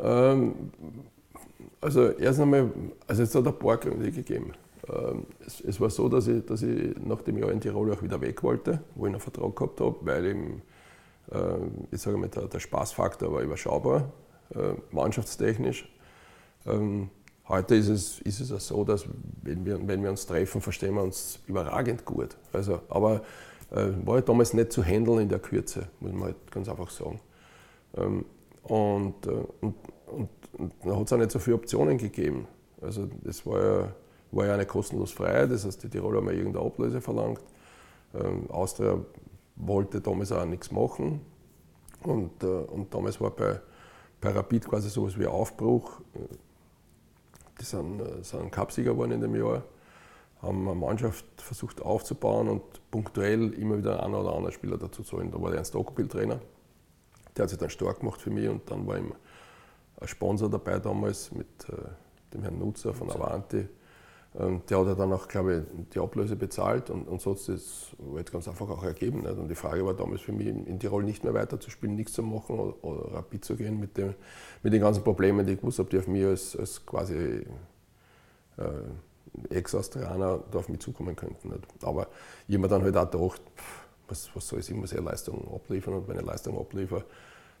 Ähm, 0.00 0.54
also 1.80 2.10
erst 2.10 2.40
einmal, 2.40 2.70
also 3.06 3.22
es 3.22 3.34
hat 3.34 3.46
ein 3.46 3.58
paar 3.58 3.76
Gründe 3.76 4.10
gegeben. 4.10 4.52
Ähm, 4.90 5.26
es, 5.46 5.60
es, 5.60 5.80
war 5.80 5.90
so, 5.90 6.08
dass 6.08 6.28
ich, 6.28 6.44
dass 6.46 6.62
ich 6.62 6.96
nach 7.04 7.22
dem 7.22 7.38
Jahr 7.38 7.50
in 7.50 7.60
Tirol 7.60 7.92
auch 7.92 8.02
wieder 8.02 8.20
weg 8.20 8.42
wollte, 8.42 8.80
wo 8.94 9.06
ich 9.06 9.12
einen 9.12 9.20
Vertrag 9.20 9.54
gehabt 9.54 9.80
habe, 9.80 9.96
weil 10.02 10.26
eben, 10.26 10.62
äh, 11.30 11.58
ich 11.90 12.00
sage 12.00 12.16
mal, 12.16 12.28
der, 12.28 12.46
der, 12.46 12.60
Spaßfaktor 12.60 13.32
war 13.32 13.42
überschaubar, 13.42 14.12
äh, 14.54 14.74
mannschaftstechnisch. 14.90 15.88
Ähm, 16.66 17.10
heute 17.48 17.74
ist 17.74 17.88
es, 17.88 18.20
ist 18.20 18.40
es 18.40 18.52
auch 18.52 18.60
so, 18.60 18.84
dass 18.84 19.04
wenn 19.42 19.64
wir, 19.66 19.78
wenn 19.86 20.02
wir 20.02 20.10
uns 20.10 20.26
treffen, 20.26 20.60
verstehen 20.60 20.94
wir 20.94 21.02
uns 21.02 21.40
überragend 21.46 22.04
gut. 22.04 22.36
Also, 22.52 22.80
aber 22.88 23.22
äh, 23.70 23.88
war 24.04 24.14
halt 24.14 24.28
damals 24.28 24.54
nicht 24.54 24.72
zu 24.72 24.82
handeln 24.82 25.20
in 25.20 25.28
der 25.28 25.38
Kürze, 25.38 25.88
muss 26.00 26.12
man 26.12 26.24
halt 26.24 26.50
ganz 26.50 26.68
einfach 26.68 26.90
sagen. 26.90 27.20
Ähm, 27.96 28.24
und, 28.62 29.26
äh, 29.26 29.30
und, 29.60 29.74
und, 30.06 30.30
und 30.52 30.72
dann 30.82 30.96
hat 30.96 31.06
es 31.06 31.12
auch 31.12 31.18
nicht 31.18 31.30
so 31.30 31.38
viele 31.38 31.56
Optionen 31.56 31.98
gegeben. 31.98 32.46
Also 32.80 33.08
das 33.22 33.44
war 33.44 33.62
ja, 33.62 33.92
war 34.30 34.46
ja 34.46 34.54
eine 34.54 34.66
kostenlos 34.66 35.12
frei, 35.12 35.46
das 35.46 35.64
heißt, 35.64 35.82
die 35.82 35.88
Tiroler 35.88 36.18
haben 36.18 36.28
ja 36.28 36.34
irgendeine 36.34 36.66
Ablöse 36.66 37.00
verlangt. 37.00 37.42
Ähm, 38.14 38.50
Austria 38.50 38.98
wollte 39.56 40.00
damals 40.00 40.32
auch 40.32 40.44
nichts 40.44 40.70
machen. 40.70 41.20
Und, 42.02 42.42
äh, 42.42 42.46
und 42.46 42.92
damals 42.94 43.20
war 43.20 43.30
bei, 43.30 43.60
bei 44.20 44.30
Rapid 44.30 44.68
quasi 44.68 44.88
so 44.88 45.06
etwas 45.06 45.18
wie 45.18 45.26
Aufbruch. 45.26 46.00
Die 47.60 47.64
sind, 47.64 48.00
äh, 48.00 48.22
sind 48.22 48.52
Cupsieger 48.52 48.92
geworden 48.92 49.12
in 49.12 49.20
dem 49.20 49.34
Jahr, 49.34 49.62
haben 50.42 50.68
eine 50.68 50.78
Mannschaft 50.78 51.24
versucht 51.36 51.82
aufzubauen 51.82 52.48
und 52.48 52.62
punktuell 52.90 53.52
immer 53.54 53.78
wieder 53.78 54.02
einen 54.02 54.14
oder 54.14 54.32
anderen 54.34 54.52
Spieler 54.52 54.78
dazu 54.78 55.02
zu 55.02 55.16
holen. 55.16 55.30
Da 55.30 55.40
war 55.40 55.50
der 55.50 55.58
Ernst 55.58 55.74
Okobil-Trainer 55.74 56.40
der 57.38 57.44
hat 57.44 57.50
sich 57.50 57.58
dann 57.58 57.70
stark 57.70 58.00
gemacht 58.00 58.20
für 58.20 58.30
mich 58.30 58.48
und 58.48 58.68
dann 58.68 58.86
war 58.86 58.98
ihm 58.98 59.14
ein 60.00 60.08
Sponsor 60.08 60.50
dabei 60.50 60.78
damals 60.78 61.32
mit 61.32 61.46
äh, 61.68 61.72
dem 62.32 62.42
Herrn 62.42 62.58
Nutzer 62.58 62.92
von 62.92 63.10
Avanti. 63.10 63.68
Ähm, 64.38 64.62
der 64.70 64.86
hat 64.86 64.98
dann 64.98 65.12
auch, 65.12 65.26
glaube 65.26 65.66
ich, 65.66 65.90
die 65.90 65.98
Ablöse 65.98 66.36
bezahlt 66.36 66.90
und, 66.90 67.08
und 67.08 67.20
so 67.20 67.32
hat 67.32 67.48
es 67.48 67.96
halt 68.14 68.30
ganz 68.30 68.46
einfach 68.46 68.68
auch 68.70 68.84
ergeben. 68.84 69.22
Nicht? 69.22 69.36
Und 69.36 69.48
die 69.48 69.56
Frage 69.56 69.84
war 69.84 69.94
damals 69.94 70.20
für 70.20 70.32
mich, 70.32 70.46
in 70.46 70.78
Tirol 70.78 71.02
nicht 71.02 71.24
mehr 71.24 71.34
weiterzuspielen, 71.34 71.96
nichts 71.96 72.12
zu 72.12 72.22
machen 72.22 72.58
oder, 72.58 72.84
oder 72.84 73.14
rapid 73.14 73.44
zu 73.44 73.56
gehen 73.56 73.80
mit, 73.80 73.96
dem, 73.96 74.14
mit 74.62 74.72
den 74.72 74.80
ganzen 74.80 75.02
Problemen, 75.02 75.44
die 75.44 75.54
ich 75.54 75.60
gewusst 75.60 75.80
habe, 75.80 75.90
die 75.90 75.98
auf 75.98 76.06
mich 76.06 76.24
als, 76.24 76.56
als 76.56 76.86
quasi 76.86 77.46
äh, 78.58 79.50
Ex-Australier 79.50 80.44
da 80.50 80.58
auf 80.58 80.68
mich 80.68 80.80
zukommen 80.80 81.16
könnten. 81.16 81.48
Nicht? 81.48 81.64
Aber 81.82 82.06
mir 82.46 82.68
dann 82.68 82.82
halt 82.82 82.96
auch 82.96 83.10
gedacht, 83.10 83.42
was, 84.06 84.30
was 84.34 84.46
soll 84.46 84.60
ich, 84.60 84.70
ich 84.70 84.76
muss 84.76 84.92
ja 84.92 85.00
Leistung 85.00 85.52
abliefern 85.52 85.94
und 85.94 86.08
wenn 86.08 86.18
ich 86.18 86.24
Leistung 86.24 86.58
abliefere, 86.58 87.04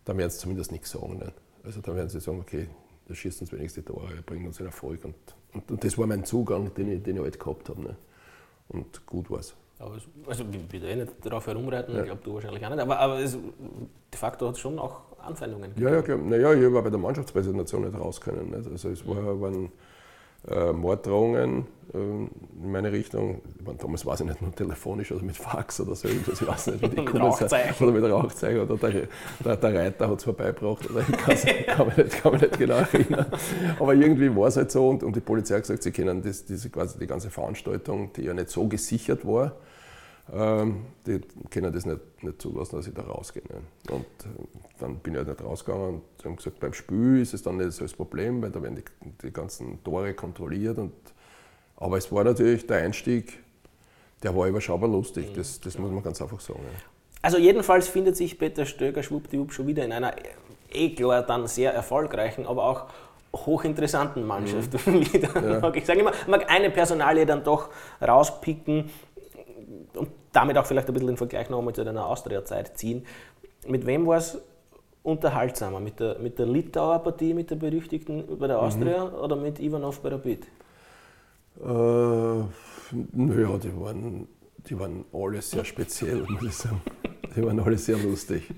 dann 0.04 0.16
werden 0.16 0.30
sie 0.30 0.38
zumindest 0.38 0.70
nichts 0.70 0.90
sagen. 0.90 1.18
Nicht? 1.18 1.34
Also 1.64 1.80
dann 1.80 1.96
werden 1.96 2.08
sie 2.08 2.20
sagen, 2.20 2.40
okay, 2.40 2.68
da 3.08 3.14
schießen 3.14 3.40
uns 3.40 3.52
wenigstens 3.52 3.84
die 3.84 3.92
Tore, 3.92 4.08
bringen 4.24 4.46
uns 4.46 4.58
einen 4.58 4.68
Erfolg. 4.68 5.04
Und, 5.04 5.14
und, 5.54 5.70
und, 5.70 5.84
das 5.84 5.96
war 5.96 6.06
mein 6.06 6.24
Zugang, 6.24 6.72
den 6.74 6.92
ich, 6.92 7.02
den 7.02 7.16
ich 7.16 7.22
halt 7.22 7.40
gehabt 7.40 7.68
habe. 7.68 7.80
Nicht? 7.80 7.96
Und 8.68 9.06
gut 9.06 9.30
war 9.30 9.40
es. 9.40 9.54
Aber 9.78 9.96
es, 9.96 10.02
also 10.26 10.44
ich 10.50 10.72
will 10.72 10.84
eh 10.84 10.96
nicht 10.96 11.12
darauf 11.22 11.46
herumreiten, 11.46 11.94
ja. 11.94 12.00
ich 12.00 12.06
glaube 12.06 12.20
du 12.22 12.34
wahrscheinlich 12.34 12.64
auch 12.66 12.70
nicht, 12.70 12.80
aber, 12.80 12.98
aber 12.98 13.20
es, 13.20 13.32
de 13.32 14.18
facto 14.18 14.48
hat 14.48 14.56
es 14.56 14.60
schon 14.60 14.78
auch 14.78 15.02
Anfeindungen 15.20 15.70
gegeben. 15.70 15.88
Ja, 15.88 15.94
ja, 15.94 16.02
klar. 16.02 16.18
Naja, 16.18 16.52
ich 16.52 16.72
war 16.72 16.82
bei 16.82 16.90
der 16.90 16.98
Mannschaftspräsentation 16.98 17.82
nicht 17.84 17.98
raus 17.98 18.20
können. 18.20 18.50
Nicht? 18.50 18.68
Also 18.68 18.90
es 18.90 19.06
war, 19.06 19.40
waren 19.40 19.70
äh, 20.46 20.72
Morddrohungen 20.72 21.66
äh, 21.92 21.98
in 21.98 22.30
meine 22.72 22.92
Richtung. 22.92 23.40
Damals 23.78 24.04
weiß 24.04 24.20
ich 24.20 24.26
nicht, 24.26 24.42
nur 24.42 24.54
telefonisch 24.54 25.12
oder 25.12 25.22
mit 25.22 25.36
Fax 25.36 25.80
oder 25.80 25.94
so 25.94 26.08
irgendwas, 26.08 26.40
ich 26.40 26.46
weiß 26.46 26.66
nicht, 26.68 26.82
wie 26.82 26.88
die 26.88 27.00
mit 27.12 27.20
Rauchzeichen. 27.20 27.86
Oder 27.86 28.00
mit 28.00 28.10
Rauchzeichen 28.10 28.60
oder 28.60 28.76
der, 28.76 29.08
der, 29.44 29.56
der 29.56 29.74
Reiter 29.74 30.08
hat 30.08 30.18
es 30.18 30.24
vorbeigebracht. 30.24 30.90
Oder 30.90 31.00
ich 31.00 31.16
kann, 31.66 31.86
mich 31.86 31.96
nicht, 31.96 32.22
kann 32.22 32.32
mich 32.32 32.42
nicht 32.42 32.58
genau 32.58 32.76
erinnern. 32.76 33.26
Aber 33.78 33.94
irgendwie 33.94 34.34
war 34.34 34.48
es 34.48 34.56
halt 34.56 34.70
so 34.70 34.88
und, 34.88 35.02
und 35.02 35.16
die 35.16 35.20
Polizei 35.20 35.56
hat 35.56 35.62
gesagt, 35.62 35.82
sie 35.82 35.92
kennen 35.92 36.22
das, 36.22 36.44
diese, 36.44 36.70
quasi 36.70 36.98
die 36.98 37.06
ganze 37.06 37.30
Veranstaltung, 37.30 38.12
die 38.14 38.22
ja 38.22 38.34
nicht 38.34 38.50
so 38.50 38.66
gesichert 38.66 39.26
war, 39.26 39.56
Ähm, 40.32 40.84
die 41.06 41.20
können 41.50 41.72
das 41.72 41.86
nicht, 41.86 42.22
nicht 42.22 42.42
zulassen, 42.42 42.76
dass 42.76 42.86
ich 42.86 42.94
da 42.94 43.02
rausgehe. 43.02 43.42
Ne? 43.44 43.94
Und 43.94 44.04
äh, 44.04 44.46
dann 44.78 44.96
bin 44.96 45.14
ich 45.14 45.18
halt 45.18 45.28
nicht 45.28 45.42
rausgegangen 45.42 46.02
und 46.18 46.24
haben 46.24 46.36
gesagt, 46.36 46.60
beim 46.60 46.74
Spiel 46.74 47.22
ist 47.22 47.32
es 47.32 47.42
dann 47.42 47.56
nicht 47.56 47.72
so 47.72 47.84
das 47.84 47.94
Problem, 47.94 48.42
weil 48.42 48.50
da 48.50 48.62
werden 48.62 48.76
die, 48.76 48.84
die 49.22 49.32
ganzen 49.32 49.82
Tore 49.82 50.12
kontrolliert. 50.12 50.78
Und, 50.78 50.92
aber 51.76 51.96
es 51.96 52.12
war 52.12 52.24
natürlich 52.24 52.66
der 52.66 52.78
Einstieg, 52.78 53.38
der 54.22 54.36
war 54.36 54.48
überschaubar 54.48 54.88
lustig, 54.88 55.32
das, 55.34 55.60
das 55.60 55.78
muss 55.78 55.90
man 55.90 56.02
ganz 56.02 56.20
einfach 56.20 56.40
sagen. 56.40 56.60
Ja. 56.62 56.78
Also 57.22 57.38
jedenfalls 57.38 57.88
findet 57.88 58.16
sich 58.16 58.38
Peter 58.38 58.66
Stöger 58.66 59.02
schwuppdiwupp 59.02 59.52
schon 59.52 59.66
wieder 59.66 59.84
in 59.84 59.92
einer 59.92 60.14
eh 60.70 60.94
klar 60.94 61.22
dann 61.22 61.46
sehr 61.46 61.72
erfolgreichen, 61.72 62.46
aber 62.46 62.64
auch 62.64 62.86
hochinteressanten 63.34 64.26
Mannschaft 64.26 64.86
mhm. 64.86 65.00
wieder. 65.12 65.60
Ja. 65.60 65.74
Ich 65.74 65.86
sage 65.86 66.00
immer, 66.00 66.12
man 66.26 66.40
mag 66.40 66.50
eine 66.50 66.70
Personalie 66.70 67.26
dann 67.26 67.44
doch 67.44 67.70
rauspicken 68.00 68.90
damit 70.38 70.56
auch 70.56 70.66
vielleicht 70.66 70.86
ein 70.86 70.94
bisschen 70.94 71.08
den 71.08 71.16
Vergleich 71.16 71.50
nochmal 71.50 71.74
zu 71.74 71.84
deiner 71.84 72.06
Austria-Zeit 72.06 72.78
ziehen. 72.78 73.04
Mit 73.66 73.86
wem 73.86 74.06
war 74.06 74.18
es 74.18 74.38
unterhaltsamer? 75.02 75.80
Mit 75.80 75.98
der, 75.98 76.18
mit 76.20 76.38
der 76.38 76.46
Litauer 76.46 77.00
Partie, 77.00 77.34
mit 77.34 77.50
der 77.50 77.56
berüchtigten 77.56 78.38
bei 78.38 78.46
der 78.46 78.60
Austria 78.60 79.04
mhm. 79.04 79.14
oder 79.14 79.34
mit 79.34 79.58
Ivanov 79.58 80.00
bei 80.00 80.10
Rapid? 80.10 80.46
Äh, 81.60 81.64
naja, 81.66 83.58
die 83.58 83.80
waren, 83.80 84.28
die 84.58 84.78
waren 84.78 85.04
alle 85.12 85.42
sehr 85.42 85.64
speziell, 85.64 86.24
muss 86.28 86.44
ich 86.44 86.54
sagen. 86.54 86.80
Die 87.34 87.44
waren 87.44 87.58
alle 87.58 87.76
sehr 87.76 87.98
lustig. 87.98 88.48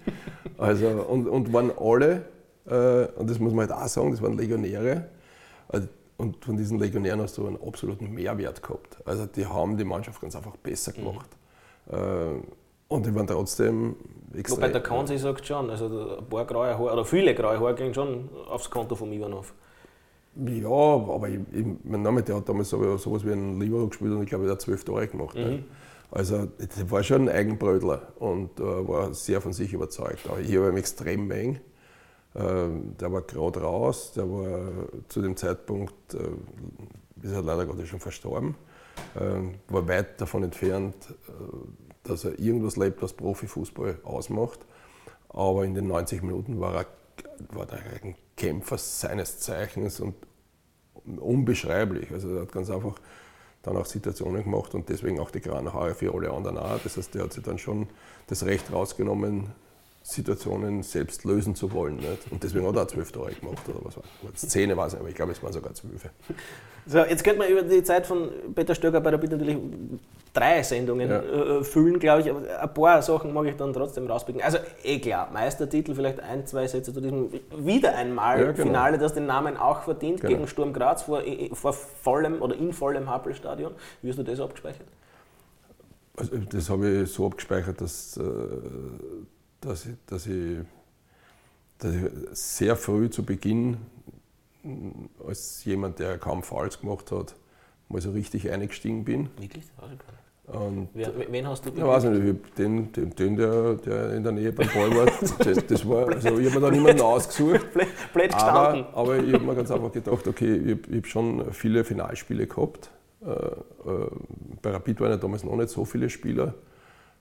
Also, 0.59 0.87
und, 0.87 1.27
und 1.29 1.51
waren 1.53 1.73
alle, 1.79 2.27
äh, 2.67 3.07
und 3.19 3.31
das 3.31 3.39
muss 3.39 3.55
man 3.55 3.71
halt 3.71 3.73
auch 3.73 3.89
sagen, 3.89 4.11
das 4.11 4.21
waren 4.21 4.37
Legionäre. 4.37 5.07
Also, 5.69 5.89
und 6.19 6.45
von 6.45 6.59
diesen 6.59 6.79
Legionären 6.79 7.23
hast 7.23 7.39
du 7.39 7.47
einen 7.47 7.61
absoluten 7.67 8.13
Mehrwert 8.13 8.63
gehabt. 8.63 8.99
Also 9.07 9.25
die 9.25 9.47
haben 9.47 9.79
die 9.79 9.85
Mannschaft 9.85 10.21
ganz 10.21 10.37
einfach 10.37 10.57
besser 10.57 10.93
mhm. 10.93 11.05
gemacht. 11.07 11.31
Mhm. 11.31 11.40
Und 11.91 13.07
die 13.07 13.15
waren 13.15 13.27
trotzdem 13.27 13.97
extrem. 14.35 14.59
Wobei 14.59 14.69
der 14.69 14.83
Kansi 14.83 15.19
sagt 15.19 15.47
schon, 15.47 15.71
also 15.71 16.19
ein 16.19 16.29
paar 16.29 16.45
graue 16.45 16.79
Haare, 16.79 16.93
oder 16.93 17.05
viele 17.05 17.35
graue 17.35 17.59
Haare 17.59 17.75
gehen 17.75 17.95
schon 17.95 18.29
aufs 18.49 18.71
Konto 18.71 18.95
von 18.95 19.13
Ivanov. 19.13 19.55
Ja, 20.37 20.69
aber 20.69 21.29
ich, 21.29 21.41
ich, 21.53 21.67
mein 21.85 22.03
Name, 22.03 22.23
der 22.23 22.37
hat 22.37 22.49
damals 22.49 22.71
so, 22.71 22.97
sowas 22.97 23.25
wie 23.25 23.33
ein 23.33 23.61
Libero 23.61 23.89
gespielt 23.89 24.13
und 24.13 24.23
ich 24.23 24.29
glaube, 24.29 24.45
der 24.45 24.53
hat 24.53 24.61
zwölf 24.61 24.85
Tore 24.85 25.09
gemacht. 25.09 25.37
Mhm. 25.37 25.43
Ne? 25.43 25.65
Also, 26.13 26.47
der 26.47 26.91
war 26.91 27.03
schon 27.03 27.29
ein 27.29 27.35
Eigenbrötler 27.35 28.13
und 28.19 28.59
äh, 28.59 28.63
war 28.63 29.15
sehr 29.15 29.41
von 29.41 29.53
sich 29.53 29.73
überzeugt. 29.73 30.29
Aber 30.29 30.41
ich 30.41 30.57
habe 30.57 30.69
ihn 30.69 30.77
extrem 30.77 31.27
mengen. 31.27 31.61
Ähm, 32.35 32.97
der 33.01 33.13
war 33.13 33.23
gerade 33.23 33.61
raus, 33.61 34.13
der 34.13 34.29
war 34.29 34.71
zu 35.09 35.21
dem 35.21 35.37
Zeitpunkt, 35.37 36.15
äh, 36.15 37.27
ist 37.27 37.33
er 37.33 37.43
leider 37.43 37.67
Gottes 37.67 37.89
schon 37.89 38.01
verstorben, 38.01 38.55
war 39.69 39.89
weit 39.89 40.21
davon 40.21 40.45
entfernt, 40.45 40.95
äh, 41.29 41.33
dass 42.05 42.25
er 42.25 42.39
irgendwas 42.39 42.77
lebt, 42.77 43.03
was 43.03 43.13
Profifußball 43.13 44.01
ausmacht. 44.05 44.61
Aber 45.29 45.65
in 45.65 45.75
den 45.75 45.87
90 45.87 46.23
Minuten 46.23 46.61
war 46.61 46.75
er, 46.75 46.87
war 47.51 47.69
er 47.71 48.03
ein 48.03 48.15
Kämpfer 48.37 48.79
seines 48.79 49.41
Zeichens 49.41 50.01
und 50.01 50.15
unbeschreiblich. 51.05 52.11
Also 52.11 52.35
er 52.35 52.43
hat 52.43 52.53
ganz 52.53 52.71
einfach 52.71 52.99
dann 53.63 53.77
auch 53.77 53.87
Situationen 53.87 54.45
gemacht 54.45 54.75
und 54.75 54.89
deswegen 54.89 55.21
auch 55.21 55.31
die 55.31 55.41
grauen 55.41 55.71
für 55.95 56.15
alle 56.15 56.31
anderen 56.31 56.59
auch. 56.59 56.79
Das 56.83 56.97
heißt, 56.97 57.15
der 57.15 57.25
hat 57.25 57.33
sich 57.33 57.45
dann 57.45 57.59
schon 57.59 57.89
das 58.27 58.45
Recht 58.45 58.73
rausgenommen, 58.73 59.53
Situationen 60.11 60.83
selbst 60.83 61.25
lösen 61.25 61.55
zu 61.55 61.73
wollen. 61.73 61.97
Nicht? 61.97 62.31
Und 62.31 62.43
deswegen 62.43 62.67
hat 62.67 62.77
er 62.77 62.83
auch 62.83 62.87
zwölf 62.87 63.13
Tore 63.13 63.33
gemacht 63.33 63.69
oder 63.69 63.85
was 63.85 63.97
war 63.97 64.05
es? 64.35 64.49
Zehn 64.49 64.77
war 64.77 64.87
es, 64.87 64.95
aber 64.95 65.09
ich 65.09 65.15
glaube, 65.15 65.33
es 65.33 65.43
waren 65.43 65.53
sogar 65.53 65.75
zwölf. 65.75 66.09
So, 66.87 66.99
jetzt 66.99 67.23
könnte 67.23 67.39
man 67.41 67.49
über 67.49 67.63
die 67.63 67.83
Zeit 67.83 68.07
von 68.07 68.31
Peter 68.55 68.75
Stöger 68.75 69.01
bei 69.01 69.11
der 69.11 69.19
Bitte 69.19 69.37
natürlich 69.37 69.59
drei 70.33 70.63
Sendungen 70.63 71.11
ja. 71.11 71.21
äh, 71.21 71.65
füllen, 71.65 71.99
glaube 71.99 72.23
ich. 72.23 72.31
Aber 72.31 72.41
ein 72.61 72.75
paar 72.75 73.03
Sachen 73.03 73.33
mag 73.33 73.47
ich 73.47 73.57
dann 73.57 73.73
trotzdem 73.73 74.07
rauspicken. 74.07 74.43
Also 74.43 74.59
eh 74.83 74.99
klar, 74.99 75.31
Meistertitel, 75.33 75.95
vielleicht 75.95 76.21
ein, 76.21 76.47
zwei 76.47 76.67
Sätze 76.67 76.93
zu 76.93 77.01
diesem 77.01 77.31
wieder 77.57 77.95
einmal 77.95 78.41
ja, 78.41 78.53
genau. 78.53 78.65
Finale, 78.65 78.99
das 78.99 79.15
den 79.15 79.27
Namen 79.27 79.57
auch 79.57 79.83
verdient, 79.83 80.21
genau. 80.21 80.35
gegen 80.35 80.49
Sturm 80.49 80.73
Graz 80.73 81.03
vor, 81.03 81.23
vor 81.53 81.73
vollem 81.73 82.41
oder 82.41 82.57
in 82.57 82.73
vollem 82.73 83.09
Happel-Stadion. 83.09 83.73
Wie 84.03 84.09
hast 84.09 84.19
du 84.19 84.23
das 84.23 84.41
abgespeichert? 84.41 84.87
Also, 86.17 86.37
das 86.37 86.69
habe 86.71 86.89
ich 86.89 87.13
so 87.13 87.27
abgespeichert, 87.27 87.81
dass 87.81 88.17
äh, 88.17 88.23
dass 89.61 89.87
ich, 89.87 89.95
dass 90.07 90.27
ich, 90.27 90.59
dass 91.79 91.95
ich 91.95 92.03
sehr 92.33 92.77
früh 92.77 93.11
zu 93.11 93.25
Beginn, 93.25 93.79
als 95.27 95.65
jemand, 95.65 95.99
der 95.99 96.19
kaum 96.19 96.43
Fouls 96.43 96.81
gemacht 96.81 97.11
hat, 97.13 97.35
mal 97.89 98.01
so 98.01 98.11
richtig 98.11 98.51
eingestiegen 98.51 99.05
bin. 99.05 99.31
Wirklich? 99.39 99.65
Und 100.47 100.89
Wer, 100.95 101.13
wen 101.31 101.47
hast 101.47 101.65
du? 101.65 101.71
Ich 101.71 101.81
weiß 101.81 102.05
nicht, 102.05 102.59
den, 102.59 102.93
den, 102.93 103.11
den 103.11 103.37
der, 103.37 103.75
der 103.75 104.15
in 104.15 104.23
der 104.25 104.33
Nähe 104.33 104.53
beim 104.53 104.69
Ball 104.69 104.91
war, 104.97 105.07
das, 105.39 105.67
das 105.67 105.89
war 105.89 106.09
also 106.09 106.39
ich 106.39 106.51
habe 106.51 106.61
mir 106.61 106.67
da 106.67 106.71
niemanden 106.71 107.03
ausgesucht. 107.03 107.67
Blöd 108.13 108.35
aber, 108.35 108.89
aber 108.93 109.19
ich 109.19 109.33
habe 109.33 109.45
mir 109.45 109.55
ganz 109.55 109.71
einfach 109.71 109.93
gedacht, 109.93 110.27
okay, 110.27 110.57
ich, 110.57 110.89
ich 110.89 110.97
habe 110.97 111.07
schon 111.07 111.53
viele 111.53 111.85
Finalspiele 111.85 112.49
gehabt. 112.49 112.91
Äh, 113.25 113.31
äh, 113.31 113.57
bei 114.61 114.71
Rapid 114.71 115.01
waren 115.01 115.11
ja 115.11 115.17
damals 115.17 115.45
noch 115.45 115.55
nicht 115.55 115.69
so 115.69 115.85
viele 115.85 116.11
Spieler, 116.11 116.55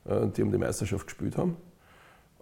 äh, 0.05 0.27
die 0.35 0.41
um 0.41 0.51
die 0.51 0.57
Meisterschaft 0.57 1.05
gespielt 1.05 1.37
haben. 1.37 1.55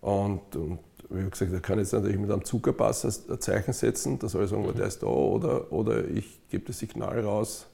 Und, 0.02 0.56
und 0.56 0.80
habe 1.10 1.30
gesagt, 1.30 1.54
da 1.54 1.60
kann 1.60 1.80
ich 1.80 1.86
jetzt 1.86 1.94
natürlich 1.94 2.20
mit 2.20 2.32
einem 2.32 2.44
Zuckerpass 2.44 3.06
ein 3.30 3.40
Zeichen 3.40 3.74
setzen, 3.74 4.20
da 4.20 4.28
soll 4.28 4.44
ich 4.44 4.50
sagen, 4.50 4.66
mhm. 4.66 4.76
der 4.76 4.88
ist 4.88 5.02
da, 5.02 5.08
oder, 5.08 5.72
oder 5.72 6.06
ich 6.08 6.42
gebe 6.50 6.66
das 6.66 6.80
Signal 6.80 7.20
raus, 7.22 7.68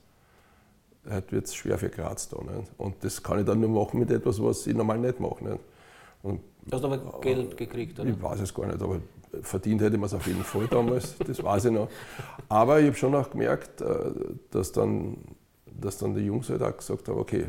heute 1.09 1.31
wird 1.31 1.45
es 1.45 1.55
schwer 1.55 1.77
für 1.77 1.89
Graz 1.89 2.29
da. 2.29 2.38
Nicht? 2.41 2.71
Und 2.77 3.03
das 3.03 3.21
kann 3.21 3.39
ich 3.39 3.45
dann 3.45 3.59
nur 3.59 3.69
machen 3.69 3.99
mit 3.99 4.12
etwas, 4.12 4.41
was 4.41 4.67
ich 4.67 4.75
normal 4.75 4.99
nicht 4.99 5.19
mache. 5.19 5.43
Nicht? 5.43 5.59
Und, 6.21 6.41
du 6.65 6.77
hast 6.77 6.83
aber 6.83 7.19
Geld 7.21 7.57
gekriegt, 7.57 7.99
oder? 7.99 8.09
Ich 8.09 8.21
weiß 8.21 8.39
es 8.41 8.53
gar 8.53 8.67
nicht, 8.67 8.81
aber 8.81 8.99
verdient 9.41 9.81
hätte 9.81 9.97
man 9.97 10.05
es 10.05 10.13
auf 10.13 10.27
jeden 10.27 10.43
Fall 10.43 10.67
damals, 10.67 11.15
das 11.17 11.43
weiß 11.43 11.65
ich 11.65 11.71
noch. 11.71 11.89
Aber 12.47 12.79
ich 12.79 12.88
habe 12.88 12.95
schon 12.95 13.15
auch 13.15 13.29
gemerkt, 13.29 13.81
äh, 13.81 14.12
dass 14.51 14.71
dann, 14.71 15.17
dass 15.65 15.97
dann 15.97 16.13
die 16.13 16.21
Jungs 16.21 16.49
halt 16.49 16.62
auch 16.62 16.77
gesagt 16.77 17.09
haben, 17.09 17.17
okay, 17.17 17.47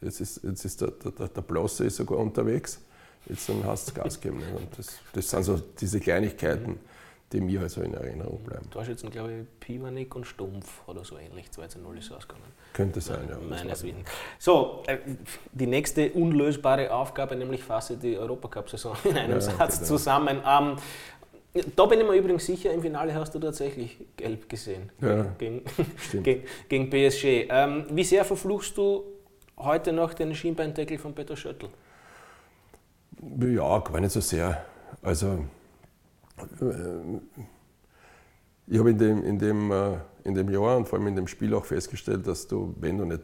jetzt 0.00 0.20
ist, 0.20 0.42
jetzt 0.42 0.64
ist 0.64 0.80
der, 0.80 0.90
der, 0.90 1.28
der 1.28 1.42
Blosse 1.42 1.84
ist 1.84 1.96
sogar 1.96 2.18
unterwegs 2.18 2.80
jetzt 3.28 3.48
dann 3.48 3.64
hast 3.64 3.90
du 3.90 3.94
Gas 3.94 4.20
geben. 4.20 4.42
Und 4.56 4.78
das, 4.78 4.98
das 5.12 5.30
sind 5.30 5.42
so 5.42 5.60
diese 5.80 6.00
Kleinigkeiten, 6.00 6.78
die 7.32 7.40
mir 7.40 7.60
also 7.60 7.82
in 7.82 7.94
Erinnerung 7.94 8.42
bleiben. 8.42 8.70
Torschützen, 8.70 9.10
glaube 9.10 9.32
ich, 9.32 9.60
Pivanik 9.60 10.14
und 10.16 10.26
Stumpf 10.26 10.80
oder 10.86 11.04
so 11.04 11.18
ähnlich, 11.18 11.50
2 11.50 11.66
zu 11.68 11.78
0 11.78 11.98
ist 11.98 12.10
ausgegangen. 12.10 12.52
Könnte 12.72 13.00
sein, 13.00 13.28
ja. 13.28 13.36
Meines 13.38 13.82
Wissens. 13.82 14.08
So, 14.38 14.82
äh, 14.86 14.98
die 15.52 15.66
nächste 15.66 16.10
unlösbare 16.12 16.92
Aufgabe, 16.92 17.36
nämlich 17.36 17.62
fasse 17.62 17.96
die 17.96 18.16
Europacup-Saison 18.16 18.96
in 19.04 19.18
einem 19.18 19.32
ja, 19.32 19.40
Satz 19.40 19.76
genau. 19.76 19.88
zusammen. 19.88 20.40
Ähm, 20.46 20.76
da 21.74 21.86
bin 21.86 22.00
ich 22.00 22.06
mir 22.06 22.14
übrigens 22.14 22.46
sicher, 22.46 22.72
im 22.72 22.80
Finale 22.80 23.14
hast 23.14 23.34
du 23.34 23.38
tatsächlich 23.38 23.98
gelb 24.16 24.48
gesehen 24.48 24.90
ja, 25.00 25.24
gegen, 25.38 25.62
gegen, 26.22 26.42
gegen, 26.68 26.90
PSG. 26.90 27.48
Ähm, 27.50 27.86
wie 27.90 28.04
sehr 28.04 28.24
verfluchst 28.24 28.76
du 28.76 29.04
heute 29.56 29.92
noch 29.92 30.14
den 30.14 30.34
Schienbeindeckel 30.34 30.98
von 30.98 31.14
Peter 31.14 31.36
Schöttl? 31.36 31.68
Ja, 33.40 33.78
gar 33.80 34.00
nicht 34.00 34.12
so 34.12 34.20
sehr. 34.20 34.64
Also, 35.02 35.44
äh, 36.60 37.18
ich 38.66 38.78
habe 38.78 38.90
in 38.90 38.98
dem, 38.98 39.24
in, 39.24 39.38
dem, 39.38 39.72
äh, 39.72 39.96
in 40.24 40.34
dem 40.34 40.48
Jahr 40.50 40.76
und 40.76 40.88
vor 40.88 40.98
allem 40.98 41.08
in 41.08 41.16
dem 41.16 41.26
Spiel 41.26 41.54
auch 41.54 41.64
festgestellt, 41.64 42.26
dass 42.26 42.46
du, 42.46 42.74
wenn 42.78 42.98
du 42.98 43.04
nicht 43.04 43.22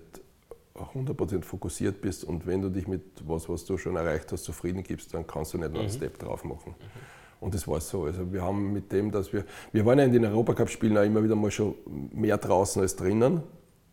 100% 0.75 1.43
fokussiert 1.43 2.01
bist 2.01 2.25
und 2.25 2.47
wenn 2.47 2.61
du 2.61 2.69
dich 2.69 2.89
mit 2.89 3.03
was, 3.27 3.49
was 3.49 3.65
du 3.65 3.79
schon 3.79 3.97
erreicht 3.97 4.33
hast, 4.33 4.45
zufrieden 4.45 4.83
gibst, 4.83 5.15
dann 5.15 5.27
kannst 5.27 5.55
du 5.55 5.59
nicht 5.59 5.73
noch 5.73 5.81
einen 5.81 5.89
mhm. 5.89 5.93
Step 5.93 6.19
drauf 6.19 6.45
machen. 6.45 6.75
Mhm. 6.79 7.45
Und 7.45 7.55
das 7.55 7.69
war 7.69 7.81
so. 7.81 8.05
Also 8.05 8.33
wir 8.33 8.43
haben 8.43 8.73
mit 8.73 8.91
dem, 8.91 9.11
dass 9.11 9.33
wir, 9.33 9.45
wir 9.71 9.85
waren 9.85 9.99
ja 9.99 10.05
in 10.07 10.13
den 10.13 10.25
Europacup-Spielen 10.25 10.97
auch 10.97 11.03
immer 11.03 11.23
wieder 11.23 11.37
mal 11.37 11.51
schon 11.51 11.75
mehr 12.13 12.39
draußen 12.39 12.81
als 12.81 12.97
drinnen 12.97 13.43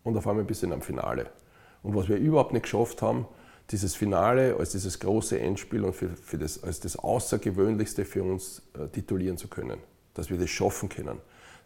und 0.02 0.16
auf 0.16 0.26
einmal 0.26 0.42
ein 0.42 0.46
bisschen 0.46 0.72
am 0.72 0.80
Finale. 0.80 1.26
Und 1.82 1.94
was 1.94 2.08
wir 2.08 2.16
überhaupt 2.16 2.52
nicht 2.52 2.62
geschafft 2.62 3.02
haben, 3.02 3.26
dieses 3.70 3.94
Finale 3.94 4.56
als 4.58 4.72
dieses 4.72 4.98
große 4.98 5.38
Endspiel 5.38 5.84
und 5.84 5.94
für, 5.94 6.10
für 6.10 6.38
das, 6.38 6.62
als 6.62 6.80
das 6.80 6.96
Außergewöhnlichste 6.96 8.04
für 8.04 8.22
uns 8.22 8.62
äh, 8.74 8.88
titulieren 8.88 9.38
zu 9.38 9.48
können, 9.48 9.78
dass 10.14 10.30
wir 10.30 10.38
das 10.38 10.50
schaffen 10.50 10.88
können. 10.88 11.18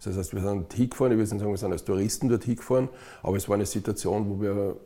Das 0.04 0.16
heißt, 0.16 0.35
wir 0.35 0.42
sind 0.42 0.72
hingefahren, 0.72 1.12
ich 1.12 1.18
will 1.18 1.24
nicht 1.24 1.38
sagen, 1.38 1.50
wir 1.50 1.56
sind 1.56 1.72
als 1.72 1.85
Touristen 1.85 2.28
dort 2.28 2.44
hingefahren, 2.44 2.88
aber 3.22 3.37
es 3.37 3.48
war 3.48 3.54
eine 3.54 3.66
Situation, 3.66 4.28
wo 4.28 4.40
wir 4.40 4.76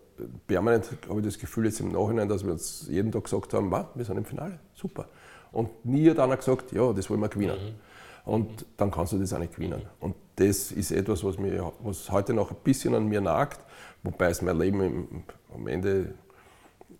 permanent, 0.46 0.90
habe 1.08 1.20
ich 1.20 1.26
das 1.26 1.38
Gefühl 1.38 1.66
jetzt 1.66 1.80
im 1.80 1.92
Nachhinein, 1.92 2.28
dass 2.28 2.44
wir 2.44 2.52
uns 2.52 2.86
jeden 2.88 3.10
Tag 3.10 3.24
gesagt 3.24 3.52
haben, 3.54 3.70
wir 3.70 4.04
sind 4.04 4.16
im 4.16 4.24
Finale, 4.24 4.58
super. 4.74 5.08
Und 5.52 5.84
nie 5.84 6.08
hat 6.08 6.18
einer 6.18 6.36
gesagt, 6.36 6.72
ja, 6.72 6.92
das 6.92 7.10
wollen 7.10 7.20
wir 7.20 7.28
gewinnen. 7.28 7.56
Mhm. 7.56 8.30
Und 8.32 8.66
dann 8.76 8.90
kannst 8.90 9.12
du 9.12 9.18
das 9.18 9.32
auch 9.32 9.38
nicht 9.38 9.54
gewinnen. 9.54 9.82
Und 9.98 10.14
das 10.36 10.72
ist 10.72 10.92
etwas, 10.92 11.24
was, 11.24 11.38
mir, 11.38 11.72
was 11.82 12.10
heute 12.10 12.34
noch 12.34 12.50
ein 12.50 12.56
bisschen 12.62 12.94
an 12.94 13.06
mir 13.06 13.20
nagt, 13.20 13.60
wobei 14.02 14.28
es 14.28 14.42
mein 14.42 14.58
Leben 14.58 14.80
im, 14.80 15.22
am 15.52 15.66
Ende 15.66 16.14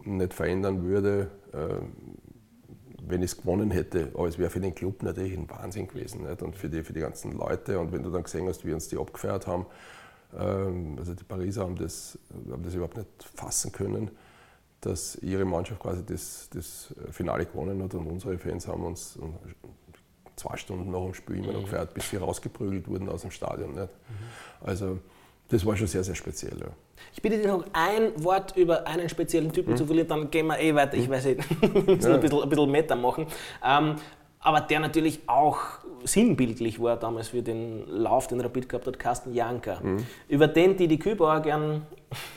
nicht 0.04 0.34
verändern 0.34 0.84
würde, 0.84 1.30
äh, 1.52 1.76
wenn 3.02 3.22
ich 3.22 3.32
es 3.32 3.38
gewonnen 3.38 3.70
hätte. 3.70 4.10
Aber 4.14 4.28
es 4.28 4.38
wäre 4.38 4.50
für 4.50 4.60
den 4.60 4.74
Club 4.74 5.02
natürlich 5.02 5.36
ein 5.36 5.48
Wahnsinn 5.50 5.88
gewesen 5.88 6.26
nicht? 6.26 6.42
und 6.42 6.56
für 6.56 6.68
die, 6.68 6.82
für 6.82 6.92
die 6.92 7.00
ganzen 7.00 7.32
Leute. 7.32 7.78
Und 7.78 7.92
wenn 7.92 8.02
du 8.02 8.10
dann 8.10 8.22
gesehen 8.22 8.46
hast, 8.48 8.64
wie 8.64 8.72
uns 8.72 8.88
die 8.88 8.98
abgefeiert 8.98 9.46
haben, 9.46 9.66
ähm, 10.38 10.96
also 10.98 11.14
die 11.14 11.24
Pariser 11.24 11.62
haben 11.62 11.76
das, 11.76 12.18
haben 12.50 12.62
das 12.62 12.74
überhaupt 12.74 12.96
nicht 12.96 13.08
fassen 13.34 13.72
können. 13.72 14.10
dass 14.80 15.16
ihre 15.16 15.44
Mannschaft 15.44 15.80
quasi 15.80 16.04
das, 16.06 16.48
das 16.52 16.94
Finale 17.10 17.44
gewonnen 17.44 17.82
hat 17.82 17.94
und 17.94 18.06
unsere 18.06 18.38
Fans 18.38 18.66
haben 18.66 18.82
uns 18.84 19.18
zwei 20.36 20.56
Stunden 20.56 20.90
nach 20.90 21.04
dem 21.04 21.14
Spiel 21.14 21.36
immer 21.36 21.52
noch 21.52 21.60
mhm. 21.60 21.64
gefeiert, 21.64 21.94
bis 21.94 22.08
sie 22.08 22.16
rausgeprügelt 22.16 22.88
wurden 22.88 23.08
aus 23.08 23.22
dem 23.22 23.30
Stadion. 23.30 23.74
Nicht? 23.74 23.90
Also 24.62 24.98
das 25.48 25.66
war 25.66 25.76
schon 25.76 25.86
sehr, 25.86 26.04
sehr 26.04 26.14
speziell. 26.14 26.58
Ja. 26.58 26.68
Ich 27.12 27.22
bitte 27.22 27.38
dich 27.38 27.46
noch 27.46 27.64
ein 27.72 28.12
Wort 28.22 28.56
über 28.56 28.86
einen 28.86 29.08
speziellen 29.08 29.52
Typen 29.52 29.72
mhm. 29.72 29.76
zu 29.76 29.86
verlieren, 29.86 30.08
dann 30.08 30.30
gehen 30.30 30.46
wir 30.46 30.58
eh 30.58 30.74
weiter. 30.74 30.96
Ich 30.96 31.08
mhm. 31.08 31.12
weiß 31.12 31.24
nicht, 31.26 31.50
wir 31.60 31.94
müssen 31.94 32.10
ja. 32.10 32.14
ein 32.14 32.20
bisschen, 32.20 32.42
ein 32.42 32.48
bisschen 32.48 32.70
Meta 32.70 32.96
machen. 32.96 33.26
Ähm, 33.64 33.96
aber 34.42 34.60
der 34.62 34.80
natürlich 34.80 35.20
auch 35.26 35.58
sinnbildlich 36.04 36.80
war 36.80 36.96
damals 36.96 37.28
für 37.28 37.42
den 37.42 37.86
Lauf, 37.86 38.26
den 38.26 38.40
Rapid 38.40 38.68
gehabt 38.68 38.86
hat, 38.86 38.98
Carsten 38.98 39.34
Janker. 39.34 39.80
Mhm. 39.82 40.06
Über 40.28 40.48
den 40.48 40.76
die 40.76 40.88
die 40.88 40.98
Kübauer 40.98 41.40
gern 41.40 41.86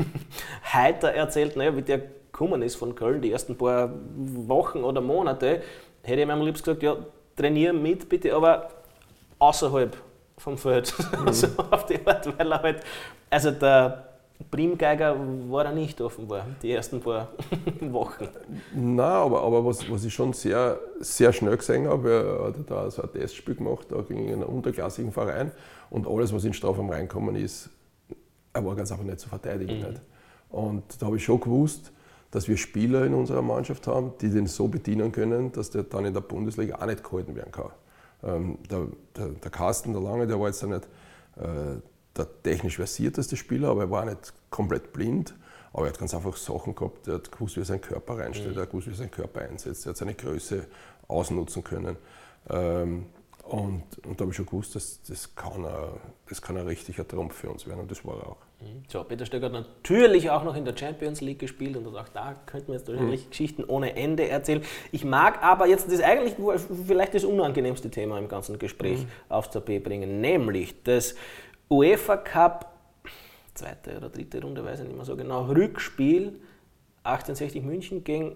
heiter 0.74 1.14
erzählt, 1.14 1.56
naja, 1.56 1.76
wie 1.78 1.82
der 1.82 2.02
gekommen 2.34 2.62
ist 2.62 2.76
von 2.76 2.96
Köln, 2.96 3.22
die 3.22 3.32
ersten 3.32 3.56
paar 3.56 3.94
Wochen 4.16 4.80
oder 4.80 5.00
Monate, 5.02 5.62
hätte 6.02 6.22
ich 6.22 6.28
mir 6.28 6.34
am 6.34 6.42
liebsten 6.42 6.66
gesagt, 6.66 6.84
ja, 6.84 6.98
trainiere 7.38 7.74
mit 7.74 8.10
bitte, 8.10 8.34
aber 8.34 8.70
außerhalb 9.40 9.96
vom 10.38 10.58
Feld. 10.58 10.94
Mhm. 11.24 11.32
so 11.34 11.48
auf 11.72 11.86
die 11.86 12.06
Art, 12.06 12.38
weil 12.38 12.52
er 12.52 12.62
halt, 12.62 12.84
also 13.30 13.52
der 13.52 14.13
Primgeiger 14.50 15.16
war 15.50 15.66
er 15.66 15.74
nicht 15.74 16.00
offenbar, 16.02 16.46
die 16.62 16.72
ersten 16.72 17.00
paar 17.00 17.30
Wochen. 17.82 18.28
Nein, 18.74 19.00
aber, 19.00 19.42
aber 19.42 19.66
was, 19.66 19.90
was 19.90 20.06
ich 20.06 20.14
schon 20.14 20.34
sehr, 20.34 20.80
sehr 21.00 21.34
schnell 21.34 21.58
gesehen 21.58 21.88
habe, 21.88 22.12
er 22.12 22.48
hat 22.48 22.70
da 22.70 22.90
so 22.92 23.02
ein 23.02 23.12
Testspiel 23.12 23.56
gemacht, 23.56 23.88
da 23.90 24.02
gegen 24.02 24.32
einen 24.32 24.44
unterklassigen 24.44 25.12
Verein 25.12 25.52
und 25.90 26.08
alles, 26.08 26.34
was 26.34 26.44
in 26.46 26.54
Strafraum 26.54 26.90
reinkommen 26.90 27.36
ist, 27.36 27.70
er 28.54 28.66
war 28.66 28.76
ganz 28.76 28.92
einfach 28.92 29.04
nicht 29.04 29.20
zu 29.20 29.30
verteidigen. 29.30 29.80
Mhm. 29.80 29.88
Nicht. 29.88 30.02
Und 30.50 31.02
da 31.02 31.08
habe 31.08 31.18
ich 31.18 31.24
schon 31.24 31.40
gewusst, 31.40 31.92
dass 32.30 32.48
wir 32.48 32.58
Spieler 32.58 33.06
in 33.06 33.14
unserer 33.14 33.42
Mannschaft 33.42 33.88
haben, 33.88 34.14
die 34.22 34.30
den 34.30 34.48
so 34.48 34.68
bedienen 34.68 35.12
können, 35.12 35.52
dass 35.52 35.70
der 35.70 35.84
dann 35.84 36.06
in 36.06 36.14
der 36.14 36.22
Bundesliga 36.22 36.76
auch 36.76 36.86
nicht 36.86 37.04
gehalten 37.04 37.36
werden 37.36 37.52
kann. 37.52 37.72
Ähm, 38.24 38.58
der, 38.70 38.88
der, 39.16 39.28
der, 39.30 39.52
Carsten, 39.52 39.94
der 39.94 40.02
Lange, 40.02 40.26
der 40.28 40.40
war 40.40 40.48
jetzt 40.48 40.64
nicht 40.64 40.88
äh, 41.38 41.80
der 42.18 42.28
technisch 42.44 42.76
versierteste 42.78 43.36
Spieler, 43.36 43.70
aber 43.70 43.82
er 43.82 43.92
war 43.92 44.06
nicht 44.06 44.34
komplett 44.50 44.94
blind. 44.94 45.36
Aber 45.74 45.88
er 45.88 45.90
hat 45.90 46.00
ganz 46.00 46.14
einfach 46.14 46.38
Sachen 46.38 46.76
gehabt, 46.76 47.08
er 47.08 47.16
hat 47.16 47.32
gewusst, 47.32 47.56
wie 47.56 47.62
er 47.62 47.66
seinen 47.66 47.82
Körper 47.82 48.20
reinstellt, 48.20 48.52
mhm. 48.52 48.58
er 48.58 48.62
hat 48.64 48.70
gewusst, 48.70 48.88
wie 48.88 48.92
er 48.92 48.98
seinen 48.98 49.12
Körper 49.12 49.42
einsetzt, 49.42 49.86
er 49.86 49.90
hat 49.90 49.98
seine 49.98 50.14
Größe 50.14 50.68
ausnutzen 51.08 51.64
können. 51.64 51.98
Ähm, 52.50 53.08
und, 53.44 53.84
und 54.06 54.20
da 54.20 54.22
habe 54.22 54.32
ich 54.32 54.38
schon 54.38 54.46
gewusst, 54.46 54.76
dass 54.76 55.02
das 55.04 55.36
kann, 55.36 55.66
ein, 55.66 55.90
das 56.30 56.42
kann 56.42 56.56
ein 56.58 56.66
richtiger 56.66 57.06
Trumpf 57.06 57.36
für 57.36 57.50
uns 57.50 57.68
werden 57.68 57.82
und 57.82 57.92
das 57.92 58.06
war 58.06 58.16
er 58.18 58.28
auch. 58.30 58.38
Mhm. 58.62 58.84
So, 58.88 59.04
Peter 59.04 59.26
Stöcker 59.26 59.48
hat 59.48 59.52
natürlich 59.52 60.30
auch 60.30 60.44
noch 60.44 60.56
in 60.56 60.64
der 60.64 60.78
Champions 60.78 61.20
League 61.20 61.40
gespielt 61.40 61.76
und 61.76 61.88
auch 61.88 62.08
da 62.08 62.36
könnten 62.46 62.68
wir 62.68 62.76
jetzt 62.76 62.88
wahrscheinlich 62.88 63.26
mhm. 63.26 63.30
Geschichten 63.32 63.64
ohne 63.66 63.98
Ende 63.98 64.30
erzählen. 64.30 64.64
Ich 64.92 65.04
mag 65.04 65.44
aber 65.44 65.68
jetzt 65.68 65.92
das 65.92 66.00
eigentlich 66.00 66.36
vielleicht 66.88 67.16
das 67.16 67.26
unangenehmste 67.26 67.90
Thema 67.90 68.18
im 68.18 68.30
ganzen 68.30 68.60
Gespräch 68.60 69.00
mhm. 69.00 69.08
aufs 69.28 69.50
Tapet 69.50 69.84
bringen, 69.84 70.22
nämlich 70.22 70.82
das 70.84 71.16
UEFA 71.70 72.18
Cup, 72.18 72.72
zweite 73.54 73.98
oder 73.98 74.10
dritte 74.10 74.42
Runde, 74.42 74.64
weiß 74.64 74.82
ich 74.82 74.88
nicht 74.88 74.96
mehr 74.96 75.06
so 75.06 75.16
genau, 75.16 75.46
Rückspiel 75.46 76.40
1860 77.04 77.64
München 77.64 78.04
gegen 78.04 78.36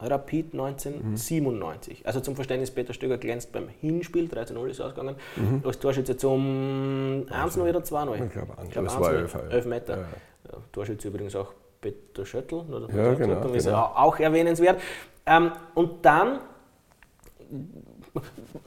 Rapid 0.00 0.54
1997. 0.54 2.00
Mhm. 2.00 2.06
Also 2.06 2.20
zum 2.20 2.34
Verständnis, 2.34 2.70
Peter 2.70 2.94
Stöger 2.94 3.18
glänzt 3.18 3.52
beim 3.52 3.68
Hinspiel, 3.68 4.26
13-0 4.26 4.68
ist 4.68 4.80
ausgegangen, 4.80 5.16
mhm. 5.36 5.62
als 5.64 5.78
Torschütze 5.78 6.16
zum 6.16 7.26
1-0 7.28 7.60
oder 7.60 7.80
2-0? 7.80 8.24
Ich 8.26 8.32
glaube, 8.32 8.52
glaub, 8.70 8.86
es 8.86 9.00
war 9.00 9.12
11, 9.12 9.38
11 9.50 9.66
Meter. 9.66 9.98
Ja. 9.98 10.04
Ja, 10.50 10.58
Torschütze 10.72 11.08
übrigens 11.08 11.36
auch 11.36 11.52
Peter 11.80 12.24
Schöttl, 12.24 12.54
oder 12.54 12.88
ja, 12.94 13.14
genau, 13.14 13.52
ist 13.52 13.64
genau. 13.64 13.92
auch 13.94 14.18
erwähnenswert. 14.18 14.80
Ähm, 15.26 15.52
und 15.74 16.04
dann 16.04 16.40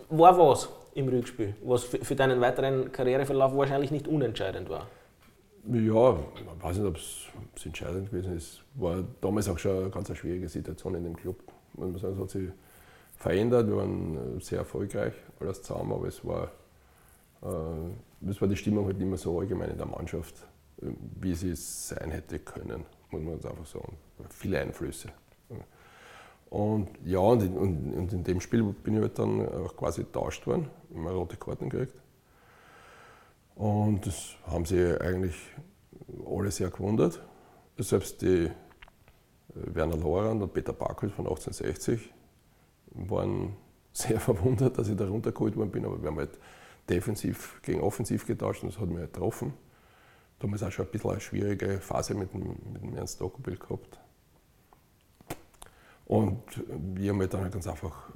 war 0.10 0.38
was 0.38 0.70
im 0.96 1.08
Rückspiel, 1.08 1.56
was 1.64 1.84
für, 1.84 2.16
deinen 2.16 2.42
weiteren 2.42 2.92
Karriereverlauf 2.92 3.56
wahrscheinlich 3.56 3.92
nicht 3.92 4.08
unentscheidend 4.08 4.70
war. 4.70 4.88
Ja, 5.72 6.18
ich 6.36 6.64
weiß 6.64 6.78
nicht, 6.78 6.88
ob 6.88 6.98
es 6.98 7.66
entscheidend 7.66 8.10
gewesen 8.12 8.36
ist. 8.36 8.62
War 8.76 9.04
damals 9.22 9.48
auch 9.48 9.58
schon 9.58 9.78
eine 9.78 9.90
ganz 9.90 10.16
schwierige 10.16 10.50
Situation 10.50 10.96
in 10.96 11.04
dem 11.04 11.16
Club. 11.16 11.38
Muss 11.74 11.92
man 11.92 12.00
sagen, 12.00 12.14
es 12.16 12.20
hat 12.20 12.30
sich 12.30 12.50
verändert. 13.16 13.68
Wir 13.68 13.78
waren 13.78 14.40
sehr 14.42 14.60
erfolgreich, 14.60 15.14
alles 15.40 15.62
zusammen, 15.64 15.94
aber 15.94 16.08
es 16.08 16.24
war, 16.26 16.52
äh, 17.42 18.30
es 18.30 18.42
war 18.42 18.48
die 18.48 18.58
Stimmung 18.58 18.86
halt 18.86 18.98
nicht 18.98 19.08
mehr 19.08 19.18
so 19.18 19.40
allgemein 19.40 19.70
in 19.70 19.78
der 19.78 19.88
Mannschaft, 19.88 20.36
wie 21.22 21.34
sie 21.34 21.52
es 21.52 21.90
sein 21.90 22.12
hätte 22.12 22.40
können, 22.40 22.86
muss 23.10 23.22
man 23.22 23.34
ganz 23.34 23.46
einfach 23.46 23.66
sagen. 23.66 23.96
Viele 24.30 24.60
Einflüsse. 24.60 25.10
Und 26.54 26.88
ja, 27.04 27.18
und 27.18 27.42
in, 27.42 27.58
und 27.58 28.14
in 28.14 28.24
dem 28.24 28.40
Spiel 28.40 28.62
bin 28.62 28.94
ich 28.94 29.02
halt 29.02 29.18
dann 29.18 29.44
auch 29.50 29.76
quasi 29.76 30.04
getauscht 30.04 30.46
worden, 30.46 30.70
immer 30.94 31.10
rote 31.10 31.36
Karten 31.36 31.68
gekriegt. 31.68 32.00
Und 33.56 34.06
das 34.06 34.36
haben 34.46 34.64
sie 34.64 35.02
eigentlich 35.02 35.34
alle 36.24 36.52
sehr 36.52 36.70
gewundert. 36.70 37.20
Selbst 37.80 38.22
die 38.22 38.46
äh, 38.46 38.52
Werner 39.50 39.98
Lorand 39.98 40.44
und 40.44 40.54
Peter 40.54 40.74
Barkelt 40.74 41.14
von 41.14 41.26
1860 41.26 42.14
waren 42.92 43.56
sehr 43.92 44.20
verwundert, 44.20 44.78
dass 44.78 44.90
ich 44.90 44.96
da 44.96 45.08
runtergeholt 45.08 45.56
worden 45.56 45.72
bin, 45.72 45.86
aber 45.86 46.00
wir 46.04 46.10
haben 46.10 46.20
halt 46.20 46.38
defensiv 46.88 47.62
gegen 47.64 47.82
offensiv 47.82 48.28
getauscht 48.28 48.62
und 48.62 48.72
das 48.72 48.80
hat 48.80 48.90
mich 48.90 49.00
halt 49.00 49.12
getroffen. 49.12 49.56
Damals 50.38 50.62
auch 50.62 50.72
schon 50.72 50.86
ein 50.86 50.92
bisschen 50.92 51.10
eine 51.10 51.20
schwierige 51.20 51.80
Phase 51.80 52.14
mit 52.14 52.32
dem, 52.32 52.58
mit 52.74 52.84
dem 52.84 52.96
Ernst 52.96 53.20
Dokobil 53.20 53.58
gehabt. 53.58 54.03
Und 56.06 56.42
wir 56.68 57.12
haben 57.12 57.20
halt 57.20 57.34
dann 57.34 57.42
halt 57.42 57.54
ganz 57.54 57.68
einfach 57.68 58.10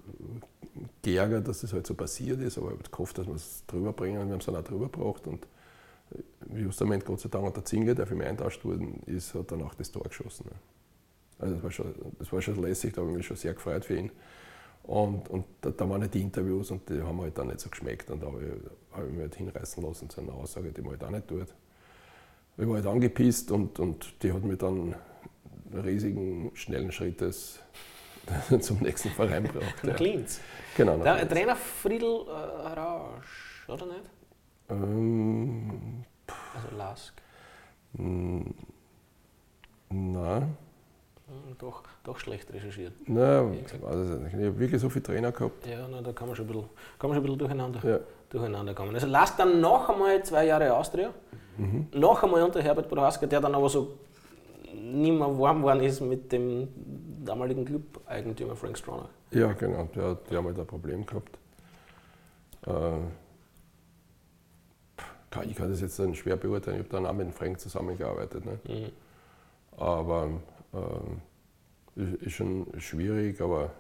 geärgert, 1.02 1.48
dass 1.48 1.62
das 1.62 1.74
halt 1.74 1.88
so 1.88 1.94
passiert 1.94 2.42
ist, 2.42 2.58
aber 2.58 2.68
ich 2.68 2.80
habe 2.80 2.90
gehofft, 2.90 3.18
dass 3.18 3.28
wir 3.28 3.36
es 3.36 3.64
drüber 3.66 3.94
bringen 3.94 4.20
und 4.20 4.28
wir 4.28 4.34
haben 4.34 4.40
es 4.40 4.46
dann 4.46 4.56
auch 4.56 4.64
drüber 4.64 4.86
gebracht. 4.90 5.26
Und 5.28 5.48
justament 6.54 7.06
Gott 7.06 7.22
sei 7.22 7.30
Dank 7.30 7.46
hat 7.46 7.56
der 7.56 7.66
Zinger, 7.66 7.96
der 7.96 8.08
für 8.08 8.16
mich 8.16 8.28
eintauscht 8.28 8.64
worden 8.66 9.02
ist, 9.06 9.34
hat 9.34 9.52
dann 9.52 9.62
auch 9.64 9.74
das 9.74 9.92
Tor 9.92 10.04
geschossen. 10.04 10.46
Also 11.40 11.56
das 11.56 11.64
war 11.64 11.72
schon, 11.72 11.96
das 12.20 12.32
war 12.32 12.42
schon 12.42 12.62
lässig, 12.62 12.94
da 12.94 13.02
habe 13.02 13.12
ich 13.12 13.18
mich 13.18 13.26
schon 13.26 13.38
sehr 13.38 13.54
gefreut 13.54 13.86
für 13.86 13.96
ihn. 13.96 14.12
Und, 14.84 15.30
und 15.30 15.46
da, 15.62 15.70
da, 15.70 15.90
waren 15.90 16.02
halt 16.02 16.14
die 16.14 16.22
Interviews 16.22 16.72
und 16.72 16.90
die 16.90 17.02
haben 17.02 17.20
halt 17.20 17.38
dann 17.38 17.48
nicht 17.48 17.60
so 17.60 17.70
geschmeckt 17.70 18.10
und 18.10 18.24
da 18.24 18.28
habe 18.28 18.42
ich, 18.42 18.96
hab 18.96 19.06
ich 19.06 19.12
mich 19.12 19.22
halt 19.22 19.36
hinreißen 19.36 19.84
lassen 19.84 20.10
zu 20.10 20.22
einer 20.22 20.34
Aussage, 20.34 20.72
die 20.72 20.82
man 20.82 20.92
halt 20.92 21.04
auch 21.04 21.10
nicht 21.10 21.28
tut. 21.28 21.54
Ich 22.58 22.68
war 22.68 22.76
halt 22.76 22.88
angepisst 22.88 23.52
und, 23.52 23.80
und 23.80 24.24
die 24.24 24.32
hat 24.32 24.44
mich 24.44 24.58
dann 24.58 24.96
riesigen, 25.74 26.52
schnellen 26.54 26.92
Schrittes 26.92 27.60
zum 28.60 28.80
nächsten 28.80 29.10
Verein 29.10 29.44
braucht. 29.44 29.84
Nach 29.84 30.00
ja. 30.00 30.06
Linz. 30.06 30.42
Genau. 30.76 30.98
Der 30.98 31.16
Linz. 31.16 31.32
Trainer 31.32 31.56
Friedel 31.56 32.26
äh, 32.28 32.80
Rausch, 32.80 33.66
oder 33.68 33.86
nicht? 33.86 34.04
Ähm, 34.70 36.04
also 36.56 36.76
Lask. 36.76 37.14
Nein. 39.90 40.58
Hm, 41.28 41.58
doch, 41.58 41.84
doch 42.04 42.20
schlecht 42.20 42.52
recherchiert. 42.54 42.94
Nein, 43.06 43.66
also 43.86 44.26
ich 44.26 44.34
habe 44.34 44.60
wirklich 44.60 44.82
so 44.82 44.90
viele 44.90 45.04
Trainer 45.04 45.32
gehabt. 45.32 45.66
Ja, 45.66 45.88
na, 45.90 46.02
da 46.02 46.14
kann 46.14 46.28
man 46.28 46.36
schon 46.36 46.46
ein 46.46 46.48
bisschen, 46.48 46.70
kann 46.98 47.10
man 47.10 47.16
schon 47.16 47.18
ein 47.18 47.24
bisschen 47.24 47.40
durcheinander, 47.40 47.90
ja. 47.90 48.00
durcheinander 48.30 48.74
kommen. 48.74 48.94
Also 48.94 49.08
Lask 49.08 49.36
dann 49.38 49.60
noch 49.60 49.90
einmal 49.90 50.24
zwei 50.24 50.46
Jahre 50.46 50.74
Austria, 50.74 51.14
mhm. 51.58 51.88
noch 51.94 52.24
einmal 52.24 52.44
unter 52.44 52.62
Herbert 52.62 52.88
Prohaska, 52.88 53.26
der 53.26 53.42
dann 53.42 53.56
aber 53.56 53.68
so 53.68 53.98
nicht 54.78 55.12
mehr 55.12 55.40
warm 55.40 55.60
geworden 55.60 55.82
ist 55.82 56.02
mit 56.02 56.32
dem 56.32 56.68
damaligen 57.26 57.66
Club-Eigentümer 57.66 58.56
Frank 58.56 58.78
Stronach. 58.78 59.10
Ja, 59.32 59.52
genau, 59.54 59.90
der, 59.96 60.16
der 60.16 60.38
hat 60.38 60.44
mal 60.44 60.58
ein 60.58 60.68
Problem 60.68 61.06
gehabt. 61.06 61.38
Äh, 62.66 63.00
ich 65.46 65.56
kann 65.56 65.70
das 65.70 65.82
jetzt 65.82 66.00
dann 66.00 66.16
schwer 66.16 66.36
beurteilen, 66.36 66.78
ich 66.78 66.84
habe 66.86 66.90
dann 66.90 67.06
auch 67.06 67.14
mit 67.14 67.34
Frank 67.34 67.60
zusammengearbeitet. 67.60 68.46
Ne? 68.46 68.60
Mhm. 68.68 68.92
Aber 69.80 70.30
äh, 70.74 72.26
ist 72.26 72.34
schon 72.34 72.68
schwierig, 72.78 73.42
aber 73.42 73.72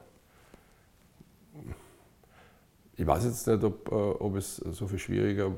ich 2.97 3.05
weiß 3.05 3.25
jetzt 3.25 3.47
nicht, 3.47 3.63
ob, 3.63 3.91
äh, 3.91 3.95
ob 3.95 4.35
es 4.35 4.55
so 4.57 4.87
viel 4.87 4.97
schwieriger 4.97 5.51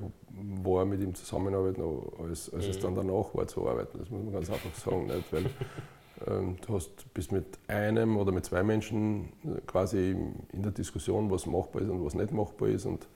war, 0.62 0.86
mit 0.86 1.02
ihm 1.02 1.16
zusammenarbeiten, 1.16 1.82
als, 2.22 2.54
als 2.54 2.66
mhm. 2.66 2.72
es 2.72 2.80
dann 2.80 2.96
danach 2.96 3.34
war 3.34 3.48
zu 3.48 3.68
arbeiten. 3.68 3.98
Das 3.98 4.10
muss 4.10 4.24
man 4.24 4.34
ganz 4.34 4.50
einfach 4.50 4.76
sagen. 4.76 5.08
Nicht? 5.08 5.32
Weil 5.32 5.46
ähm, 6.28 6.58
du 6.66 6.76
hast, 6.76 7.14
bist 7.14 7.32
mit 7.32 7.46
einem 7.68 8.18
oder 8.18 8.34
mit 8.34 8.46
zwei 8.46 8.62
Menschen 8.62 9.32
quasi 9.66 10.18
in 10.52 10.62
der 10.62 10.74
Diskussion, 10.74 11.32
was 11.32 11.46
machbar 11.46 11.82
ist 11.82 11.90
und 11.90 12.04
was 12.04 12.14
nicht 12.14 12.34
machbar 12.34 12.68
ist. 12.68 12.86
Und, 12.86 13.08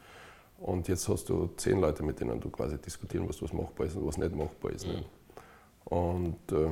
und 0.58 0.88
jetzt 0.88 1.10
hast 1.10 1.28
du 1.28 1.50
zehn 1.58 1.82
Leute, 1.82 2.04
mit 2.04 2.22
denen 2.22 2.40
du 2.40 2.50
quasi 2.50 2.78
diskutieren 2.78 3.26
musst, 3.26 3.42
was 3.42 3.52
machbar 3.52 3.88
ist 3.88 3.98
und 3.98 4.08
was 4.08 4.18
nicht 4.18 4.34
machbar 4.34 4.72
ist. 4.72 4.88
Mhm. 4.88 5.04
Und, 5.84 6.52
äh, 6.54 6.70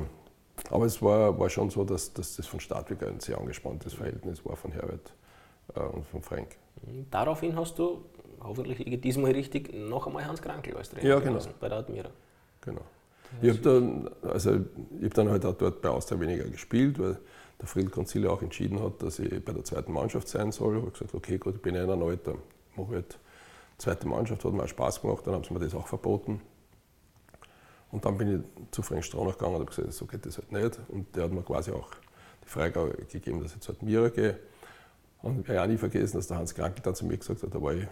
aber 0.70 0.86
es 0.86 1.02
war, 1.02 1.38
war 1.38 1.50
schon 1.50 1.68
so, 1.68 1.84
dass, 1.84 2.14
dass 2.14 2.36
das 2.36 2.46
von 2.46 2.60
Start 2.60 2.88
weg 2.88 3.02
ein 3.02 3.20
sehr 3.20 3.36
angespanntes 3.36 3.92
Verhältnis 3.92 4.42
war 4.46 4.56
von 4.56 4.72
Herbert 4.72 5.10
äh, 5.10 5.31
und 5.74 6.06
von 6.06 6.22
Frank. 6.22 6.56
Daraufhin 7.10 7.56
hast 7.56 7.78
du, 7.78 8.04
hoffentlich 8.40 9.00
diesmal 9.00 9.32
richtig, 9.32 9.72
noch 9.72 10.06
einmal 10.06 10.26
Hans 10.26 10.42
Krankel 10.42 10.76
als 10.76 10.90
Trainer 10.90 11.08
ja, 11.08 11.20
genau. 11.20 11.40
bei 11.60 11.68
der 11.68 11.78
Admira. 11.78 12.10
Genau. 12.60 12.82
Ich 13.40 13.48
habe 13.48 13.60
dann, 13.60 14.10
also, 14.22 14.52
hab 15.02 15.14
dann 15.14 15.30
halt 15.30 15.44
auch 15.46 15.54
dort 15.54 15.80
bei 15.80 15.88
Austria 15.88 16.20
weniger 16.20 16.44
gespielt, 16.44 16.98
weil 16.98 17.18
der 17.58 17.66
Friedel 17.66 17.90
Konzile 17.90 18.30
auch 18.30 18.42
entschieden 18.42 18.82
hat, 18.82 19.02
dass 19.02 19.18
ich 19.18 19.42
bei 19.44 19.52
der 19.52 19.64
zweiten 19.64 19.92
Mannschaft 19.92 20.28
sein 20.28 20.52
soll. 20.52 20.76
Ich 20.76 20.82
habe 20.82 20.90
gesagt, 20.90 21.14
okay, 21.14 21.38
gut, 21.38 21.54
ich 21.56 21.62
bin 21.62 21.74
ja 21.74 21.84
ein 21.84 22.02
Alter, 22.02 22.34
mache 22.76 22.94
halt 22.94 23.18
zweite 23.78 24.06
Mannschaft, 24.06 24.44
hat 24.44 24.52
mir 24.52 24.64
auch 24.64 24.68
Spaß 24.68 25.00
gemacht, 25.00 25.26
dann 25.26 25.34
haben 25.34 25.44
sie 25.44 25.54
mir 25.54 25.60
das 25.60 25.74
auch 25.74 25.86
verboten. 25.86 26.40
Und 27.90 28.04
dann 28.04 28.16
bin 28.16 28.40
ich 28.40 28.70
zu 28.70 28.82
Frank 28.82 29.04
Stronach 29.04 29.36
gegangen 29.36 29.54
und 29.54 29.60
habe 29.60 29.70
gesagt, 29.70 29.92
so 29.92 30.06
geht 30.06 30.24
das 30.24 30.38
halt 30.38 30.50
nicht. 30.50 30.80
Und 30.88 31.14
der 31.14 31.24
hat 31.24 31.32
mir 31.32 31.42
quasi 31.42 31.70
auch 31.72 31.90
die 32.42 32.48
Freigabe 32.48 32.92
gegeben, 33.10 33.42
dass 33.42 33.54
ich 33.54 33.60
zu 33.60 33.72
Admira 33.72 34.08
gehe. 34.08 34.38
Und 35.22 35.40
ich 35.40 35.48
werde 35.48 35.62
auch 35.62 35.66
nie 35.66 35.76
vergessen, 35.76 36.16
dass 36.16 36.26
der 36.26 36.38
Hans 36.38 36.54
Krankel 36.54 36.82
dann 36.82 36.94
zu 36.94 37.06
mir 37.06 37.16
gesagt 37.16 37.42
hat, 37.42 37.54
da 37.54 37.62
war 37.62 37.74
ich 37.74 37.86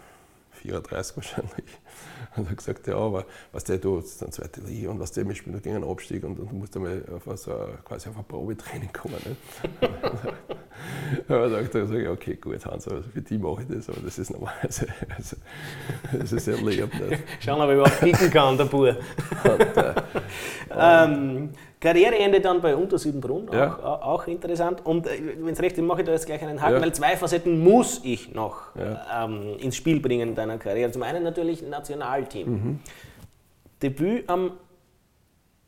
34 0.63 1.17
wahrscheinlich. 1.17 1.53
Und 2.37 2.45
er 2.45 2.51
hat 2.51 2.57
gesagt, 2.57 2.87
ja, 2.87 2.97
aber 2.97 3.25
was 3.53 3.65
der 3.65 3.79
du 3.79 3.99
ist 3.99 4.21
dann 4.21 4.31
zweite 4.33 4.61
Liga 4.61 4.91
und 4.91 5.01
was 5.01 5.13
der 5.13 5.23
spielt 5.35 5.53
nur 5.53 5.61
gegen 5.61 5.77
einen 5.77 5.89
Abstieg 5.89 6.23
und, 6.23 6.39
und 6.39 6.51
du 6.51 6.55
musst 6.55 6.77
einmal 6.77 7.03
auf 7.13 7.39
so, 7.39 7.53
quasi 7.85 8.09
auf 8.09 8.17
ein 8.17 8.25
Probetraining 8.25 8.93
kommen. 8.93 9.17
Ne? 9.25 9.37
aber 11.29 11.49
da 11.49 11.87
sage 11.87 12.03
ich, 12.03 12.09
okay, 12.09 12.37
gut, 12.37 12.65
Hans, 12.67 12.87
also 12.87 13.03
für 13.09 13.21
die 13.21 13.39
mache 13.39 13.63
ich 13.63 13.69
das, 13.69 13.89
aber 13.89 14.01
das 14.05 14.19
ist 14.19 14.31
normalerweise, 14.31 14.87
also, 15.17 15.37
das 16.13 16.33
ist 16.33 16.45
sehr 16.45 16.57
lieb. 16.59 16.93
Nicht? 16.95 17.23
Schauen, 17.41 17.61
ob 17.61 17.69
ich 17.71 17.75
überhaupt 17.75 18.01
kicken 18.01 18.31
kann, 18.31 18.57
der 18.57 18.65
Bub. 18.67 18.81
Und, 19.45 19.77
äh, 19.77 19.95
ähm, 20.71 21.51
Karriereende 21.81 22.41
dann 22.41 22.61
bei 22.61 22.77
Unter 22.77 22.99
Siebenbrunn, 22.99 23.49
ja. 23.53 23.79
auch, 23.79 24.03
auch, 24.03 24.27
interessant. 24.27 24.85
Und 24.85 25.07
äh, 25.07 25.19
wenn 25.39 25.55
es 25.55 25.63
recht 25.63 25.79
ist, 25.79 25.83
mache 25.85 26.01
ich 26.03 26.07
da 26.07 26.13
jetzt 26.13 26.27
gleich 26.27 26.43
einen 26.43 26.61
Haken, 26.61 26.75
ja. 26.75 26.83
weil 26.83 26.93
zwei 26.93 27.17
Facetten 27.17 27.63
muss 27.63 28.03
ich 28.05 28.35
noch 28.35 28.77
ja. 28.77 29.25
ähm, 29.25 29.57
ins 29.59 29.77
Spiel 29.77 29.99
bringen 29.99 30.31
in 30.31 30.35
deiner 30.35 30.59
Karriere. 30.59 30.91
Zum 30.93 31.03
einen 31.03 31.23
natürlich 31.23 31.63
Nationalteam. 31.63 32.51
Mhm. 32.51 32.81
Debüt 33.83 34.29
am 34.29 34.53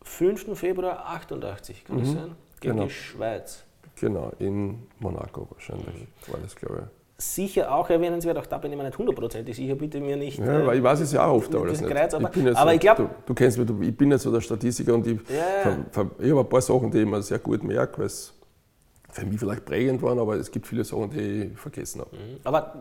5. 0.02 0.58
Februar 0.58 1.06
88, 1.06 1.84
kann 1.84 1.96
mhm. 1.96 2.00
das 2.00 2.12
sein? 2.12 2.36
Gegen 2.60 2.74
genau. 2.74 2.84
die 2.86 2.90
Schweiz. 2.92 3.64
Genau, 3.98 4.32
in 4.38 4.86
Monaco 4.98 5.48
wahrscheinlich, 5.50 5.86
mhm. 5.86 6.32
war 6.32 6.40
das, 6.42 6.54
glaube 6.54 6.88
ich 6.90 7.01
sicher 7.22 7.72
auch 7.74 7.88
erwähnenswert, 7.88 8.36
auch 8.38 8.46
da 8.46 8.58
bin 8.58 8.72
ich 8.72 8.78
mir 8.78 8.84
nicht 8.84 8.98
hundertprozentig 8.98 9.56
sicher, 9.56 9.74
bitte 9.74 10.00
mir 10.00 10.16
nicht. 10.16 10.38
Ja, 10.38 10.60
äh, 10.60 10.66
weil 10.66 10.78
ich 10.78 10.82
weiß 10.82 11.00
es 11.00 11.12
ja 11.12 11.26
auch 11.26 11.36
oft 11.36 11.54
alles 11.54 11.80
nicht. 11.80 11.90
Kreuz, 11.90 12.14
aber 12.14 12.30
ich, 12.34 12.56
aber 12.56 12.70
so, 12.70 12.74
ich 12.74 12.80
glaube. 12.80 13.02
Du, 13.02 13.08
du, 13.26 13.34
kennst 13.34 13.58
mich, 13.58 13.66
du, 13.66 13.80
ich 13.80 13.96
bin 13.96 14.08
nicht 14.08 14.20
so 14.20 14.32
der 14.32 14.40
Statistiker 14.40 14.94
und 14.94 15.06
ich, 15.06 15.18
ja. 15.28 15.76
ich 16.18 16.30
habe 16.30 16.40
ein 16.40 16.48
paar 16.48 16.60
Sachen, 16.60 16.90
die 16.90 17.00
ich 17.00 17.06
mir 17.06 17.22
sehr 17.22 17.38
gut 17.38 17.62
merke, 17.62 17.98
weil 17.98 18.06
es 18.06 18.34
für 19.10 19.26
mich 19.26 19.38
vielleicht 19.38 19.64
prägend 19.64 20.02
waren, 20.02 20.18
aber 20.18 20.36
es 20.36 20.50
gibt 20.50 20.66
viele 20.66 20.84
Sachen, 20.84 21.10
die 21.10 21.52
ich 21.52 21.58
vergessen 21.58 22.00
habe. 22.00 22.16
Mhm. 22.16 22.40
Aber 22.44 22.74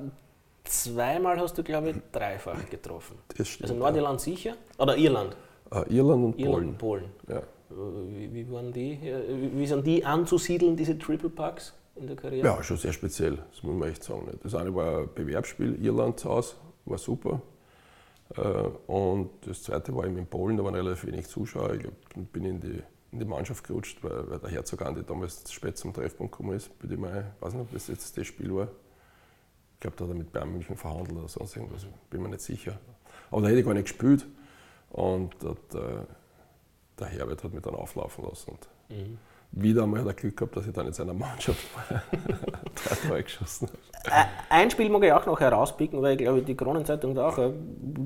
zweimal 0.63 1.39
hast 1.39 1.57
du, 1.57 1.63
glaube 1.63 1.89
ich, 1.91 1.95
dreifach 2.11 2.69
getroffen. 2.69 3.17
Das 3.37 3.47
stimmt, 3.47 3.69
also 3.69 3.79
Nordirland 3.79 4.19
ja. 4.19 4.23
sicher? 4.23 4.53
Oder 4.77 4.97
Irland? 4.97 5.35
Uh, 5.73 5.83
Irland 5.89 6.25
und 6.25 6.39
Irland 6.39 6.77
Polen. 6.77 7.05
Polen. 7.27 7.37
Ja. 7.37 7.43
Wie, 7.69 8.33
wie, 8.33 8.51
waren 8.51 8.73
die? 8.73 8.99
Wie 9.53 9.65
sind 9.65 9.87
die 9.87 10.03
anzusiedeln, 10.03 10.75
diese 10.75 10.97
Triple 10.97 11.29
Packs? 11.29 11.73
In 12.01 12.07
der 12.07 12.15
Karriere? 12.15 12.47
Ja, 12.47 12.63
schon 12.63 12.77
sehr 12.77 12.93
speziell, 12.93 13.37
das 13.51 13.63
muss 13.63 13.75
man 13.75 13.89
echt 13.89 14.03
sagen. 14.03 14.27
Das 14.43 14.55
eine 14.55 14.73
war 14.73 15.01
ein 15.01 15.09
Bewerbsspiel, 15.13 15.83
Irland 15.83 16.19
zu 16.19 16.29
Hause, 16.29 16.55
war 16.85 16.97
super. 16.97 17.41
Äh, 18.35 18.41
und 18.87 19.29
das 19.45 19.63
zweite 19.63 19.95
war 19.95 20.05
eben 20.05 20.17
in 20.17 20.27
Polen, 20.27 20.57
da 20.57 20.63
waren 20.63 20.75
relativ 20.75 21.05
wenig 21.05 21.27
Zuschauer. 21.27 21.75
Ich 21.75 21.87
bin 22.31 22.45
in 22.45 22.59
die, 22.59 22.81
in 23.11 23.19
die 23.19 23.25
Mannschaft 23.25 23.63
gerutscht, 23.63 24.03
weil, 24.03 24.29
weil 24.29 24.39
der 24.39 24.49
Herzog 24.49 24.81
Andi 24.81 25.03
damals 25.03 25.51
spät 25.51 25.77
zum 25.77 25.93
Treffpunkt 25.93 26.33
gekommen 26.33 26.55
ist. 26.55 26.77
Bei 26.79 26.87
dem 26.87 27.03
ich 27.05 27.11
weiß 27.39 27.53
nicht, 27.53 27.61
ob 27.61 27.71
das 27.71 27.87
jetzt 27.87 28.17
das 28.17 28.27
Spiel 28.27 28.53
war. 28.53 28.67
Ich 29.75 29.79
glaube, 29.79 29.97
da 29.97 30.03
hat 30.03 30.11
er 30.11 30.15
mit 30.15 30.31
Bayern 30.31 30.51
München 30.51 30.77
verhandelt 30.77 31.17
oder 31.17 31.27
sonst 31.27 31.55
irgendwas, 31.55 31.87
bin 32.09 32.21
mir 32.21 32.29
nicht 32.29 32.41
sicher. 32.41 32.79
Aber 33.31 33.41
da 33.41 33.47
hätte 33.47 33.59
ich 33.59 33.65
gar 33.65 33.73
nicht 33.73 33.87
gespielt. 33.87 34.27
Und 34.89 35.35
der, 35.41 35.51
äh, 35.51 36.03
der 36.99 37.07
Herbert 37.07 37.43
hat 37.43 37.53
mich 37.53 37.63
dann 37.63 37.75
auflaufen 37.75 38.25
lassen. 38.25 38.51
Und 38.51 38.69
mhm 38.89 39.17
wieder 39.51 39.83
einmal 39.83 40.03
das 40.03 40.15
Glück 40.15 40.37
gehabt, 40.37 40.55
dass 40.55 40.65
ich 40.65 40.73
dann 40.73 40.87
in 40.87 40.93
seiner 40.93 41.13
Mannschaft 41.13 41.59
drei 41.89 43.07
Tore 43.07 43.23
geschossen 43.23 43.67
habe. 43.67 44.27
Ein 44.49 44.71
Spiel 44.71 44.89
mag 44.89 45.03
ich 45.03 45.11
auch 45.11 45.25
noch 45.25 45.39
herauspicken, 45.39 46.01
weil 46.01 46.13
ich 46.13 46.19
glaube, 46.19 46.41
die 46.41 46.55
Kronenzeitung 46.55 47.13
da 47.13 47.29
auch 47.29 47.37
eine 47.37 47.53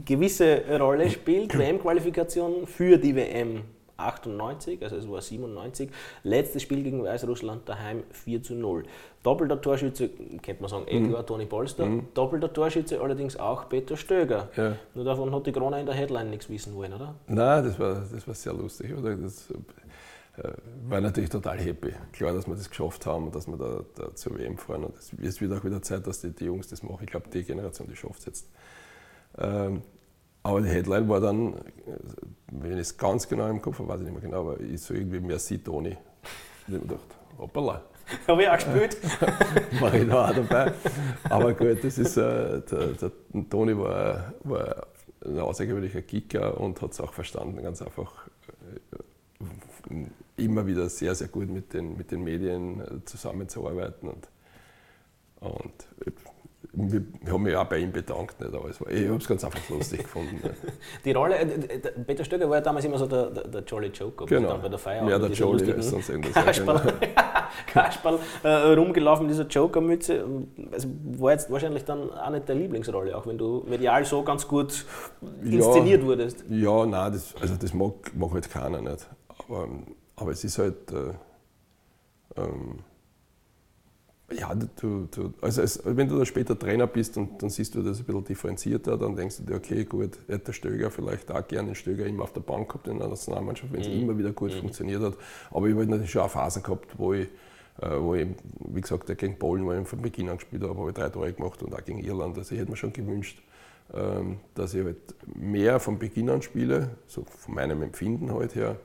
gewisse 0.04 0.64
Rolle 0.80 1.10
spielt. 1.10 1.58
WM-Qualifikation 1.58 2.68
für 2.68 2.98
die 2.98 3.16
WM 3.16 3.64
98, 3.98 4.84
also 4.84 4.98
es 4.98 5.10
war 5.10 5.22
97. 5.22 5.90
Letztes 6.24 6.64
Spiel 6.64 6.84
gegen 6.84 7.04
Weißrussland 7.04 7.68
daheim 7.68 8.04
4 8.12 8.44
zu 8.44 8.56
0. 8.56 8.84
Doppelter 9.24 9.62
Torschütze, 9.62 10.10
könnte 10.44 10.62
man 10.62 10.70
sagen, 10.70 10.86
eh 10.88 11.00
mhm. 11.00 11.10
klar, 11.10 11.26
Toni 11.26 11.46
Polster. 11.46 11.86
Mhm. 11.86 12.08
Doppelter 12.14 12.52
Torschütze 12.52 13.00
allerdings 13.00 13.38
auch 13.38 13.70
Peter 13.70 13.96
Stöger. 13.96 14.50
Ja. 14.58 14.76
Nur 14.94 15.06
davon 15.06 15.34
hat 15.34 15.48
die 15.48 15.52
Krone 15.52 15.80
in 15.80 15.86
der 15.86 15.96
Headline 15.96 16.30
nichts 16.30 16.50
wissen 16.50 16.76
wollen, 16.76 16.94
oder? 16.94 17.16
Nein, 17.28 17.64
das 17.64 17.80
war, 17.80 18.04
das 18.12 18.28
war 18.28 18.34
sehr 18.34 18.54
lustig. 18.54 18.94
Das, 19.02 19.50
äh, 19.50 19.54
war 20.88 21.02
natürlich 21.02 21.30
total 21.30 21.60
happy. 21.60 21.94
Klar, 22.12 22.34
dass 22.34 22.48
wir 22.48 22.56
das 22.56 22.70
geschafft 22.70 23.06
haben 23.06 23.26
und 23.26 23.36
dass 23.36 23.48
wir 23.48 23.58
da, 23.58 23.84
da 23.96 24.16
zur 24.16 24.38
WM 24.38 24.58
fahren. 24.58 24.84
Und 24.84 24.96
es 24.98 25.42
wird 25.42 25.54
auch 25.54 25.64
wieder 25.64 25.82
Zeit, 25.82 26.06
dass 26.08 26.22
die, 26.22 26.32
die 26.32 26.46
Jungs 26.46 26.68
das 26.68 26.84
machen. 26.84 27.00
Ich 27.02 27.10
glaube, 27.10 27.30
die 27.30 27.44
Generation, 27.44 27.88
die 27.88 27.96
schafft 27.96 28.20
es 28.20 28.26
jetzt. 28.26 28.50
Ähm, 29.38 29.82
aber 30.44 30.62
die 30.62 30.70
Headline 30.70 31.10
war 31.10 31.22
dann, 31.22 31.56
äh, 31.56 31.60
wenn 32.52 32.74
ich 32.74 32.80
es 32.80 32.98
ganz 32.98 33.28
genau 33.28 33.50
im 33.50 33.62
Kopf 33.62 33.80
habe, 33.80 33.90
weiß 33.90 34.00
ich 34.02 34.06
nicht 34.06 34.14
mehr 34.14 34.22
genau, 34.22 34.42
aber 34.42 34.60
ich 34.60 34.82
so 34.82 34.94
irgendwie 34.94 35.20
Merci 35.20 35.58
Toni. 35.58 35.90
Und 35.90 35.98
ich 36.68 36.74
habe 36.76 36.88
gedacht, 36.88 37.16
hoppala. 37.38 37.84
Habe 38.28 38.44
ich 38.44 38.50
auch 38.50 38.54
gespielt. 38.54 38.98
war 39.80 39.94
ich 39.96 40.08
da 40.08 40.30
auch 40.30 40.36
dabei. 40.36 40.74
Aber 41.28 41.54
gut, 41.56 41.84
das 41.84 41.98
ist, 41.98 42.18
äh, 42.18 42.62
der, 42.62 42.88
der 42.90 43.12
Toni 43.50 43.76
war, 43.76 44.32
war 44.44 44.88
ein 45.26 45.40
außergewöhnlicher 45.40 46.04
Kicker 46.04 46.60
und 46.60 46.80
hat 46.84 46.92
es 46.92 47.02
auch 47.02 47.14
verstanden, 47.14 47.64
ganz 47.64 47.82
einfach 47.82 48.28
immer 50.38 50.66
wieder 50.68 50.90
sehr, 50.90 51.16
sehr 51.16 51.28
gut 51.28 51.50
mit 51.50 51.74
den, 51.74 51.98
mit 51.98 52.12
den 52.12 52.24
Medien 52.24 52.82
äh, 52.82 53.06
zusammenzuarbeiten. 53.06 54.10
Und, 54.10 54.28
und 55.40 55.88
wir 56.74 57.04
haben 57.32 57.44
mich 57.44 57.56
auch 57.56 57.66
bei 57.66 57.78
ihm 57.78 57.92
bedankt, 57.92 58.40
nicht, 58.40 58.54
aber 58.54 58.64
war, 58.64 58.92
ich 58.92 59.08
habe 59.08 59.18
es 59.18 59.28
ganz 59.28 59.44
einfach 59.46 59.70
lustig 59.70 60.04
gefunden. 60.04 60.42
Die 61.06 61.12
Rolle, 61.12 61.38
äh, 61.38 61.80
Peter 62.06 62.24
Stöcker 62.24 62.50
war 62.50 62.58
ja 62.58 62.62
damals 62.62 62.86
immer 62.86 62.98
so 62.98 63.06
der, 63.06 63.30
der, 63.30 63.48
der 63.48 63.64
Jolly 63.64 63.88
Joker, 63.88 64.26
genau. 64.26 64.58
bei 64.58 64.70
der 64.70 64.80
Feier. 64.80 65.08
Ja, 65.08 65.18
der 65.18 65.30
Jolly 65.30 65.72
ist 65.72 65.90
sonst 65.90 66.10
irgendwas. 66.10 66.34
Kasperl, 66.34 66.94
genau. 67.00 67.22
Kasperl 67.68 68.20
äh, 68.44 68.50
rumgelaufen, 68.74 69.28
dieser 69.28 69.46
Joker-Mütze. 69.46 70.26
Also 70.72 70.90
war 71.18 71.32
jetzt 71.32 71.50
wahrscheinlich 71.50 71.86
dann 71.86 72.12
auch 72.12 72.30
nicht 72.30 72.48
der 72.48 72.56
Lieblingsrolle, 72.56 73.16
auch 73.16 73.26
wenn 73.26 73.38
du 73.38 73.64
medial 73.68 74.04
so 74.06 74.24
ganz 74.24 74.48
gut 74.48 74.86
inszeniert 75.44 76.02
ja, 76.02 76.08
wurdest. 76.08 76.44
Ja, 76.50 76.86
nein, 76.86 77.14
das, 77.14 77.36
also 77.40 77.56
das 77.56 77.74
mag, 77.74 77.94
mag 78.16 78.34
halt 78.34 78.50
keiner 78.50 78.82
nicht. 78.82 79.08
Aber 79.28 79.70
aber 80.16 80.32
es 80.32 80.44
ist 80.44 80.58
halt, 80.58 80.92
äh, 80.92 81.14
ähm, 82.38 82.80
ja, 84.32 84.56
du, 84.56 85.08
du, 85.12 85.34
also 85.42 85.62
es, 85.62 85.82
wenn 85.86 86.10
du 86.10 86.18
da 86.18 86.26
später 86.26 86.58
Trainer 86.58 86.88
bist 86.88 87.16
und 87.18 87.42
dann 87.42 87.50
siehst 87.50 87.76
du 87.76 87.84
das 87.84 88.00
ein 88.00 88.06
bisschen 88.06 88.24
differenzierter, 88.24 88.98
dann 88.98 89.16
denkst 89.16 89.38
du 89.38 89.44
dir, 89.44 89.56
okay, 89.56 89.86
gut, 89.86 90.18
hätte 90.28 90.46
der 90.46 90.54
Stöger 90.54 90.90
vielleicht 90.90 91.32
auch 91.32 91.48
gerne 91.48 91.70
den 91.70 91.76
Stöger 91.76 92.06
immer 92.06 92.24
auf 92.24 92.34
der 92.34 92.42
Bank 92.42 92.70
gehabt 92.70 92.88
in 92.88 92.98
der 92.98 93.08
Nationalmannschaft, 93.08 93.72
wenn 93.72 93.82
es 93.82 93.88
mhm. 93.88 94.02
immer 94.02 94.18
wieder 94.18 94.32
gut 94.32 94.54
mhm. 94.54 94.60
funktioniert 94.60 95.02
hat. 95.02 95.16
Aber 95.52 95.68
ich 95.68 95.74
habe 95.74 95.82
halt 95.82 95.90
natürlich 95.90 96.12
schon 96.12 96.24
auch 96.24 96.32
Phasen 96.32 96.64
gehabt, 96.64 96.98
wo 96.98 97.14
ich, 97.14 97.28
äh, 97.82 98.00
wo 98.00 98.16
ich, 98.16 98.28
wie 98.68 98.82
gesagt, 98.82 99.16
gegen 99.16 99.38
Polen, 99.38 99.64
wo 99.64 99.74
ich 99.74 99.88
von 99.88 100.02
Beginn 100.02 100.30
an 100.30 100.38
gespielt 100.38 100.64
habe, 100.64 100.78
habe 100.78 100.90
ich 100.90 100.96
drei 100.96 101.10
Tore 101.10 101.32
gemacht 101.32 101.62
und 101.62 101.76
auch 101.76 101.84
gegen 101.86 102.00
Irland. 102.00 102.36
Also 102.38 102.56
ich 102.56 102.62
hätte 102.62 102.72
mir 102.72 102.78
schon 102.78 102.94
gewünscht, 102.94 103.44
ähm, 103.94 104.40
dass 104.56 104.74
ich 104.74 104.84
halt 104.84 104.98
mehr 105.36 105.80
von 105.80 106.00
Beginn 106.00 106.32
an 106.32 106.42
spiele, 106.42 106.98
so 107.06 107.24
von 107.26 107.54
meinem 107.54 107.84
Empfinden 107.84 108.34
halt 108.34 108.56
her. 108.56 108.78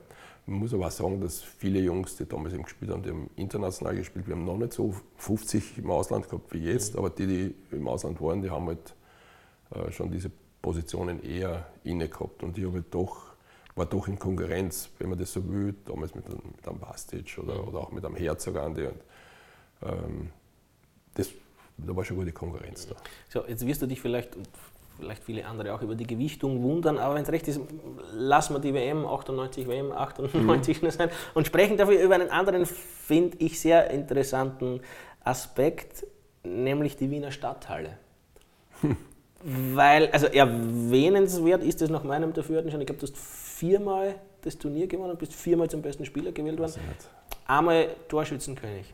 Man 0.51 0.59
muss 0.59 0.73
aber 0.73 0.87
auch 0.87 0.91
sagen, 0.91 1.21
dass 1.21 1.41
viele 1.41 1.79
Jungs, 1.79 2.17
die 2.17 2.25
damals 2.25 2.53
eben 2.53 2.63
gespielt 2.63 2.91
haben, 2.91 3.03
die 3.03 3.09
haben 3.09 3.29
international 3.37 3.95
gespielt. 3.95 4.27
Wir 4.27 4.35
haben 4.35 4.43
noch 4.43 4.57
nicht 4.57 4.73
so 4.73 4.93
50 5.15 5.77
im 5.77 5.89
Ausland 5.89 6.27
gehabt 6.27 6.53
wie 6.53 6.57
jetzt, 6.57 6.93
mhm. 6.93 6.99
aber 6.99 7.09
die, 7.09 7.25
die 7.25 7.55
im 7.71 7.87
Ausland 7.87 8.19
waren, 8.19 8.41
die 8.41 8.49
haben 8.49 8.67
halt 8.67 8.93
äh, 9.73 9.89
schon 9.93 10.11
diese 10.11 10.29
Positionen 10.61 11.23
eher 11.23 11.67
inne 11.85 12.09
gehabt. 12.09 12.43
Und 12.43 12.57
ich 12.57 12.65
habe 12.65 12.75
halt 12.75 12.93
doch, 12.93 13.27
war 13.75 13.85
doch 13.85 14.09
in 14.09 14.19
Konkurrenz, 14.19 14.89
wenn 14.99 15.07
man 15.07 15.17
das 15.17 15.31
so 15.31 15.47
will, 15.49 15.73
damals 15.85 16.13
mit, 16.15 16.27
mit 16.27 16.67
einem 16.67 16.79
Bastic 16.79 17.39
oder, 17.41 17.61
mhm. 17.61 17.67
oder 17.69 17.79
auch 17.79 17.91
mit 17.93 18.03
einem 18.03 18.17
Herzog 18.17 18.57
Andi. 18.57 18.87
Und, 18.87 19.01
ähm, 19.83 20.31
das, 21.13 21.29
da 21.77 21.95
war 21.95 22.03
schon 22.03 22.17
gute 22.17 22.33
Konkurrenz 22.33 22.87
da. 22.87 22.95
So, 23.29 23.47
jetzt 23.47 23.65
wirst 23.65 23.83
du 23.83 23.85
dich 23.85 24.01
vielleicht 24.01 24.35
vielleicht 24.99 25.23
viele 25.23 25.45
andere 25.45 25.73
auch 25.73 25.81
über 25.81 25.95
die 25.95 26.05
Gewichtung 26.05 26.61
wundern, 26.63 26.97
aber 26.97 27.15
wenn 27.15 27.23
es 27.23 27.31
recht 27.31 27.47
ist, 27.47 27.59
lassen 28.13 28.53
wir 28.53 28.59
die 28.59 28.73
WM 28.73 29.05
98, 29.05 29.67
WM 29.67 29.91
98 29.91 30.81
mhm. 30.81 30.89
sein 30.91 31.09
und 31.33 31.47
sprechen 31.47 31.77
dafür 31.77 31.99
über 31.99 32.15
einen 32.15 32.29
anderen, 32.29 32.65
finde 32.65 33.37
ich, 33.39 33.59
sehr 33.59 33.89
interessanten 33.89 34.81
Aspekt, 35.23 36.05
nämlich 36.43 36.95
die 36.95 37.09
Wiener 37.09 37.31
Stadthalle. 37.31 37.97
Hm. 38.81 38.97
Weil, 39.43 40.09
also 40.11 40.27
erwähnenswert 40.27 41.63
ist 41.63 41.81
es 41.81 41.89
nach 41.89 42.03
meinem 42.03 42.33
Dafürhalten 42.33 42.71
schon, 42.71 42.81
ich 42.81 42.87
glaube, 42.87 43.01
du 43.01 43.07
hast 43.07 43.17
viermal 43.17 44.15
das 44.41 44.57
Turnier 44.57 44.87
gewonnen 44.87 45.11
und 45.11 45.19
bist 45.19 45.33
viermal 45.33 45.69
zum 45.69 45.81
besten 45.81 46.05
Spieler 46.05 46.31
gewählt 46.31 46.59
worden. 46.59 46.73
Einmal 47.47 47.87
Torschützenkönig. 48.07 48.93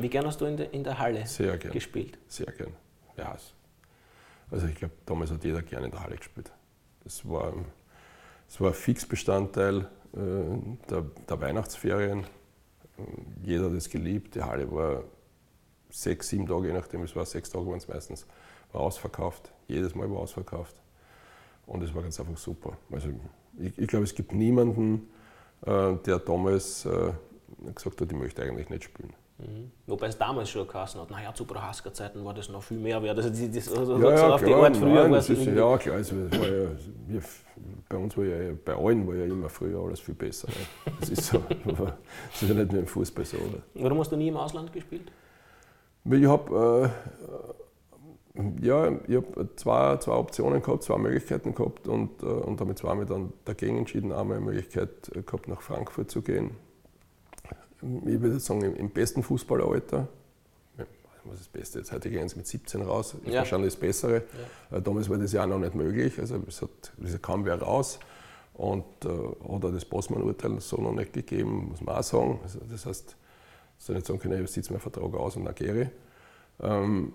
Wie 0.00 0.08
gern 0.08 0.26
hast 0.26 0.40
du 0.40 0.44
in 0.44 0.56
der, 0.56 0.72
in 0.72 0.84
der 0.84 0.98
Halle 0.98 1.26
Sehr 1.26 1.56
gern. 1.56 1.72
gespielt? 1.72 2.18
Sehr 2.28 2.46
gern. 2.52 2.72
Ja, 3.16 3.36
also 4.50 4.66
ich 4.66 4.74
glaube, 4.74 4.94
damals 5.06 5.30
hat 5.30 5.44
jeder 5.44 5.62
gerne 5.62 5.86
in 5.86 5.92
der 5.92 6.02
Halle 6.02 6.16
gespielt. 6.16 6.50
Das 7.04 7.28
war, 7.28 7.54
das 8.46 8.60
war 8.60 8.68
ein 8.68 8.74
Fixbestandteil 8.74 9.88
der, 10.12 11.02
der 11.28 11.40
Weihnachtsferien. 11.40 12.24
Jeder 13.42 13.66
hat 13.66 13.72
es 13.72 13.88
geliebt. 13.88 14.34
Die 14.34 14.42
Halle 14.42 14.70
war 14.70 15.04
sechs, 15.88 16.28
sieben 16.28 16.46
Tage, 16.46 16.68
je 16.68 16.72
nachdem, 16.72 17.02
es 17.02 17.14
war 17.14 17.26
sechs 17.26 17.50
Tage 17.50 17.66
waren 17.66 17.78
es 17.78 17.88
meistens, 17.88 18.26
war 18.72 18.82
ausverkauft. 18.82 19.52
Jedes 19.68 19.94
Mal 19.94 20.10
war 20.10 20.18
ausverkauft. 20.18 20.74
Und 21.66 21.82
es 21.82 21.94
war 21.94 22.02
ganz 22.02 22.18
einfach 22.18 22.36
super. 22.36 22.76
Also 22.90 23.10
ich, 23.58 23.78
ich 23.78 23.86
glaube, 23.86 24.04
es 24.04 24.14
gibt 24.14 24.32
niemanden, 24.32 25.08
äh, 25.64 25.94
der 26.06 26.18
damals 26.18 26.84
äh, 26.84 27.12
gesagt 27.74 28.00
hat, 28.00 28.10
ich 28.12 28.18
möchte 28.18 28.42
eigentlich 28.42 28.70
nicht 28.70 28.84
spielen. 28.84 29.14
Mhm. 29.40 29.70
Wobei 29.86 30.08
es 30.08 30.18
damals 30.18 30.50
schon 30.50 30.66
geheißen 30.66 31.00
hat, 31.00 31.10
naja, 31.10 31.34
zu 31.34 31.44
Prohaska-Zeiten 31.44 32.24
war 32.24 32.34
das 32.34 32.48
noch 32.48 32.62
viel 32.62 32.78
mehr 32.78 33.02
wert. 33.02 33.16
Also 33.16 33.30
das, 33.30 33.72
also 33.74 33.98
ja, 33.98 34.10
ja, 34.10 34.34
auf 34.34 34.42
klar, 34.42 34.48
die 34.48 34.54
Art 34.54 34.76
früher 34.76 35.08
nein, 35.08 35.14
ist, 35.14 35.28
Ja, 35.28 35.78
klar, 35.78 35.96
also 35.96 36.16
war 36.30 36.48
ja, 36.48 36.68
wir, 37.06 37.22
bei 37.88 37.96
uns 37.96 38.16
war 38.16 38.24
ja, 38.24 38.52
bei 38.64 38.74
allen 38.74 39.06
war 39.06 39.14
ja 39.14 39.24
immer 39.24 39.48
früher 39.48 39.80
alles 39.80 40.00
viel 40.00 40.14
besser. 40.14 40.48
Ne? 40.48 40.92
Das 41.00 41.10
ist 41.10 41.26
so, 41.26 41.38
das 41.64 42.42
ist 42.42 42.48
ja 42.48 42.54
nicht 42.54 42.72
nur 42.72 42.80
im 42.80 42.86
Fußball 42.86 43.24
so. 43.24 43.36
Oder? 43.38 43.62
Warum 43.74 43.98
hast 44.00 44.12
du 44.12 44.16
nie 44.16 44.28
im 44.28 44.36
Ausland 44.36 44.72
gespielt? 44.72 45.10
Ich 46.04 46.26
habe 46.26 46.90
äh, 48.36 48.40
ja, 48.62 48.92
ich 49.06 49.16
hab 49.16 49.58
zwei, 49.58 49.96
zwei 49.98 50.12
Optionen 50.12 50.62
gehabt, 50.62 50.82
zwei 50.82 50.98
Möglichkeiten 50.98 51.54
gehabt 51.54 51.88
und, 51.88 52.22
äh, 52.22 52.26
und 52.26 52.60
damit 52.60 52.78
zweimal 52.78 53.06
dann 53.06 53.32
dagegen 53.44 53.78
entschieden, 53.78 54.12
einmal 54.12 54.36
eine 54.36 54.46
Möglichkeit 54.46 55.10
gehabt, 55.26 55.48
nach 55.48 55.62
Frankfurt 55.62 56.10
zu 56.10 56.22
gehen 56.22 56.52
ich 57.82 58.20
würde 58.20 58.40
sagen, 58.40 58.74
im 58.74 58.90
besten 58.90 59.22
Fußballeralter, 59.22 60.08
was 61.24 61.34
ist 61.34 61.40
das 61.40 61.48
Beste? 61.48 61.78
Jetzt 61.80 61.92
heute 61.92 62.10
gehen 62.10 62.28
sie 62.28 62.36
mit 62.36 62.46
17 62.46 62.82
raus, 62.82 63.14
ist 63.24 63.32
ja. 63.32 63.40
wahrscheinlich 63.40 63.74
das 63.74 63.80
Bessere. 63.80 64.22
Ja. 64.70 64.78
Äh, 64.78 64.82
damals 64.82 65.08
war 65.08 65.18
das 65.18 65.32
ja 65.32 65.44
auch 65.44 65.48
noch 65.48 65.58
nicht 65.58 65.74
möglich, 65.74 66.18
also 66.18 66.42
es, 66.46 66.62
hat, 66.62 66.92
es 67.02 67.20
kam 67.20 67.44
wer 67.44 67.60
raus 67.60 67.98
und 68.54 68.84
äh, 69.04 69.08
hat 69.08 69.64
auch 69.64 69.72
das 69.72 69.84
Bossmann-Urteil 69.84 70.60
so 70.60 70.76
noch 70.78 70.92
nicht 70.92 71.12
gegeben, 71.12 71.68
muss 71.70 71.80
man 71.80 71.96
auch 71.96 72.02
sagen. 72.02 72.40
Also, 72.42 72.60
das 72.70 72.86
heißt, 72.86 73.16
ich 73.78 73.84
soll 73.84 73.96
nicht 73.96 74.06
sagen 74.06 74.18
können, 74.18 74.42
ich 74.44 74.50
sitze 74.50 74.72
meinen 74.72 74.80
Vertrag 74.80 75.14
aus 75.14 75.36
und 75.36 75.46
agiere. 75.46 75.90
Ähm, 76.60 77.12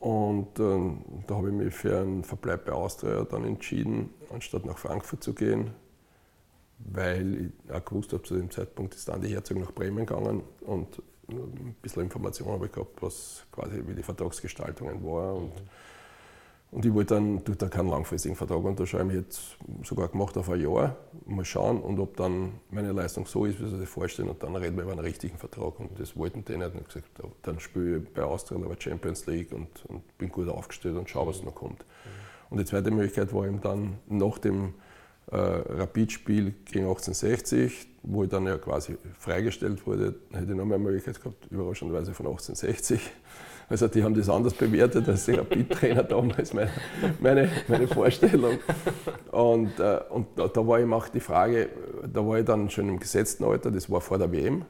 und 0.00 0.60
äh, 0.60 0.92
da 1.26 1.34
habe 1.34 1.48
ich 1.48 1.54
mich 1.54 1.74
für 1.74 1.98
einen 1.98 2.22
Verbleib 2.22 2.66
bei 2.66 2.72
Austria 2.72 3.24
dann 3.24 3.44
entschieden, 3.44 4.10
anstatt 4.32 4.64
nach 4.64 4.78
Frankfurt 4.78 5.24
zu 5.24 5.34
gehen, 5.34 5.72
weil 6.78 7.52
ich 7.66 7.72
auch 7.72 7.84
gewusst 7.84 8.12
habe, 8.12 8.22
zu 8.22 8.36
dem 8.36 8.50
Zeitpunkt 8.50 8.94
ist 8.94 9.08
dann 9.08 9.20
die 9.20 9.28
Herzog 9.28 9.58
nach 9.58 9.72
Bremen 9.72 10.06
gegangen 10.06 10.42
und 10.60 11.02
ein 11.30 11.76
bisschen 11.82 12.04
Informationen 12.04 12.52
habe 12.52 12.66
ich 12.66 12.72
gehabt, 12.72 13.02
was 13.02 13.44
quasi 13.52 13.82
wie 13.86 13.94
die 13.94 14.02
Vertragsgestaltungen 14.02 15.04
war. 15.04 15.34
Und, 15.34 15.52
und 16.70 16.84
ich 16.84 16.92
wollte 16.92 17.14
dann 17.14 17.44
durch 17.44 17.58
da 17.58 17.68
keinen 17.68 17.88
langfristigen 17.88 18.34
Vertrag 18.34 18.64
unterschreiben. 18.64 19.10
Ich 19.10 19.16
hätte 19.16 19.36
sogar 19.84 20.08
gemacht 20.08 20.36
auf 20.38 20.48
ein 20.50 20.60
Jahr. 20.60 20.96
Mal 21.26 21.44
schauen 21.44 21.80
und 21.80 21.98
ob 21.98 22.16
dann 22.16 22.52
meine 22.70 22.92
Leistung 22.92 23.26
so 23.26 23.44
ist, 23.44 23.60
wie 23.60 23.68
sie 23.68 23.78
sich 23.78 23.88
vorstellen. 23.88 24.28
Und 24.28 24.42
dann 24.42 24.56
reden 24.56 24.76
wir 24.76 24.84
über 24.84 24.92
einen 24.92 25.00
richtigen 25.00 25.36
Vertrag. 25.36 25.78
Und 25.80 25.98
das 25.98 26.16
wollten 26.16 26.44
die 26.44 26.56
nicht. 26.56 26.74
Und 26.74 26.80
ich 26.80 26.86
gesagt, 26.86 27.08
dann 27.42 27.60
spiele 27.60 27.98
ich 27.98 28.14
bei 28.14 28.22
Austria 28.22 28.58
aber 28.58 28.76
Champions 28.78 29.26
League 29.26 29.52
und, 29.52 29.84
und, 29.86 30.18
bin 30.18 30.30
gut 30.30 30.48
aufgestellt 30.48 30.96
und 30.96 31.08
schaue, 31.10 31.28
was 31.28 31.42
noch 31.42 31.54
kommt. 31.54 31.84
Und 32.50 32.58
die 32.58 32.64
zweite 32.64 32.90
Möglichkeit 32.90 33.34
war 33.34 33.46
eben 33.46 33.60
dann 33.60 33.98
nach 34.08 34.38
dem 34.38 34.74
äh, 35.30 35.36
Rapid-Spiel 35.36 36.54
gegen 36.64 36.86
1860, 36.86 37.88
wo 38.02 38.24
ich 38.24 38.30
dann 38.30 38.46
ja 38.46 38.56
quasi 38.56 38.96
freigestellt 39.18 39.86
wurde, 39.86 40.14
hätte 40.32 40.52
ich 40.52 40.56
noch 40.56 40.64
mehr 40.64 40.78
Möglichkeit 40.78 41.20
gehabt, 41.20 41.46
überraschenderweise 41.50 42.14
von 42.14 42.26
1860. 42.26 43.00
Also 43.70 43.86
die 43.86 44.02
haben 44.02 44.14
das 44.14 44.30
anders 44.30 44.54
bewertet 44.54 45.06
als 45.10 45.26
die 45.26 45.32
Rapid-Trainer 45.32 46.02
damals, 46.04 46.54
meine, 46.54 46.70
meine, 47.20 47.50
meine 47.68 47.86
Vorstellung. 47.86 48.60
Und, 49.30 49.78
äh, 49.78 50.00
und 50.08 50.26
da, 50.36 50.48
da, 50.48 50.66
war 50.66 50.80
eben 50.80 50.94
auch 50.94 51.08
die 51.08 51.20
Frage, 51.20 51.68
da 52.10 52.26
war 52.26 52.38
ich 52.38 52.46
dann 52.46 52.70
schon 52.70 52.88
im 52.88 52.98
gesetzten 52.98 53.44
Alter, 53.44 53.70
das 53.70 53.90
war 53.90 54.00
vor 54.00 54.16
der 54.16 54.32
WM. 54.32 54.64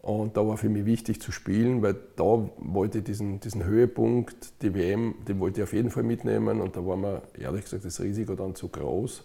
Und 0.00 0.38
da 0.38 0.46
war 0.46 0.56
für 0.56 0.70
mich 0.70 0.86
wichtig 0.86 1.20
zu 1.20 1.32
spielen, 1.32 1.82
weil 1.82 1.96
da 2.16 2.48
wollte 2.56 3.00
ich 3.00 3.04
diesen, 3.04 3.40
diesen 3.40 3.62
Höhepunkt, 3.62 4.62
die 4.62 4.72
WM, 4.72 5.16
den 5.28 5.38
wollte 5.38 5.60
ich 5.60 5.64
auf 5.64 5.74
jeden 5.74 5.90
Fall 5.90 6.04
mitnehmen. 6.04 6.62
Und 6.62 6.76
da 6.76 6.86
war 6.86 6.96
mir 6.96 7.20
ehrlich 7.38 7.64
gesagt 7.64 7.84
das 7.84 8.00
Risiko 8.00 8.34
dann 8.36 8.54
zu 8.54 8.68
groß 8.68 9.22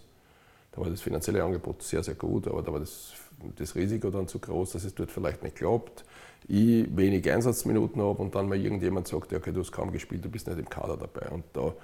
da 0.72 0.80
war 0.80 0.90
das 0.90 1.00
finanzielle 1.00 1.42
Angebot 1.42 1.82
sehr, 1.82 2.02
sehr 2.02 2.14
gut, 2.14 2.46
aber 2.46 2.62
da 2.62 2.72
war 2.72 2.80
das, 2.80 3.12
das 3.56 3.74
Risiko 3.74 4.10
dann 4.10 4.28
zu 4.28 4.38
groß, 4.38 4.72
dass 4.72 4.84
es 4.84 4.94
dort 4.94 5.10
vielleicht 5.10 5.42
nicht 5.42 5.56
klappt. 5.56 6.04
Ich 6.48 6.96
wenig 6.96 7.30
Einsatzminuten 7.30 8.00
habe 8.02 8.22
und 8.22 8.34
dann 8.34 8.48
mal 8.48 8.58
irgendjemand 8.58 9.08
sagt, 9.08 9.32
okay, 9.32 9.52
du 9.52 9.60
hast 9.60 9.72
kaum 9.72 9.92
gespielt, 9.92 10.24
du 10.24 10.28
bist 10.28 10.46
nicht 10.46 10.58
im 10.58 10.68
Kader 10.68 10.96
dabei. 10.96 11.28
Und 11.30 11.44
da 11.52 11.74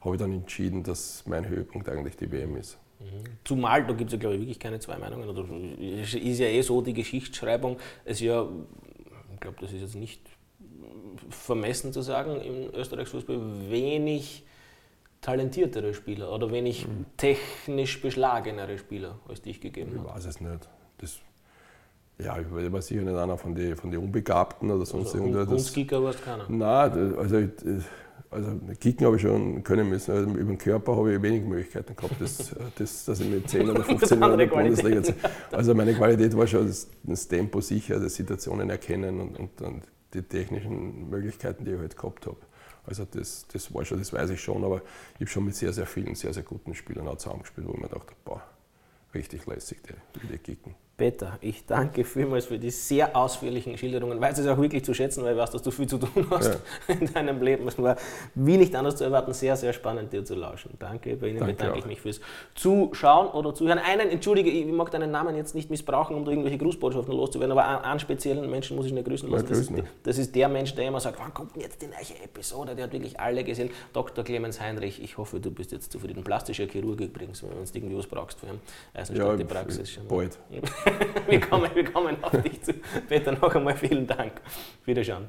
habe 0.00 0.14
ich 0.14 0.20
dann 0.20 0.32
entschieden, 0.32 0.82
dass 0.82 1.24
mein 1.26 1.48
Höhepunkt 1.48 1.88
eigentlich 1.88 2.16
die 2.16 2.30
WM 2.30 2.56
ist. 2.56 2.78
Mhm. 3.00 3.24
Zumal, 3.44 3.86
da 3.86 3.92
gibt 3.92 4.08
es 4.08 4.12
ja 4.14 4.18
glaube 4.18 4.36
ich 4.36 4.40
wirklich 4.40 4.58
keine 4.58 4.78
zwei 4.78 4.96
Meinungen. 4.98 5.28
Oder 5.28 5.44
ist 5.78 6.38
ja 6.38 6.46
eh 6.46 6.62
so, 6.62 6.80
die 6.80 6.94
Geschichtsschreibung 6.94 7.78
ist 8.04 8.20
ja, 8.20 8.48
ich 9.34 9.40
glaube, 9.40 9.58
das 9.60 9.72
ist 9.72 9.80
jetzt 9.80 9.96
nicht 9.96 10.22
vermessen 11.28 11.92
zu 11.92 12.02
sagen, 12.02 12.40
im 12.40 12.74
Österreichs 12.74 13.10
Fußball 13.10 13.70
wenig 13.70 14.45
talentiertere 15.26 15.92
Spieler 15.92 16.32
oder 16.32 16.52
wenig 16.52 16.86
mhm. 16.86 17.04
technisch 17.16 18.00
beschlagenere 18.00 18.78
Spieler 18.78 19.18
als 19.28 19.42
dich 19.42 19.60
gegeben 19.60 19.98
hat? 19.98 20.06
Ich 20.06 20.14
weiß 20.14 20.24
es 20.26 20.40
nicht. 20.40 20.68
Das, 20.98 21.18
ja, 22.18 22.38
ich 22.38 22.72
war 22.72 22.80
sicher 22.80 23.02
nicht 23.02 23.16
einer 23.16 23.36
von 23.36 23.52
den 23.52 23.74
von 23.74 23.90
die 23.90 23.96
Unbegabten 23.96 24.70
oder 24.70 24.86
sonst 24.86 25.14
also, 25.14 25.26
irgendwas. 25.26 25.72
Kicker 25.72 26.00
warst 26.04 26.24
keiner? 26.24 26.46
Nein, 26.48 27.16
also, 27.18 27.36
also 28.30 28.50
Kicken 28.78 29.04
habe 29.04 29.16
ich 29.16 29.22
schon 29.22 29.64
können 29.64 29.88
müssen. 29.88 30.12
Also 30.12 30.30
über 30.30 30.52
den 30.52 30.58
Körper 30.58 30.96
habe 30.96 31.14
ich 31.14 31.20
wenig 31.20 31.42
Möglichkeiten 31.42 31.96
gehabt, 31.96 32.14
das, 32.20 32.54
das, 32.78 33.04
dass 33.06 33.18
ich 33.18 33.28
mit 33.28 33.50
10 33.50 33.68
oder 33.68 33.82
15 33.82 34.20
Jahren 34.20 34.32
in 34.32 34.38
der 34.38 34.46
Bundesliga. 34.46 35.02
Also 35.50 35.74
meine 35.74 35.92
Qualität 35.92 36.36
war 36.36 36.46
schon 36.46 36.68
das, 36.68 36.88
das 37.02 37.26
Tempo 37.26 37.60
sicher, 37.60 37.98
das 37.98 38.14
Situationen 38.14 38.70
erkennen 38.70 39.18
und, 39.20 39.36
und, 39.40 39.60
und 39.60 39.82
die 40.14 40.22
technischen 40.22 41.10
Möglichkeiten, 41.10 41.64
die 41.64 41.72
ich 41.72 41.78
halt 41.80 41.96
gehabt 41.96 42.26
habe. 42.26 42.36
Also 42.86 43.04
das, 43.04 43.46
das 43.52 43.72
war 43.74 43.84
schon, 43.84 43.98
das 43.98 44.12
weiß 44.12 44.30
ich 44.30 44.40
schon, 44.40 44.64
aber 44.64 44.82
ich 45.14 45.20
habe 45.20 45.26
schon 45.26 45.44
mit 45.44 45.56
sehr, 45.56 45.72
sehr 45.72 45.86
vielen, 45.86 46.14
sehr, 46.14 46.32
sehr 46.32 46.44
guten 46.44 46.74
Spielern 46.74 47.08
auch 47.08 47.18
zusammengespielt, 47.18 47.66
wo 47.66 47.72
ich 47.72 47.80
mir 47.80 47.88
dachte, 47.88 48.14
boah, 48.24 48.42
richtig 49.14 49.46
lässig, 49.46 49.78
die, 49.82 50.26
die 50.26 50.38
Kicken. 50.38 50.74
Peter, 50.96 51.36
ich 51.42 51.66
danke 51.66 52.04
vielmals 52.04 52.46
für 52.46 52.58
die 52.58 52.70
sehr 52.70 53.14
ausführlichen 53.14 53.76
Schilderungen. 53.76 54.18
Weiß 54.18 54.38
es 54.38 54.46
auch 54.46 54.56
wirklich 54.56 54.82
zu 54.82 54.94
schätzen, 54.94 55.22
weil 55.24 55.32
ich 55.32 55.38
weiß, 55.38 55.50
dass 55.50 55.62
du 55.62 55.70
viel 55.70 55.86
zu 55.86 55.98
tun 55.98 56.26
hast 56.30 56.58
ja. 56.88 56.94
in 56.94 57.12
deinem 57.12 57.42
Leben. 57.42 57.68
Es 57.68 57.76
war 57.76 57.96
wie 58.34 58.56
nicht 58.56 58.74
anders 58.74 58.96
zu 58.96 59.04
erwarten, 59.04 59.34
sehr, 59.34 59.56
sehr 59.56 59.74
spannend, 59.74 60.10
dir 60.10 60.24
zu 60.24 60.34
lauschen. 60.34 60.70
Danke. 60.78 61.16
Bei 61.16 61.28
Ihnen 61.28 61.40
danke 61.40 61.52
bedanke 61.52 61.74
auch. 61.74 61.78
ich 61.80 61.86
mich 61.86 62.00
fürs 62.00 62.20
Zuschauen 62.54 63.26
oder 63.28 63.54
Zuhören. 63.54 63.78
Einen, 63.78 64.08
entschuldige, 64.08 64.48
ich 64.48 64.64
mag 64.72 64.90
deinen 64.90 65.10
Namen 65.10 65.36
jetzt 65.36 65.54
nicht 65.54 65.68
missbrauchen, 65.68 66.16
um 66.16 66.24
da 66.24 66.30
irgendwelche 66.30 66.56
Grußbotschaften 66.56 67.12
loszuwerden, 67.14 67.52
aber 67.52 67.68
einen, 67.68 67.84
einen 67.84 68.00
speziellen 68.00 68.50
Menschen 68.50 68.74
muss 68.74 68.86
ich 68.86 68.92
nicht 68.92 69.06
grüßen 69.06 69.30
lassen. 69.30 69.46
Das 69.48 69.58
ist, 69.58 69.72
das 70.02 70.16
ist, 70.16 70.34
der 70.34 70.48
Mensch, 70.48 70.74
der 70.74 70.88
immer 70.88 71.00
sagt, 71.00 71.18
wann 71.20 71.34
kommt 71.34 71.56
denn 71.56 71.62
jetzt 71.62 71.82
die 71.82 71.88
neue 71.88 72.24
Episode? 72.24 72.74
Der 72.74 72.84
hat 72.84 72.92
wirklich 72.94 73.20
alle 73.20 73.44
gesehen. 73.44 73.68
Dr. 73.92 74.24
Clemens 74.24 74.62
Heinrich, 74.62 75.02
ich 75.02 75.18
hoffe, 75.18 75.40
du 75.40 75.50
bist 75.50 75.72
jetzt 75.72 75.92
zufrieden. 75.92 76.24
Plastischer 76.24 76.66
Chirurg 76.66 77.00
übrigens, 77.00 77.42
wenn 77.42 77.50
du 77.50 77.56
irgendwie 77.74 77.98
was 77.98 78.06
brauchst 78.06 78.40
für 78.40 78.46
einen 78.46 78.60
ja, 79.14 79.36
die 79.36 79.44
Praxis. 79.44 80.00
Bald. 80.08 80.38
Wir, 81.28 81.40
kommen, 81.40 81.70
wir 81.74 81.84
kommen 81.84 82.16
auf 82.22 82.42
dich 82.42 82.62
zu. 82.62 82.72
Peter, 83.08 83.32
noch 83.32 83.54
einmal 83.54 83.76
vielen 83.76 84.06
Dank. 84.06 84.32
Wiederschauen. 84.84 85.26